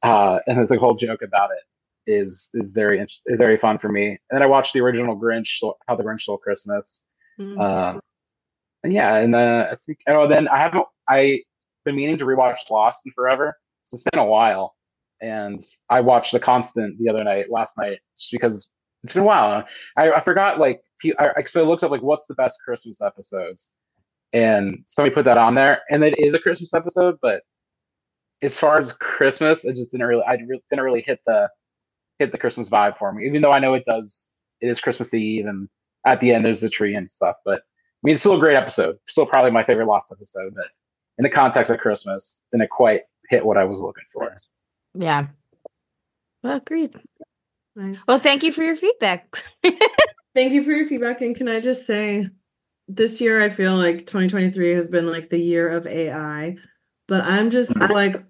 [0.02, 1.62] uh, and there's a whole joke about it
[2.06, 4.08] is is very is very fun for me.
[4.08, 7.04] And then I watched the original Grinch, How the Grinch Stole Christmas.
[7.38, 7.60] Mm-hmm.
[7.60, 8.00] Um,
[8.82, 11.42] and yeah, and uh, I think oh, then I haven't I
[11.84, 13.56] been meaning to rewatch Lost in forever.
[13.84, 14.74] So it's been a while,
[15.20, 15.58] and
[15.90, 19.64] I watched The Constant the other night, last night, just because it's been a while.
[19.96, 20.80] I, I forgot like
[21.18, 23.72] I, so I looked up like what's the best Christmas episodes,
[24.32, 27.42] and somebody put that on there, and it is a Christmas episode, but
[28.42, 31.48] as far as Christmas, it just didn't really I didn't really hit the
[32.18, 33.24] hit the Christmas vibe for me.
[33.26, 34.26] Even though I know it does,
[34.60, 35.68] it is Christmas Eve, and
[36.06, 37.36] at the end there's the tree and stuff.
[37.44, 38.96] But I mean, it's still a great episode.
[39.06, 40.54] Still probably my favorite Lost episode.
[40.54, 40.66] But
[41.18, 44.34] in the context of Christmas, didn't quite hit what I was looking for.
[44.94, 45.28] Yeah.
[46.42, 46.94] Well, agreed.
[47.76, 48.02] Nice.
[48.06, 49.42] Well, thank you for your feedback.
[50.34, 51.20] thank you for your feedback.
[51.20, 52.28] And can I just say,
[52.88, 56.56] this year I feel like 2023 has been like the year of AI,
[57.06, 57.92] but I'm just mm-hmm.
[57.92, 58.22] like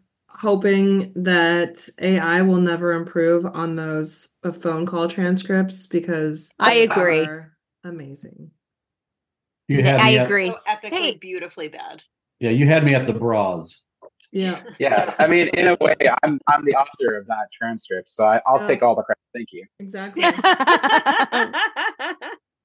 [0.42, 7.24] hoping that AI will never improve on those uh, phone call transcripts because I agree.
[7.84, 8.50] Amazing.
[9.68, 10.48] You had I agree.
[10.48, 11.14] So epically, hey.
[11.14, 12.02] beautifully bad.
[12.40, 13.86] Yeah, you had me at the bras.
[14.32, 14.64] Yeah.
[14.80, 15.14] Yeah.
[15.20, 18.58] I mean, in a way, I'm I'm the author of that transcript, so I, will
[18.58, 19.22] take all the credit.
[19.32, 19.64] Thank you.
[19.78, 20.24] Exactly.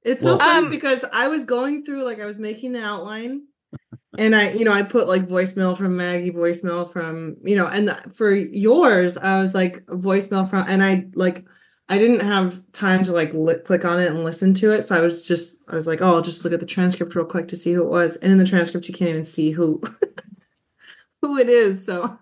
[0.03, 2.83] it's so well, funny um, because I was going through, like, I was making the
[2.83, 3.43] outline
[4.17, 7.95] and I, you know, I put like voicemail from Maggie, voicemail from, you know, and
[8.13, 11.45] for yours, I was like voicemail from, and I like,
[11.87, 14.81] I didn't have time to like li- click on it and listen to it.
[14.81, 17.25] So I was just, I was like, oh, I'll just look at the transcript real
[17.25, 18.15] quick to see who it was.
[18.17, 19.81] And in the transcript, you can't even see who,
[21.21, 21.85] who it is.
[21.85, 22.17] So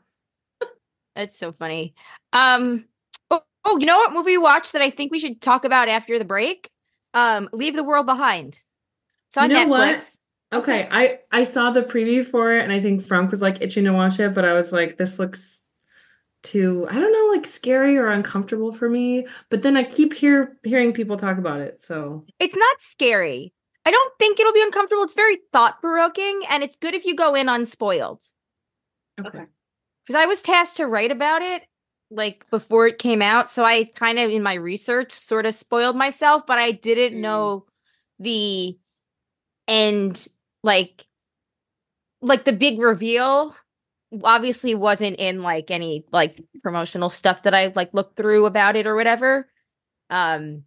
[1.16, 1.96] that's so funny.
[2.34, 2.86] Um,
[3.32, 5.88] oh, oh, you know what movie we watched that I think we should talk about
[5.88, 6.70] after the break?
[7.14, 8.62] Um, Leave the World Behind.
[9.30, 9.98] It's on you know Netflix.
[9.98, 10.18] What?
[10.56, 13.84] Okay, I I saw the preview for it and I think Frank was like itching
[13.84, 15.68] to watch it, but I was like, this looks
[16.44, 19.28] too I don't know, like scary or uncomfortable for me.
[19.50, 23.54] But then I keep hear hearing people talk about it, so it's not scary.
[23.86, 25.04] I don't think it'll be uncomfortable.
[25.04, 28.24] It's very thought provoking, and it's good if you go in unspoiled.
[29.20, 29.44] Okay.
[30.06, 31.64] Because I was tasked to write about it
[32.10, 35.98] like before it came out, so I kind of in my research sort of spoiled
[35.98, 37.22] myself, but I didn't mm.
[37.22, 37.66] know
[38.20, 38.78] the
[39.68, 40.28] end
[40.66, 41.06] like
[42.22, 43.56] like the big reveal
[44.24, 48.88] obviously wasn't in like any like promotional stuff that I like looked through about it
[48.88, 49.48] or whatever.
[50.10, 50.64] Um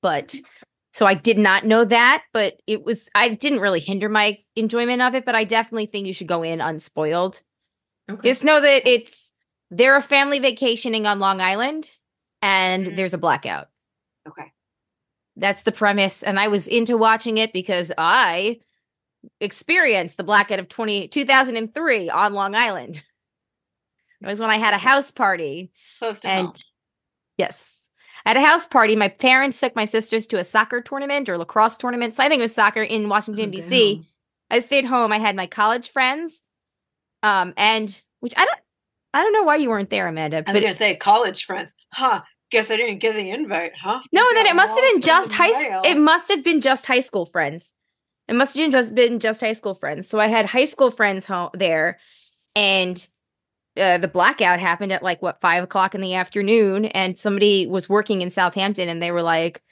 [0.00, 0.34] but
[0.92, 5.02] so I did not know that, but it was I didn't really hinder my enjoyment
[5.02, 7.42] of it, but I definitely think you should go in unspoiled.
[8.10, 8.28] Okay.
[8.28, 9.32] Just know that it's
[9.70, 11.90] they're a family vacationing on Long Island
[12.42, 12.96] and mm-hmm.
[12.96, 13.68] there's a blackout.
[14.26, 14.52] Okay.
[15.36, 18.60] That's the premise and I was into watching it because I
[19.40, 23.02] experienced the blackout of 20, 2003 on Long Island.
[24.22, 25.72] It was when I had a house party.
[25.98, 26.54] Close to and home.
[27.38, 27.90] yes,
[28.26, 31.76] at a house party, my parents took my sisters to a soccer tournament or lacrosse
[31.76, 32.14] tournament.
[32.14, 34.02] So I think it was soccer in Washington, oh, D.C.
[34.50, 35.12] I stayed home.
[35.12, 36.42] I had my college friends.
[37.22, 38.58] Um, and which I don't
[39.12, 40.44] I don't know why you weren't there, Amanda.
[40.46, 41.74] I was gonna say college friends.
[41.92, 42.22] Huh.
[42.50, 44.00] Guess I didn't get the invite, huh?
[44.12, 45.82] No, then it must have been just high school.
[45.84, 47.72] It must have been just high school friends.
[48.30, 50.08] It must have just been just high school friends.
[50.08, 51.98] So I had high school friends home there,
[52.54, 53.08] and
[53.76, 57.88] uh, the blackout happened at like what five o'clock in the afternoon, and somebody was
[57.88, 59.62] working in Southampton, and they were like,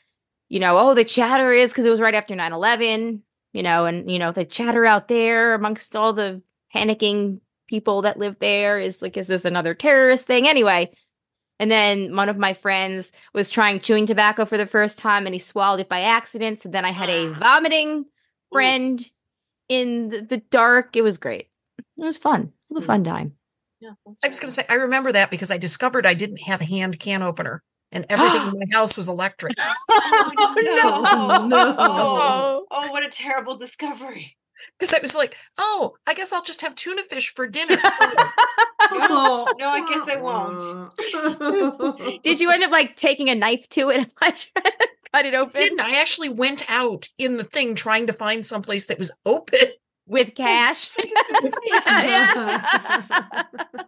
[0.48, 3.20] you know, oh, the chatter is because it was right after 9-11,
[3.52, 6.42] you know, and you know the chatter out there amongst all the
[6.74, 10.48] panicking people that live there is like, is this another terrorist thing?
[10.48, 10.90] Anyway.
[11.60, 15.34] And then one of my friends was trying chewing tobacco for the first time and
[15.34, 16.60] he swallowed it by accident.
[16.60, 18.04] So then I had a vomiting
[18.52, 19.04] friend Ooh.
[19.68, 20.96] in the, the, dark.
[20.96, 21.48] It was great.
[21.78, 22.52] It was fun.
[22.70, 22.86] It was a hmm.
[22.86, 23.34] fun time.
[23.80, 23.92] Yeah,
[24.24, 26.64] I was going to say, I remember that because I discovered I didn't have a
[26.64, 27.62] hand can opener
[27.92, 29.56] and everything in my house was electric.
[29.90, 31.02] oh, no.
[31.04, 31.74] Oh, no.
[31.78, 34.36] Oh, oh, what a terrible discovery.
[34.76, 37.78] Because I was like, oh, I guess I'll just have tuna fish for dinner.
[38.90, 40.60] no, no, I guess I won't.
[42.24, 44.10] Did you end up like taking a knife to it?
[45.12, 45.52] Cut it open?
[45.56, 45.80] I didn't.
[45.80, 49.60] I actually went out in the thing trying to find someplace that was open.
[50.08, 50.90] with cash.
[50.98, 52.62] yeah.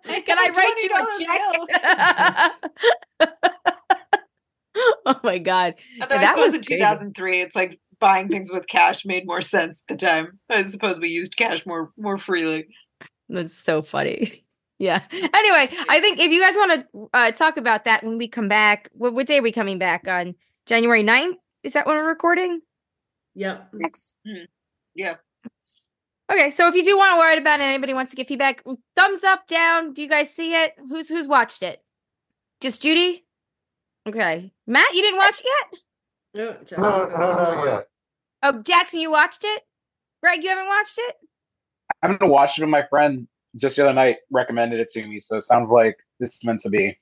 [0.05, 1.07] Can I write you a
[3.19, 3.31] check?
[5.07, 7.41] oh my god, that was in 2003.
[7.41, 10.39] It's like buying things with cash made more sense at the time.
[10.49, 12.67] I suppose we used cash more more freely.
[13.29, 14.45] That's so funny.
[14.83, 15.03] Yeah.
[15.13, 18.49] Anyway, I think if you guys want to uh, talk about that when we come
[18.49, 20.35] back, what, what, day are we coming back on?
[20.71, 21.35] January 9th?
[21.65, 22.61] Is that when we're recording?
[23.35, 23.71] Yep.
[23.73, 24.15] Next.
[24.25, 24.45] Mm-hmm.
[24.95, 25.17] Yeah.
[26.31, 28.63] Okay, so if you do want to write about it, anybody wants to give feedback,
[28.95, 29.95] thumbs up, down.
[29.95, 30.75] Do you guys see it?
[30.89, 31.83] Who's who's watched it?
[32.61, 33.25] Just Judy.
[34.09, 35.81] Okay, Matt, you didn't watch it yet.
[36.37, 37.89] No, no, no, not yet.
[38.45, 39.63] Oh, Jackson, you watched it.
[40.23, 41.17] Greg, you haven't watched it.
[42.01, 42.63] I haven't watched it.
[42.63, 43.27] with My friend
[43.57, 46.69] just the other night recommended it to me, so it sounds like it's meant to
[46.71, 46.97] be.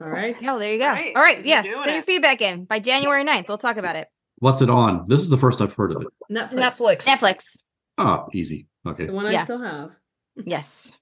[0.00, 0.40] All right.
[0.40, 0.86] Hell, there you go.
[0.86, 1.62] All right, All right yeah.
[1.62, 3.48] Send your feedback in by January 9th.
[3.48, 4.08] We'll talk about it.
[4.38, 5.06] What's it on?
[5.08, 6.08] This is the first I've heard of it.
[6.30, 7.06] Netflix.
[7.06, 7.06] Netflix.
[7.06, 7.58] Netflix.
[7.98, 8.68] Oh, easy.
[8.86, 9.06] Okay.
[9.06, 9.42] The one yeah.
[9.42, 9.90] I still have.
[10.44, 10.98] yes.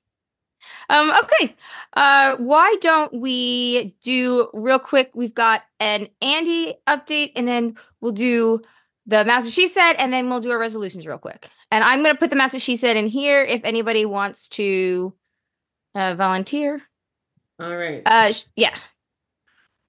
[0.89, 1.56] Um, okay.
[1.94, 5.10] Uh, why don't we do real quick?
[5.14, 8.60] We've got an Andy update, and then we'll do
[9.06, 11.48] the master she said, and then we'll do our resolutions real quick.
[11.70, 15.14] And I'm gonna put the master she said in here if anybody wants to
[15.94, 16.82] uh, volunteer.
[17.60, 18.02] All right.
[18.06, 18.76] Uh, yeah.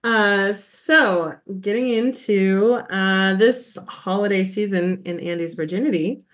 [0.04, 6.26] Uh, so getting into uh this holiday season in Andy's virginity,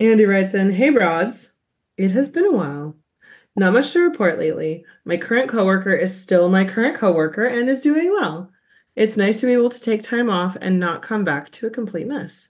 [0.00, 1.52] Andy writes in, Hey broads,
[1.98, 2.96] it has been a while.
[3.56, 4.84] Not much to report lately.
[5.04, 8.50] My current coworker is still my current coworker and is doing well.
[8.96, 11.70] It's nice to be able to take time off and not come back to a
[11.70, 12.48] complete mess.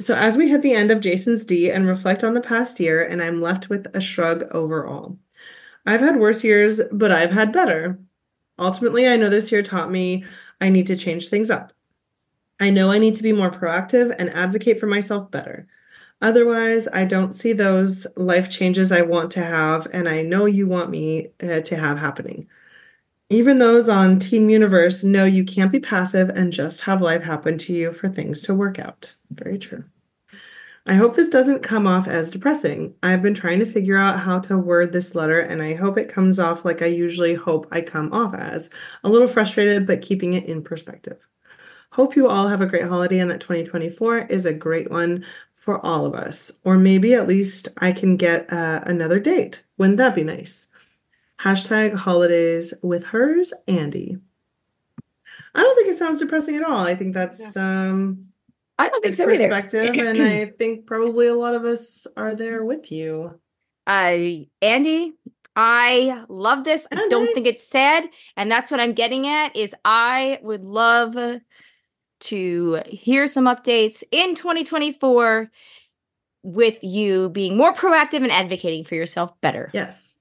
[0.00, 3.02] So, as we hit the end of Jason's D and reflect on the past year,
[3.02, 5.18] and I'm left with a shrug overall.
[5.86, 7.98] I've had worse years, but I've had better.
[8.58, 10.24] Ultimately, I know this year taught me
[10.60, 11.72] I need to change things up.
[12.60, 15.66] I know I need to be more proactive and advocate for myself better.
[16.20, 20.68] Otherwise, I don't see those life changes I want to have, and I know you
[20.68, 22.46] want me uh, to have happening.
[23.28, 27.58] Even those on Team Universe know you can't be passive and just have life happen
[27.58, 29.16] to you for things to work out.
[29.30, 29.84] Very true.
[30.84, 32.94] I hope this doesn't come off as depressing.
[33.04, 36.08] I've been trying to figure out how to word this letter, and I hope it
[36.08, 38.68] comes off like I usually hope I come off as
[39.04, 41.18] a little frustrated, but keeping it in perspective.
[41.92, 45.84] Hope you all have a great holiday and that 2024 is a great one for
[45.84, 46.60] all of us.
[46.64, 49.62] Or maybe at least I can get uh, another date.
[49.78, 50.68] Wouldn't that be nice?
[51.38, 54.16] Hashtag holidays with hers, Andy.
[55.54, 56.80] I don't think it sounds depressing at all.
[56.80, 58.31] I think that's um
[58.78, 62.64] I don't think so perspective, and I think probably a lot of us are there
[62.64, 63.38] with you.
[63.86, 65.14] Uh Andy,
[65.54, 66.86] I love this.
[66.90, 67.04] Andy.
[67.04, 71.16] I don't think it's sad, and that's what I'm getting at is I would love
[72.20, 75.50] to hear some updates in 2024
[76.44, 79.70] with you being more proactive and advocating for yourself better.
[79.72, 80.18] Yes.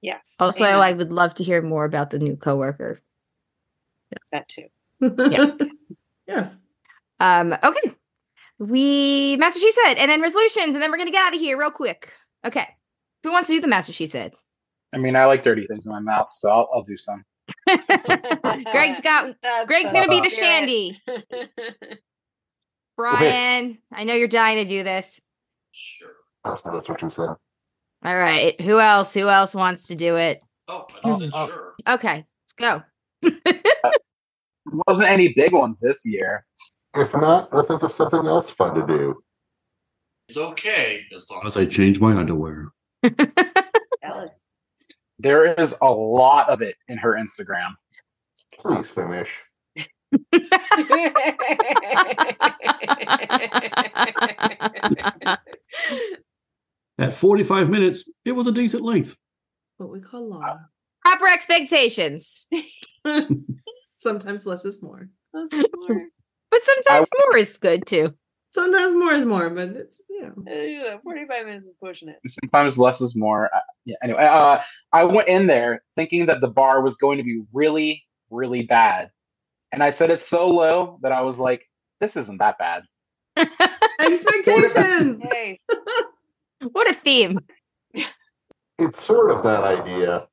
[0.00, 0.36] Yes.
[0.38, 0.80] Also, Amen.
[0.80, 2.98] I would love to hear more about the new coworker.
[4.10, 4.28] Yes.
[4.32, 4.68] That too.
[5.30, 5.52] Yeah.
[6.26, 6.62] yes.
[7.20, 7.94] Um, okay.
[8.58, 11.58] We Master She said, and then resolutions, and then we're gonna get out of here
[11.58, 12.12] real quick.
[12.44, 12.66] Okay.
[13.22, 14.34] Who wants to do the Master She said?
[14.92, 17.24] I mean, I like dirty things in my mouth, so I'll, I'll do some.
[17.66, 21.00] Greg's got That's Greg's gonna be the shandy.
[22.96, 25.20] Brian, I know you're dying to do this.
[25.70, 26.10] Sure.
[26.44, 27.28] That's what you said.
[28.04, 28.60] All right.
[28.60, 29.14] Who else?
[29.14, 30.40] Who else wants to do it?
[30.66, 31.46] Oh, I said oh.
[31.46, 31.74] sure.
[31.88, 32.82] Okay, let's go.
[34.86, 36.44] wasn't any big ones this year.
[36.94, 39.22] If not, I think there's something else fun to do.
[40.28, 42.72] It's okay as long as I change my underwear.
[45.20, 47.72] There is a lot of it in her Instagram.
[48.56, 49.28] Please finish.
[56.98, 59.16] At 45 minutes, it was a decent length.
[59.78, 60.42] What we call long.
[60.42, 60.58] Uh,
[61.04, 62.46] proper expectations.
[63.96, 65.08] sometimes less is more.
[65.32, 66.00] Less is more.
[66.50, 68.14] But sometimes I, more is good too
[68.50, 72.08] sometimes more is more, but it's you know, uh, yeah, forty five minutes is pushing
[72.08, 72.18] it.
[72.26, 73.50] Sometimes less is more.
[73.54, 73.96] Uh, yeah.
[74.02, 74.58] Anyway, uh,
[74.92, 79.10] I went in there thinking that the bar was going to be really, really bad,
[79.72, 81.68] and I said it so low that I was like,
[82.00, 82.82] "This isn't that bad."
[84.00, 85.20] Expectations.
[85.32, 85.60] hey,
[86.72, 87.40] what a theme!
[88.78, 90.28] It's sort of that idea,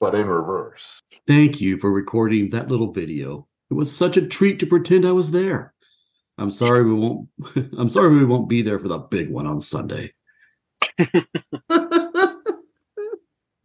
[0.00, 1.00] but in reverse.
[1.26, 3.45] Thank you for recording that little video.
[3.70, 5.74] It was such a treat to pretend I was there.
[6.38, 7.28] I'm sorry we won't.
[7.78, 10.12] I'm sorry we won't be there for the big one on Sunday.
[10.98, 11.14] and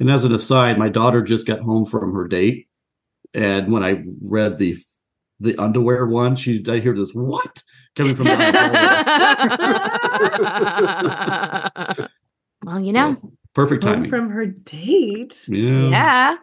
[0.09, 2.67] as an aside, my daughter just got home from her date,
[3.33, 4.77] and when I read the
[5.41, 6.35] the underwear one.
[6.35, 7.63] She I hear this what
[7.95, 8.37] coming from the
[12.63, 13.17] Well, you know.
[13.53, 14.09] Perfect Home timing.
[14.09, 15.45] from her date.
[15.49, 15.89] Yeah.
[15.89, 16.35] Yeah.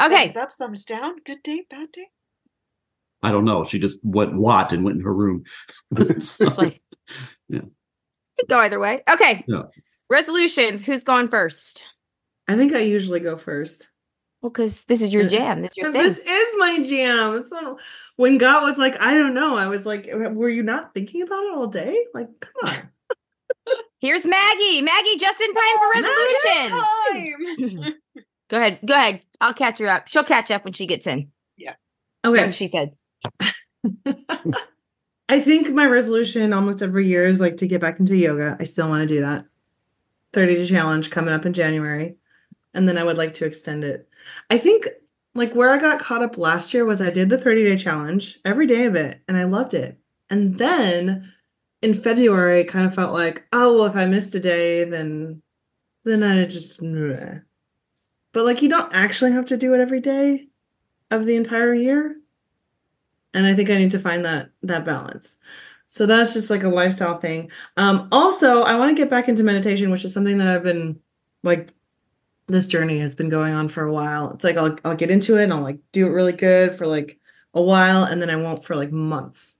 [0.00, 0.28] Okay.
[0.28, 1.16] Thumbs up, thumbs down.
[1.24, 2.06] Good date, bad date.
[3.22, 3.64] I don't know.
[3.64, 5.44] She just went what and went in her room.
[5.94, 6.80] Just like
[7.48, 7.60] yeah.
[8.38, 9.02] could go either way.
[9.10, 9.44] Okay.
[9.46, 9.62] Yeah.
[10.10, 10.84] Resolutions.
[10.84, 11.82] Who's going first?
[12.46, 13.88] I think I usually go first.
[14.40, 15.62] Well, because this is your jam.
[15.62, 16.00] This is your thing.
[16.00, 17.34] This is my jam.
[17.34, 17.80] That's what,
[18.16, 19.56] when Gott was like, I don't know.
[19.56, 22.06] I was like, uh, were you not thinking about it all day?
[22.14, 22.88] Like, come on.
[24.00, 24.80] Here's Maggie.
[24.80, 27.82] Maggie, just in time for resolutions.
[28.48, 28.78] Go ahead.
[28.86, 29.20] Go ahead.
[29.40, 30.06] I'll catch her up.
[30.06, 31.32] She'll catch up when she gets in.
[31.56, 31.74] Yeah.
[32.24, 32.46] Okay.
[32.46, 32.92] Like she said.
[35.28, 38.56] I think my resolution almost every year is like to get back into yoga.
[38.58, 39.44] I still want to do that.
[40.32, 42.16] 30 day challenge coming up in January.
[42.74, 44.08] And then I would like to extend it.
[44.50, 44.88] I think
[45.34, 48.38] like where I got caught up last year was I did the 30 day challenge
[48.44, 49.98] every day of it and I loved it.
[50.30, 51.32] And then
[51.82, 55.42] in February, it kind of felt like, oh, well, if I missed a day, then
[56.04, 57.42] then I just bleh.
[58.32, 60.48] but like you don't actually have to do it every day
[61.10, 62.16] of the entire year.
[63.34, 65.36] And I think I need to find that that balance.
[65.86, 67.50] So that's just like a lifestyle thing.
[67.76, 71.00] Um also, I want to get back into meditation, which is something that I've been
[71.42, 71.72] like
[72.48, 74.32] this journey has been going on for a while.
[74.32, 76.86] It's like I'll I'll get into it and I'll like do it really good for
[76.86, 77.18] like
[77.54, 79.58] a while and then I won't for like months.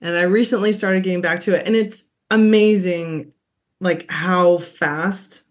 [0.00, 3.32] And I recently started getting back to it and it's amazing
[3.80, 5.44] like how fast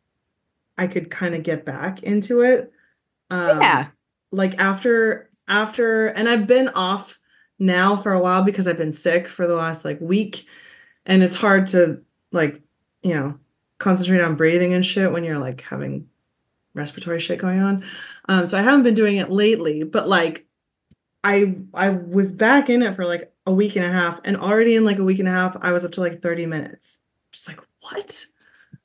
[0.77, 2.71] I could kind of get back into it.
[3.29, 3.87] Um, Yeah.
[4.31, 7.19] Like after after and I've been off
[7.63, 10.45] now for a while because I've been sick for the last like week
[11.05, 12.61] and it's hard to like,
[13.01, 13.39] you know,
[13.79, 16.07] concentrate on breathing and shit when you're like having
[16.73, 17.83] respiratory shit going on.
[18.29, 20.45] Um so I haven't been doing it lately, but like
[21.23, 24.75] I I was back in it for like a week and a half and already
[24.75, 26.99] in like a week and a half I was up to like 30 minutes.
[27.31, 28.25] Just like what?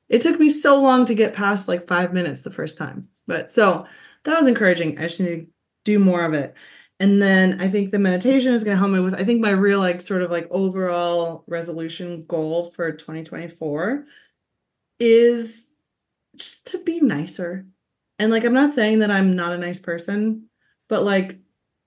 [0.09, 3.09] It took me so long to get past like 5 minutes the first time.
[3.27, 3.87] But so
[4.25, 4.99] that was encouraging.
[4.99, 5.47] I to
[5.85, 6.55] do more of it.
[7.01, 9.51] And then I think the meditation is going to help me with I think my
[9.51, 14.05] real like sort of like overall resolution goal for 2024
[14.99, 15.71] is
[16.37, 17.67] just to be nicer.
[18.19, 20.49] And like I'm not saying that I'm not a nice person,
[20.89, 21.39] but like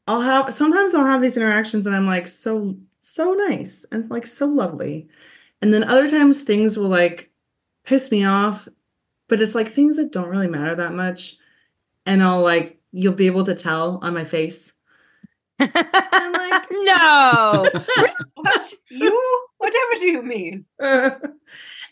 [0.07, 4.25] I'll have sometimes I'll have these interactions and I'm like so so nice and like
[4.25, 5.09] so lovely.
[5.61, 7.31] And then other times things will like
[7.83, 8.67] piss me off,
[9.27, 11.37] but it's like things that don't really matter that much.
[12.05, 14.73] And I'll like you'll be able to tell on my face.
[16.71, 17.65] no.
[18.35, 20.65] what you whatever do you mean?
[20.79, 21.13] and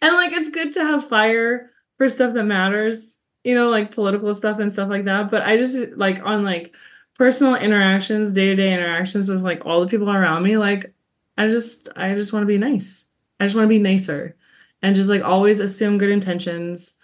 [0.02, 4.60] like it's good to have fire for stuff that matters, you know, like political stuff
[4.60, 5.30] and stuff like that.
[5.30, 6.76] But I just like on like
[7.16, 10.94] personal interactions, day-to-day interactions with like all the people around me, like
[11.38, 13.08] I just I just want to be nice.
[13.40, 14.36] I just want to be nicer
[14.82, 16.96] and just like always assume good intentions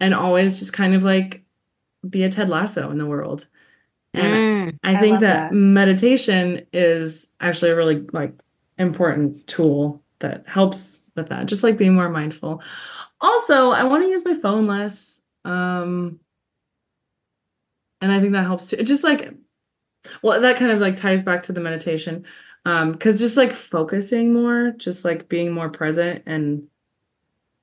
[0.00, 1.44] and always just kind of like
[2.08, 3.46] be a Ted Lasso in the world.
[4.14, 5.52] And Mm, I I think love that, that.
[5.52, 8.34] meditation is actually a really like
[8.78, 11.46] important tool that helps with that.
[11.46, 12.62] Just like being more mindful.
[13.20, 15.24] Also, I want to use my phone less.
[15.44, 16.20] Um
[18.00, 18.76] and I think that helps too.
[18.78, 19.32] It just like
[20.22, 22.24] well, that kind of like ties back to the meditation.
[22.66, 26.68] Um, because just like focusing more, just like being more present and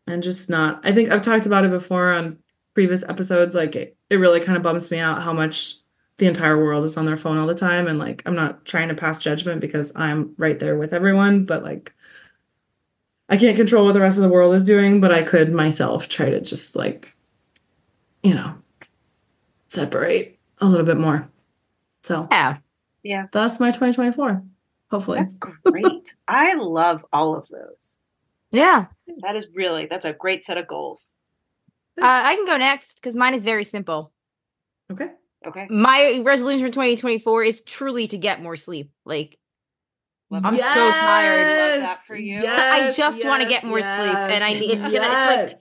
[0.08, 2.38] and just not I think I've talked about it before on
[2.74, 3.56] previous episodes.
[3.56, 5.76] Like it, it really kind of bums me out how much
[6.20, 7.88] the entire world is on their phone all the time.
[7.88, 11.64] And like I'm not trying to pass judgment because I'm right there with everyone, but
[11.64, 11.94] like
[13.30, 16.08] I can't control what the rest of the world is doing, but I could myself
[16.08, 17.14] try to just like,
[18.24, 18.56] you know,
[19.68, 21.28] separate a little bit more.
[22.04, 22.58] So yeah,
[23.04, 24.44] yeah, that's my 2024.
[24.92, 26.16] Hopefully, that's great.
[26.28, 27.98] I love all of those.
[28.52, 28.88] Yeah.
[29.22, 31.12] That is really that's a great set of goals.
[32.02, 34.12] Uh, I can go next because mine is very simple.
[34.92, 35.10] Okay.
[35.46, 35.68] Okay.
[35.70, 38.92] My resolution for 2024 is truly to get more sleep.
[39.06, 39.38] Like,
[40.32, 41.80] I'm so tired.
[41.80, 42.44] Love that for you.
[42.46, 45.58] I just want to get more sleep, and I need it's gonna it's like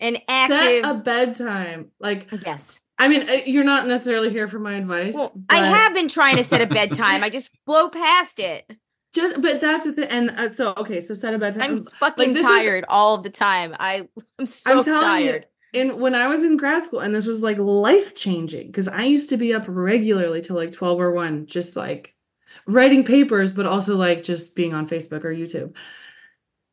[0.00, 0.84] an Set active.
[0.84, 1.90] a bedtime.
[2.00, 2.80] Like yes.
[3.00, 5.14] I mean, uh, you're not necessarily here for my advice.
[5.16, 7.22] I but- have been trying to set a bedtime.
[7.22, 8.70] I just blow past it.
[9.14, 10.08] just, but that's the thing.
[10.08, 11.62] And uh, so, okay, so set a bedtime.
[11.62, 13.74] I'm fucking this is- tired all of the time.
[13.78, 14.08] I
[14.38, 15.42] I'm so I'm telling tired.
[15.44, 15.48] you,
[15.78, 19.04] and when I was in grad school, and this was like life changing because I
[19.04, 22.14] used to be up regularly till like 12 or 1, just like
[22.66, 25.74] writing papers, but also like just being on Facebook or YouTube.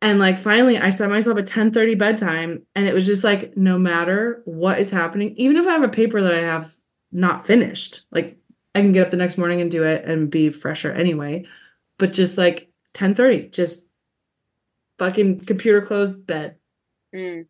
[0.02, 3.56] And like finally I set myself a 10 30 bedtime, and it was just like
[3.58, 6.76] no matter what is happening, even if I have a paper that I have
[7.12, 8.38] not finished, like
[8.76, 11.46] I can get up the next morning and do it and be fresher anyway.
[11.98, 13.90] but just like 10 30, just
[15.00, 16.56] fucking computer closed, bed.
[17.14, 17.48] Mm.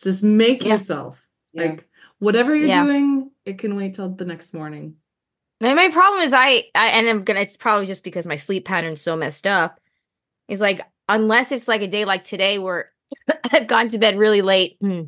[0.00, 0.70] Just make Yeah.
[0.70, 1.62] yourself Yeah.
[1.62, 1.88] like
[2.18, 2.84] whatever you're Yeah.
[2.84, 4.96] doing, it can wait till the next morning.
[5.60, 8.64] And my problem is I, I and I'm gonna it's probably just because my sleep
[8.64, 9.78] pattern's so messed up.
[10.48, 12.90] Is like unless it's like a day like today where
[13.52, 15.02] I've gone to bed really late, hmm,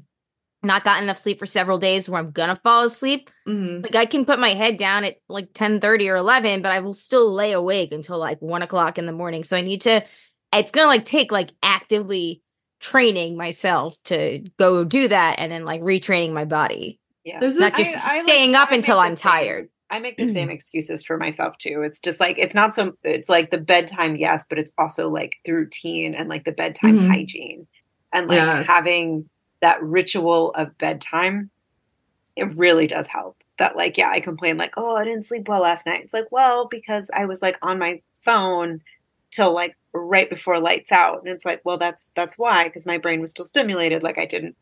[0.62, 3.30] not gotten enough sleep for several days where I'm gonna fall asleep.
[3.48, 3.82] Mhm.
[3.82, 6.80] Like I can put my head down at like 10 30 or 11, but I
[6.80, 9.42] will still lay awake until like one o'clock in the morning.
[9.44, 10.04] So I need to,
[10.52, 12.42] it's gonna like take like actively
[12.80, 16.98] training myself to go do that and then like retraining my body.
[17.24, 17.40] Yeah.
[17.40, 19.68] There's Not this- just I- I, like- staying up I until I'm same- tired.
[19.90, 21.82] I make the same excuses for myself too.
[21.82, 25.32] It's just like it's not so it's like the bedtime, yes, but it's also like
[25.44, 27.08] the routine and like the bedtime Mhm.
[27.08, 27.66] hygiene.
[28.12, 28.66] And like Yes.
[28.66, 29.28] having
[29.60, 31.50] that ritual of bedtime,
[32.36, 33.36] it really does help.
[33.58, 36.02] That like, yeah, I complain like, oh, I didn't sleep well last night.
[36.02, 38.80] It's like, well, because I was like on my phone
[39.30, 41.20] till like right before lights out.
[41.22, 44.02] And it's like, well, that's that's why, because my brain was still stimulated.
[44.02, 44.56] Like I didn't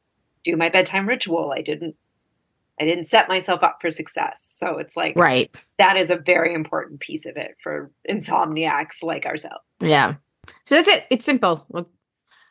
[0.45, 1.53] do my bedtime ritual.
[1.57, 1.97] I didn't
[2.81, 4.43] I didn't set myself up for success.
[4.57, 5.55] So it's like Right.
[5.79, 9.65] that is a very important piece of it for insomniacs like ourselves.
[9.81, 10.15] Yeah.
[10.67, 11.05] So that's it.
[11.11, 11.67] It's simple.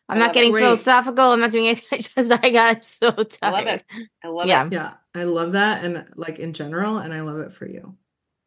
[0.10, 0.34] I'm not love it.
[0.34, 1.32] getting philosophical.
[1.32, 1.88] I'm not doing anything.
[1.92, 3.86] I just I got so tired I love it.
[4.24, 4.66] I love Yeah.
[4.68, 4.74] it.
[4.74, 7.96] Yeah, I love that and like in general and I love it for you.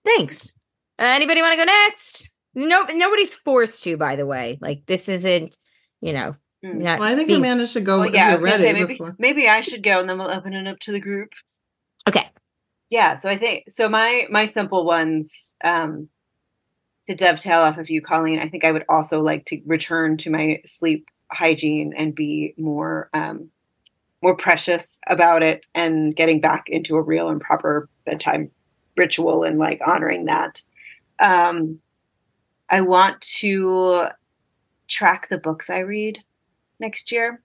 [0.04, 0.52] Thanks.
[0.98, 2.30] Uh, anybody want to go next?
[2.54, 3.96] No, nobody's forced to.
[3.96, 5.56] By the way, like this isn't,
[6.00, 6.76] you know, Mm.
[6.76, 8.72] not Well, I think being- Amanda should go Well, yeah, I was gonna ready say
[8.72, 9.14] maybe before.
[9.18, 11.34] maybe I should go and then we'll open it up to the group.
[12.08, 12.30] okay.
[12.88, 16.08] Yeah, so I think so my my simple ones um
[17.06, 20.30] to dovetail off of you, Colleen, I think I would also like to return to
[20.30, 23.50] my sleep hygiene and be more um
[24.22, 28.50] more precious about it and getting back into a real and proper bedtime
[28.96, 30.62] ritual and like honoring that.
[31.18, 31.80] Um
[32.74, 34.06] I want to
[34.88, 36.24] track the books I read
[36.80, 37.40] next year.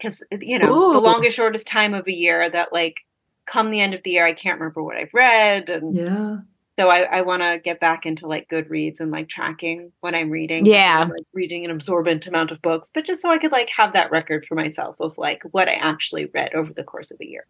[0.00, 3.00] Cause you know, the longest shortest time of a year that like
[3.44, 6.38] come the end of the year I can't remember what I've read and Yeah.
[6.78, 10.30] so I, I want to get back into like Goodreads and like tracking what I'm
[10.30, 10.64] reading.
[10.64, 11.00] Yeah.
[11.10, 14.10] Like reading an absorbent amount of books, but just so I could like have that
[14.10, 17.44] record for myself of like what I actually read over the course of a year.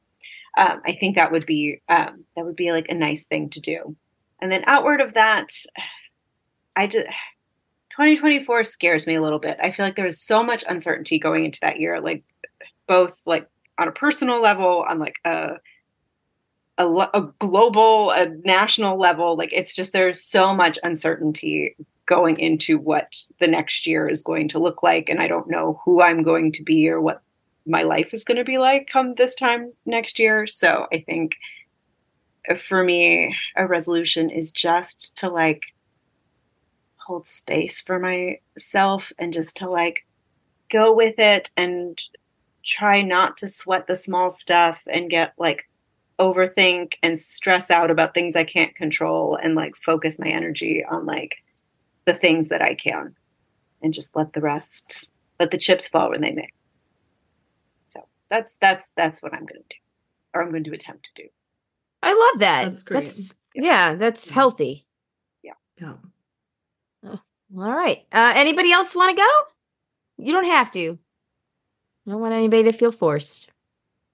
[0.59, 3.61] Um, I think that would be um, that would be like a nice thing to
[3.61, 3.97] do.
[4.43, 5.53] And then outward of that,
[6.77, 7.07] I just
[7.97, 9.59] 2024 scares me a little bit.
[9.63, 12.23] I feel like there is so much uncertainty going into that year, like
[12.87, 13.49] both like
[13.79, 15.57] on a personal level, on like a
[16.79, 19.37] a, a global, a national level.
[19.37, 21.77] Like it's just there's so much uncertainty
[22.07, 25.81] going into what the next year is going to look like, and I don't know
[25.85, 27.23] who I'm going to be or what
[27.67, 30.47] my life is going to be like come this time next year.
[30.47, 31.37] So I think
[32.49, 35.63] uh, for me, a resolution is just to like
[37.11, 40.07] hold space for myself and just to like
[40.71, 42.01] go with it and
[42.65, 45.69] try not to sweat the small stuff and get like
[46.21, 51.05] overthink and stress out about things I can't control and like focus my energy on
[51.05, 51.39] like
[52.05, 53.17] the things that I can
[53.83, 55.11] and just let the rest
[55.41, 56.51] let the chips fall when they may.
[57.89, 59.77] So that's that's that's what I'm going to do
[60.33, 61.29] or I'm going to attempt to do.
[62.05, 62.67] I love that.
[62.67, 63.01] That's great.
[63.07, 64.35] That's, yeah, that's mm-hmm.
[64.35, 64.87] healthy.
[65.43, 65.55] Yeah.
[65.81, 65.95] Yeah.
[67.57, 68.05] All right.
[68.13, 70.25] Uh, anybody else want to go?
[70.25, 70.99] You don't have to.
[72.07, 73.49] I don't want anybody to feel forced.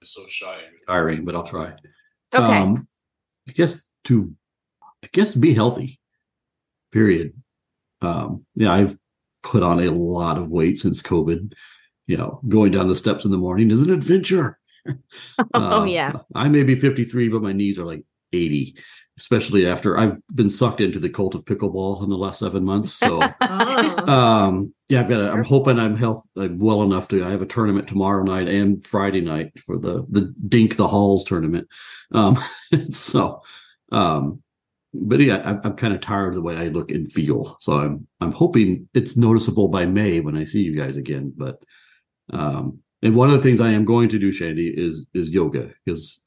[0.03, 0.53] so shy.
[0.53, 1.73] and retiring, but I'll try.
[2.33, 2.57] Okay.
[2.61, 2.87] Um,
[3.47, 4.33] I guess to,
[5.03, 5.99] I guess be healthy.
[6.91, 7.33] Period.
[8.01, 8.95] Um, yeah, I've
[9.43, 11.53] put on a lot of weight since COVID.
[12.05, 14.57] You know, going down the steps in the morning is an adventure.
[15.53, 16.13] oh Uh, yeah.
[16.33, 18.77] I may be 53, but my knees are like 80,
[19.17, 22.93] especially after I've been sucked into the cult of pickleball in the last seven months.
[22.93, 24.13] So, Oh.
[24.13, 25.21] um, yeah, I've got.
[25.21, 27.25] A, I'm hoping I'm health I'm well enough to.
[27.25, 31.23] I have a tournament tomorrow night and Friday night for the the Dink the Halls
[31.23, 31.67] tournament.
[32.13, 32.37] Um,
[32.89, 33.41] so,
[33.91, 34.41] um,
[34.93, 37.57] but yeah, I'm, I'm kind of tired of the way I look and feel.
[37.59, 41.33] So I'm I'm hoping it's noticeable by May when I see you guys again.
[41.35, 41.59] But,
[42.31, 45.71] um, and one of the things I am going to do, Shandy, is is yoga
[45.85, 46.23] because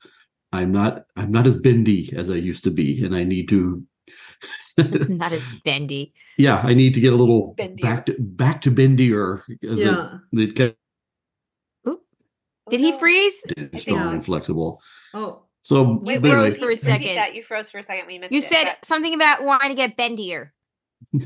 [0.53, 3.85] I'm not I'm not as bendy as I used to be, and I need to.
[5.09, 6.15] Not as bendy.
[6.39, 7.83] yeah, I need to get a little Bendier.
[7.83, 10.19] back to back to bendier as Yeah.
[10.35, 10.77] a, it get
[12.71, 13.45] Did he freeze?
[13.77, 14.11] strong so.
[14.11, 14.81] and flexible.
[15.15, 15.43] Oh.
[15.63, 17.15] So You but froze anyway, for a second.
[17.17, 18.07] that you froze for a second.
[18.07, 20.51] We missed You it, said but- something about wanting to get bendier.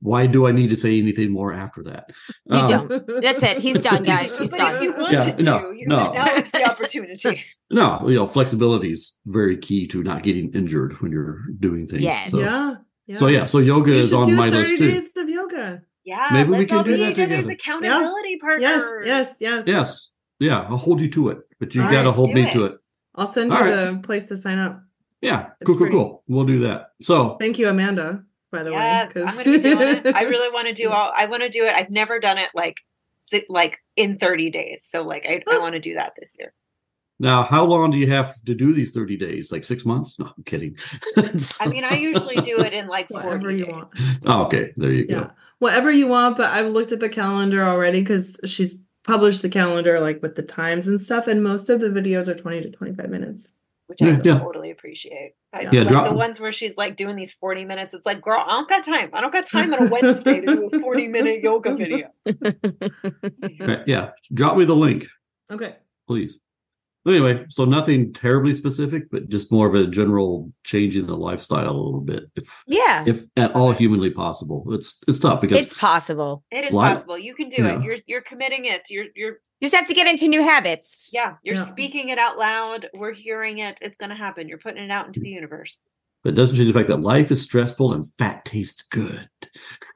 [0.00, 2.10] why do I need to say anything more after that?
[2.46, 3.22] You Um, don't.
[3.22, 3.58] That's it.
[3.58, 4.38] He's done, guys.
[4.38, 4.74] He's but done.
[4.76, 6.12] if you wanted Yeah, no, to, you, no.
[6.12, 7.42] now is the opportunity.
[7.68, 12.02] No, you know, flexibility is very key to not getting injured when you're doing things.
[12.02, 12.30] Yes.
[12.30, 12.74] So, Yeah.
[13.06, 13.16] Yeah.
[13.16, 14.90] So yeah, so yoga you is on my list too.
[14.90, 15.82] Days of yoga.
[16.04, 18.36] Yeah, maybe we can do that each other's accountability yeah.
[18.40, 18.62] partners.
[18.62, 19.64] Yes, yes, yes.
[19.66, 20.60] Yes, yeah.
[20.68, 22.52] I'll hold you to it, but you got to hold me it.
[22.52, 22.76] to it.
[23.14, 23.92] I'll send you right.
[23.94, 24.80] the place to sign up.
[25.20, 26.24] Yeah, it's cool, cool, cool.
[26.28, 26.90] We'll do that.
[27.00, 28.24] So thank you, Amanda.
[28.52, 30.14] By the yes, way, I'm going to be doing it.
[30.14, 31.12] I really want to do all.
[31.14, 31.72] I want to do it.
[31.74, 32.76] I've never done it like
[33.48, 34.86] like in 30 days.
[34.88, 35.60] So like I, I oh.
[35.60, 36.52] want to do that this year.
[37.18, 39.50] Now, how long do you have to do these 30 days?
[39.50, 40.18] Like six months?
[40.18, 40.76] No, I'm kidding.
[41.60, 43.72] I mean, I usually do it in like whatever you days.
[43.72, 43.88] want.
[44.26, 45.20] Oh, okay, there you yeah.
[45.20, 45.30] go.
[45.58, 49.98] Whatever you want, but I've looked at the calendar already because she's published the calendar
[49.98, 53.08] like with the times and stuff, and most of the videos are 20 to 25
[53.08, 53.54] minutes.
[53.86, 54.38] Which I yeah.
[54.38, 55.34] totally appreciate.
[55.56, 57.94] I, yeah, like drop- the ones where she's like doing these 40 minutes.
[57.94, 59.10] It's like, girl, I don't got time.
[59.12, 62.10] I don't got time on a Wednesday to do a 40 minute yoga video.
[63.60, 64.10] right, yeah.
[64.32, 65.06] Drop me the link.
[65.50, 65.76] Okay.
[66.06, 66.40] Please.
[67.06, 71.70] Anyway, so nothing terribly specific, but just more of a general change in the lifestyle
[71.70, 74.64] a little bit, if yeah, if at all humanly possible.
[74.72, 76.42] It's it's tough because it's possible.
[76.50, 77.16] It is life, possible.
[77.16, 77.76] You can do yeah.
[77.76, 77.82] it.
[77.82, 78.82] You're you're committing it.
[78.90, 81.10] You're you're you just have to get into new habits.
[81.14, 81.62] Yeah, you're yeah.
[81.62, 82.88] speaking it out loud.
[82.92, 83.78] We're hearing it.
[83.80, 84.48] It's going to happen.
[84.48, 85.80] You're putting it out into the universe.
[86.22, 89.28] But it doesn't change the fact that life is stressful and fat tastes good.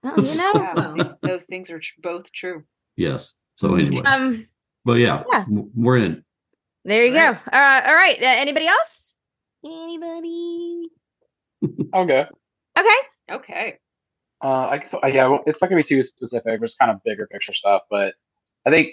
[0.05, 2.62] Oh, you know, yeah, these, those things are tr- both true.
[2.97, 3.35] Yes.
[3.57, 4.47] So anyway, um,
[4.85, 5.45] but yeah, yeah.
[5.49, 6.24] we're in.
[6.85, 7.36] There you right.
[7.36, 7.51] go.
[7.52, 8.16] Uh, all right.
[8.20, 9.15] Uh, anybody else?
[9.65, 10.89] Anybody?
[11.93, 12.27] I'll go.
[12.78, 12.97] Okay.
[13.31, 13.78] Okay.
[14.43, 16.61] Uh, I guess, uh, yeah, well, it's not gonna be too specific.
[16.62, 18.15] It's kind of bigger picture stuff, but
[18.66, 18.89] I think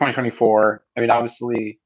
[0.00, 0.84] 2024.
[0.96, 1.78] I mean, obviously,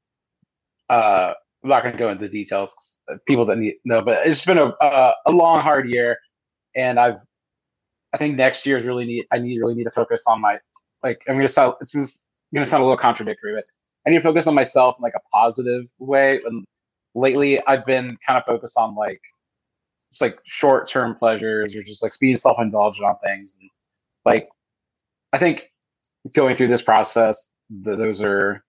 [0.89, 3.01] uh, I'm not gonna go into the details.
[3.27, 6.17] People that need know, but it's been a a, a long, hard year,
[6.75, 7.17] and I've
[8.13, 9.25] I think next year is really need.
[9.31, 10.57] I need really need to focus on my
[11.03, 11.21] like.
[11.27, 11.75] I'm gonna sound.
[11.79, 12.19] This is
[12.53, 13.65] gonna sound a little contradictory, but
[14.05, 16.39] I need to focus on myself in like a positive way.
[16.45, 16.65] And
[17.15, 19.21] lately, I've been kind of focused on like
[20.11, 23.55] just like short term pleasures or just like being self indulgent on things.
[23.59, 23.69] And
[24.25, 24.49] like,
[25.31, 25.63] I think
[26.35, 28.63] going through this process, those are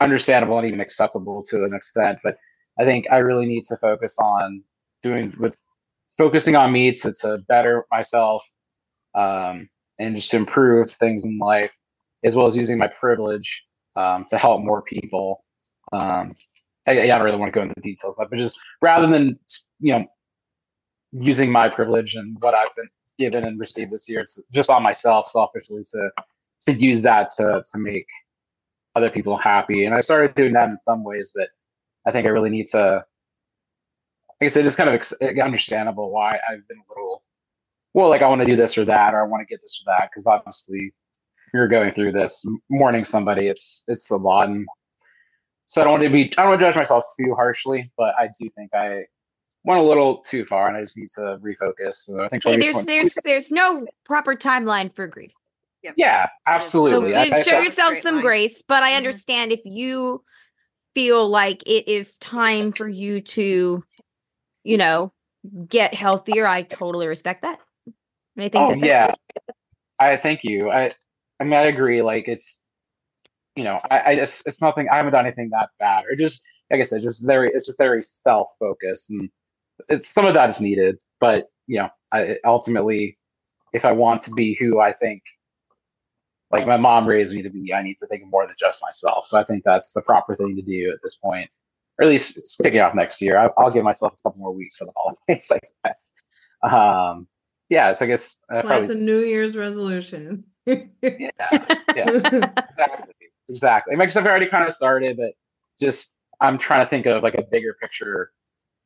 [0.00, 2.18] understandable and even acceptable to an extent.
[2.24, 2.36] But
[2.78, 4.62] I think I really need to focus on
[5.02, 5.56] doing with
[6.18, 8.42] focusing on me to, to better myself
[9.14, 9.68] um,
[9.98, 11.74] and just improve things in life,
[12.24, 13.62] as well as using my privilege
[13.96, 15.44] um, to help more people.
[15.92, 16.34] Um,
[16.86, 19.06] I, I don't really want to go into the details of that, but just rather
[19.06, 19.38] than
[19.80, 20.06] you know
[21.12, 22.88] using my privilege and what I've been
[23.18, 26.10] given and received this year, it's just on myself selfishly to
[26.62, 28.06] to use that to to make
[28.96, 29.84] other people happy.
[29.84, 31.48] And I started doing that in some ways, but
[32.06, 33.04] I think I really need to.
[34.42, 35.12] I said, it's kind of ex-
[35.42, 37.22] understandable why I've been a little,
[37.92, 39.78] well, like I want to do this or that, or I want to get this
[39.82, 40.94] or that, because obviously
[41.52, 44.66] you're going through this mourning somebody it's it's a lot and
[45.66, 48.14] so i don't want to be i don't want to judge myself too harshly but
[48.18, 49.04] i do think i
[49.64, 52.56] went a little too far and i just need to refocus so i think hey,
[52.56, 55.32] there's there's there's no proper timeline for grief
[55.82, 55.94] yep.
[55.96, 58.24] yeah absolutely so I, show I, yourself some line.
[58.24, 58.96] grace but i mm-hmm.
[58.98, 59.66] understand mm-hmm.
[59.66, 60.24] if you
[60.94, 63.84] feel like it is time for you to
[64.64, 65.12] you know
[65.68, 67.60] get healthier i totally respect that
[68.38, 69.16] i think oh, that yeah great.
[70.00, 70.70] I thank you.
[70.70, 70.94] I
[71.40, 72.02] I mean, I agree.
[72.02, 72.62] Like it's,
[73.56, 74.88] you know, I, I just it's nothing.
[74.90, 77.78] I haven't done anything that bad, or just like I said, just very it's just
[77.78, 79.30] very self focused, and
[79.88, 81.02] it's some of that is needed.
[81.18, 83.18] But you know, I ultimately,
[83.72, 85.22] if I want to be who I think,
[86.50, 89.24] like my mom raised me to be, I need to think more than just myself.
[89.24, 91.48] So I think that's the proper thing to do at this point,
[91.98, 93.38] or at least picking off next year.
[93.38, 96.70] I, will give myself a couple more weeks for the holidays, like that.
[96.70, 97.26] Um,
[97.70, 103.96] yeah, so I guess uh, well, that's a New Year's resolution yeah, yeah, exactly, exactly.
[103.96, 105.32] I've already kind of started, but
[105.78, 106.08] just
[106.40, 108.32] I'm trying to think of like a bigger picture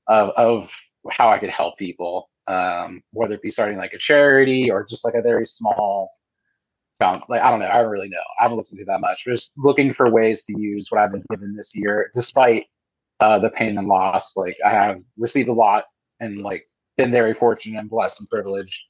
[0.08, 0.72] of of
[1.10, 5.04] how I could help people, um, whether it be starting like a charity or just
[5.04, 6.10] like a very small
[6.98, 8.18] found like I don't know, I don't really know.
[8.38, 9.22] I haven't looked into that much.
[9.24, 12.66] But just looking for ways to use what I've been given this year, despite
[13.20, 14.36] uh, the pain and loss.
[14.36, 15.84] Like I have received a lot
[16.20, 16.66] and like
[16.96, 18.82] been very fortunate and blessed and privileged,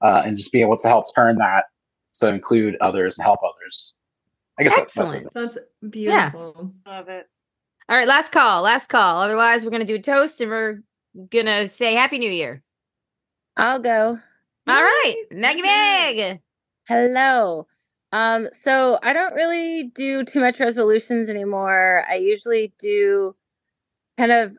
[0.00, 1.64] uh, and just being able to help turn that
[2.12, 3.94] so include others and help others.
[4.58, 5.28] I guess excellent.
[5.34, 6.72] That's, that's beautiful.
[6.86, 6.92] Yeah.
[6.92, 7.26] Love it.
[7.88, 9.20] All right, last call, last call.
[9.20, 10.82] Otherwise, we're gonna do a toast and we're
[11.30, 12.62] gonna say Happy New Year.
[13.56, 14.18] I'll go.
[14.68, 16.40] All right, Maggie Meg.
[16.88, 17.66] Hello.
[18.12, 22.04] Um, so I don't really do too much resolutions anymore.
[22.08, 23.34] I usually do
[24.18, 24.56] kind of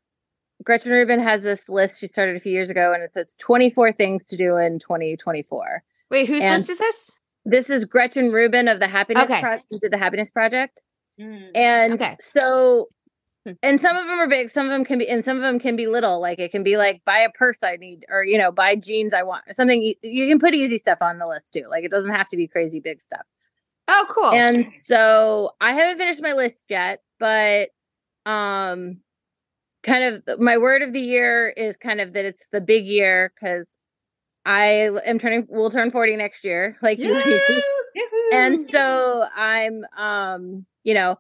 [0.63, 3.91] Gretchen Rubin has this list she started a few years ago and it says 24
[3.93, 5.83] things to do in 2024.
[6.09, 7.11] Wait, whose and list is this?
[7.45, 9.41] This is Gretchen Rubin of the Happiness okay.
[9.41, 10.83] Project, did the Happiness Project.
[11.19, 12.17] Mm, and okay.
[12.19, 12.87] so
[13.61, 15.59] and some of them are big some of them can be and some of them
[15.59, 18.37] can be little like it can be like buy a purse i need or you
[18.37, 21.53] know buy jeans i want something you, you can put easy stuff on the list
[21.53, 23.25] too like it doesn't have to be crazy big stuff
[23.89, 27.69] oh cool and so i haven't finished my list yet but
[28.25, 29.02] um
[29.83, 33.33] kind of my word of the year is kind of that it's the big year
[33.35, 33.77] because
[34.45, 36.99] i am turning we'll turn 40 next year like
[38.33, 41.17] and so i'm um you know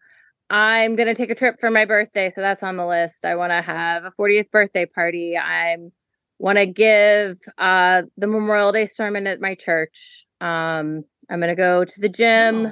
[0.49, 2.29] I'm going to take a trip for my birthday.
[2.29, 3.25] So that's on the list.
[3.25, 5.35] I want to have a 40th birthday party.
[5.35, 5.91] I'm
[6.37, 10.27] want to give uh, the Memorial Day sermon at my church.
[10.41, 12.67] Um, I'm going to go to the gym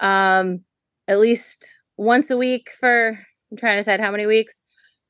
[0.00, 0.06] oh.
[0.06, 0.60] um,
[1.08, 1.66] at least
[1.96, 3.18] once a week for,
[3.50, 4.62] I'm trying to decide how many weeks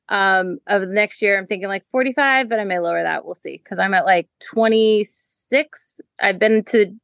[0.09, 1.37] um, of next year.
[1.37, 3.25] I'm thinking like 45, but I may lower that.
[3.25, 3.57] We'll see.
[3.59, 6.01] Cause I'm at like 26.
[6.21, 6.95] I've been to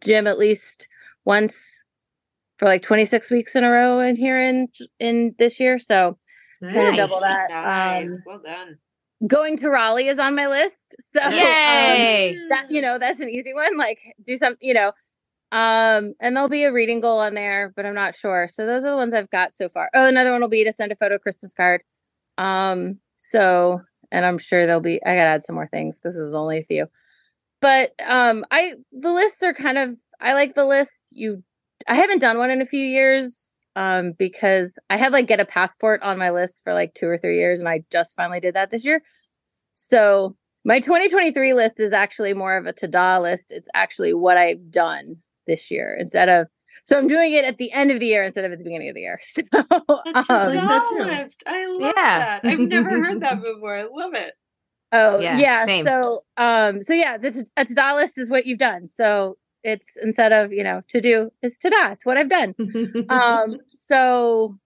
[0.00, 0.88] gym at least
[1.24, 1.84] once
[2.58, 4.68] for like 26 weeks in a row in here in
[4.98, 5.78] in this year.
[5.78, 6.18] So
[6.60, 6.72] nice.
[6.72, 7.50] trying to double that.
[7.50, 8.10] Nice.
[8.10, 8.78] Um, well done.
[9.26, 10.74] Going to Raleigh is on my list.
[11.14, 12.36] So um, Yay!
[12.36, 13.76] Um, that you know, that's an easy one.
[13.76, 14.92] Like do some, you know.
[15.52, 18.48] Um, and there'll be a reading goal on there, but I'm not sure.
[18.52, 19.88] So those are the ones I've got so far.
[19.94, 21.82] Oh, another one will be to send a photo Christmas card.
[22.38, 23.80] Um, so
[24.12, 26.58] and I'm sure there'll be I gotta add some more things because this is only
[26.58, 26.86] a few.
[27.60, 30.92] But um I the lists are kind of I like the list.
[31.10, 31.42] You
[31.88, 33.40] I haven't done one in a few years
[33.76, 37.18] um, because I had like get a passport on my list for like two or
[37.18, 39.02] three years, and I just finally did that this year.
[39.74, 43.46] So my 2023 list is actually more of a to-da list.
[43.50, 46.48] It's actually what I've done this year instead of.
[46.84, 48.88] So I'm doing it at the end of the year instead of at the beginning
[48.88, 49.20] of the year.
[49.36, 49.42] So,
[51.00, 51.42] um, list.
[51.46, 52.40] I love yeah.
[52.40, 52.40] that.
[52.44, 53.76] I've never heard that before.
[53.76, 54.34] I love it.
[54.92, 55.36] Oh yeah,
[55.66, 55.82] yeah.
[55.82, 58.88] So um, so yeah, this is a to-da list is what you've done.
[58.88, 59.36] So
[59.66, 62.54] it's instead of you know to do is to da it's what i've done
[63.10, 64.56] um so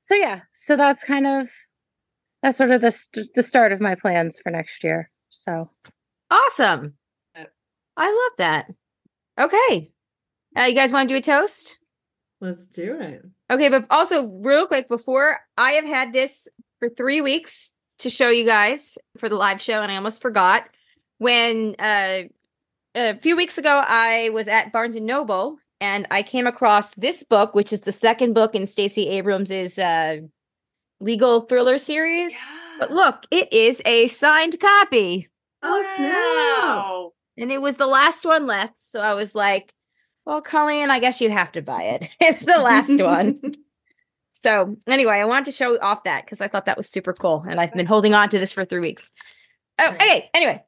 [0.00, 1.48] so yeah so that's kind of
[2.42, 5.68] that's sort of the st- the start of my plans for next year so
[6.30, 6.94] awesome
[7.96, 8.66] i love that
[9.38, 9.90] okay
[10.58, 11.78] uh, you guys want to do a toast
[12.40, 16.48] let's do it okay but also real quick before i have had this
[16.78, 20.68] for three weeks to show you guys for the live show and i almost forgot
[21.18, 22.22] when uh
[22.98, 27.22] a few weeks ago, I was at Barnes and Noble and I came across this
[27.22, 30.18] book, which is the second book in Stacey Abrams's uh,
[31.00, 32.32] legal thriller series.
[32.32, 32.44] Yeah.
[32.80, 35.28] But look, it is a signed copy.
[35.62, 37.12] Oh wow.
[37.36, 39.72] And it was the last one left, so I was like,
[40.28, 42.08] "Well, Colleen, I guess you have to buy it.
[42.20, 43.40] it's the last one."
[44.40, 47.44] So anyway, I wanted to show off that because I thought that was super cool,
[47.48, 49.10] and I've been holding on to this for three weeks.
[49.80, 49.94] Oh, nice.
[49.94, 50.30] okay.
[50.32, 50.62] Anyway,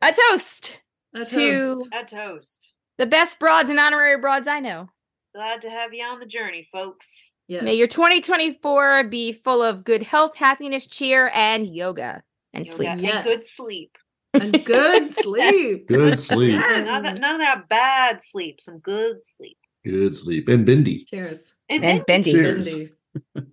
[0.00, 0.80] a toast
[1.14, 1.88] a to toast.
[1.92, 2.72] a toast.
[2.98, 4.90] The best broads and honorary broads I know.
[5.34, 7.30] Glad to have you on the journey, folks.
[7.48, 7.62] Yes.
[7.62, 12.22] May your 2024 be full of good health, happiness, cheer, and yoga
[12.52, 12.90] and yoga sleep.
[12.98, 13.14] Yes.
[13.14, 13.98] And good sleep.
[14.34, 15.88] And good sleep.
[15.88, 16.56] good sleep.
[16.56, 18.60] None of, that, none of that bad sleep.
[18.60, 19.58] Some good sleep.
[19.84, 20.48] Good sleep.
[20.48, 21.06] And Bindi.
[21.06, 21.54] Cheers.
[21.68, 22.32] And, and Bindi.
[22.32, 22.92] Cheers.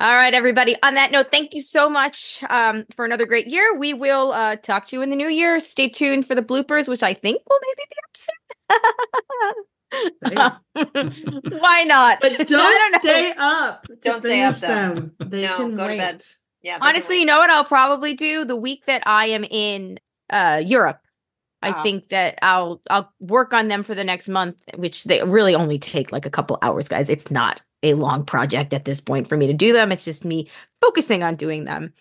[0.00, 0.74] All right, everybody.
[0.82, 3.76] On that note, thank you so much um, for another great year.
[3.76, 5.60] We will uh, talk to you in the new year.
[5.60, 8.32] Stay tuned for the bloopers, which I think will maybe be up soon.
[11.60, 12.18] Why not?
[12.20, 13.86] But don't, don't stay up.
[14.00, 14.56] Don't stay up.
[14.56, 15.12] Them.
[15.20, 15.96] They no, can go wait.
[15.96, 16.24] to bed.
[16.62, 16.78] Yeah.
[16.80, 19.98] Honestly, you know what I'll probably do the week that I am in
[20.30, 21.00] uh, Europe.
[21.60, 21.82] I wow.
[21.82, 25.78] think that I'll I'll work on them for the next month, which they really only
[25.78, 27.08] take like a couple hours, guys.
[27.08, 29.92] It's not a long project at this point for me to do them.
[29.92, 30.48] It's just me
[30.80, 31.92] focusing on doing them.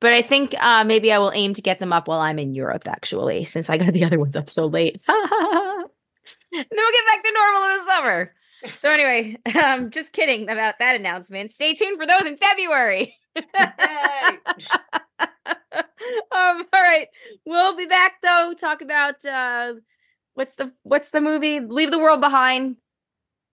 [0.00, 2.54] But I think uh, maybe I will aim to get them up while I'm in
[2.54, 5.00] Europe, actually, since I got the other ones up so late.
[5.06, 5.16] then
[6.52, 8.34] we'll get back to normal in the summer.
[8.78, 11.50] So anyway, um, just kidding about that announcement.
[11.50, 13.16] Stay tuned for those in February.
[16.32, 17.08] um, all right,
[17.44, 18.54] we'll be back though.
[18.58, 19.74] Talk about uh,
[20.34, 21.60] what's the what's the movie?
[21.60, 22.76] Leave the World Behind,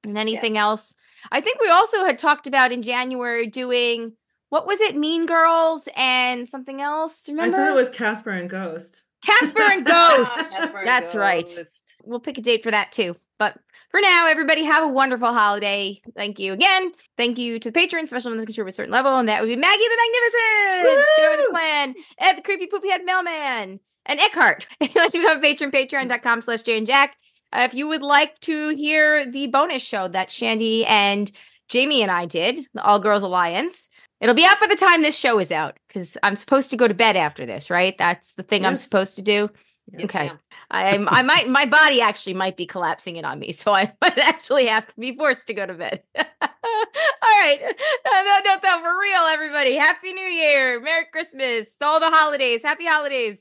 [0.04, 0.64] and anything yeah.
[0.64, 0.96] else.
[1.32, 4.14] I think we also had talked about in January doing
[4.50, 4.96] what was it?
[4.96, 7.28] Mean Girls and something else.
[7.28, 7.58] Remember?
[7.58, 9.02] I thought it was Casper and Ghost.
[9.26, 10.32] Casper and Ghost.
[10.36, 11.16] Casper and That's Ghost.
[11.16, 11.60] right.
[12.04, 13.16] We'll pick a date for that too.
[13.40, 13.58] But
[13.94, 16.02] for now, everybody have a wonderful holiday.
[16.16, 16.92] Thank you again.
[17.16, 19.48] Thank you to the patrons, special ones who contribute a certain level, and that would
[19.48, 24.66] be Maggie the Magnificent, Joe the Plan, Ed the Creepy Poopy Head Mailman, and Eckhart.
[24.82, 27.18] If you want to become a patron, patreon.com slash Jay and Jack.
[27.52, 31.32] Uh, if you would like to hear the bonus show that Shandy and
[31.68, 33.90] Jamie and I did, the All Girls Alliance,
[34.24, 36.88] It'll be up by the time this show is out because I'm supposed to go
[36.88, 37.94] to bed after this, right?
[37.98, 38.70] That's the thing yes.
[38.70, 39.50] I'm supposed to do.
[39.92, 40.32] Yes, okay.
[40.72, 44.18] I I might my body actually might be collapsing in on me, so I might
[44.18, 46.04] actually have to be forced to go to bed.
[46.18, 47.60] All right,
[48.06, 49.76] no, no, no, for real, everybody.
[49.76, 53.38] Happy New Year, Merry Christmas, all the holidays, Happy holidays.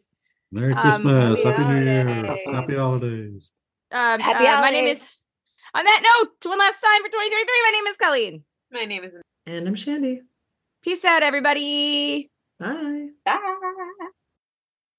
[0.50, 3.52] Merry um, Christmas, um, Happy, Happy New Year, Happy holidays.
[3.90, 4.62] Um, happy uh, holidays.
[4.62, 5.08] My name is.
[5.74, 7.44] On that note, one last time for 2023.
[7.64, 8.44] My name is Colleen.
[8.70, 9.14] My name is.
[9.46, 10.22] And I'm Shandy.
[10.82, 12.30] Peace out, everybody.
[12.58, 13.08] Bye.
[13.24, 13.38] Bye.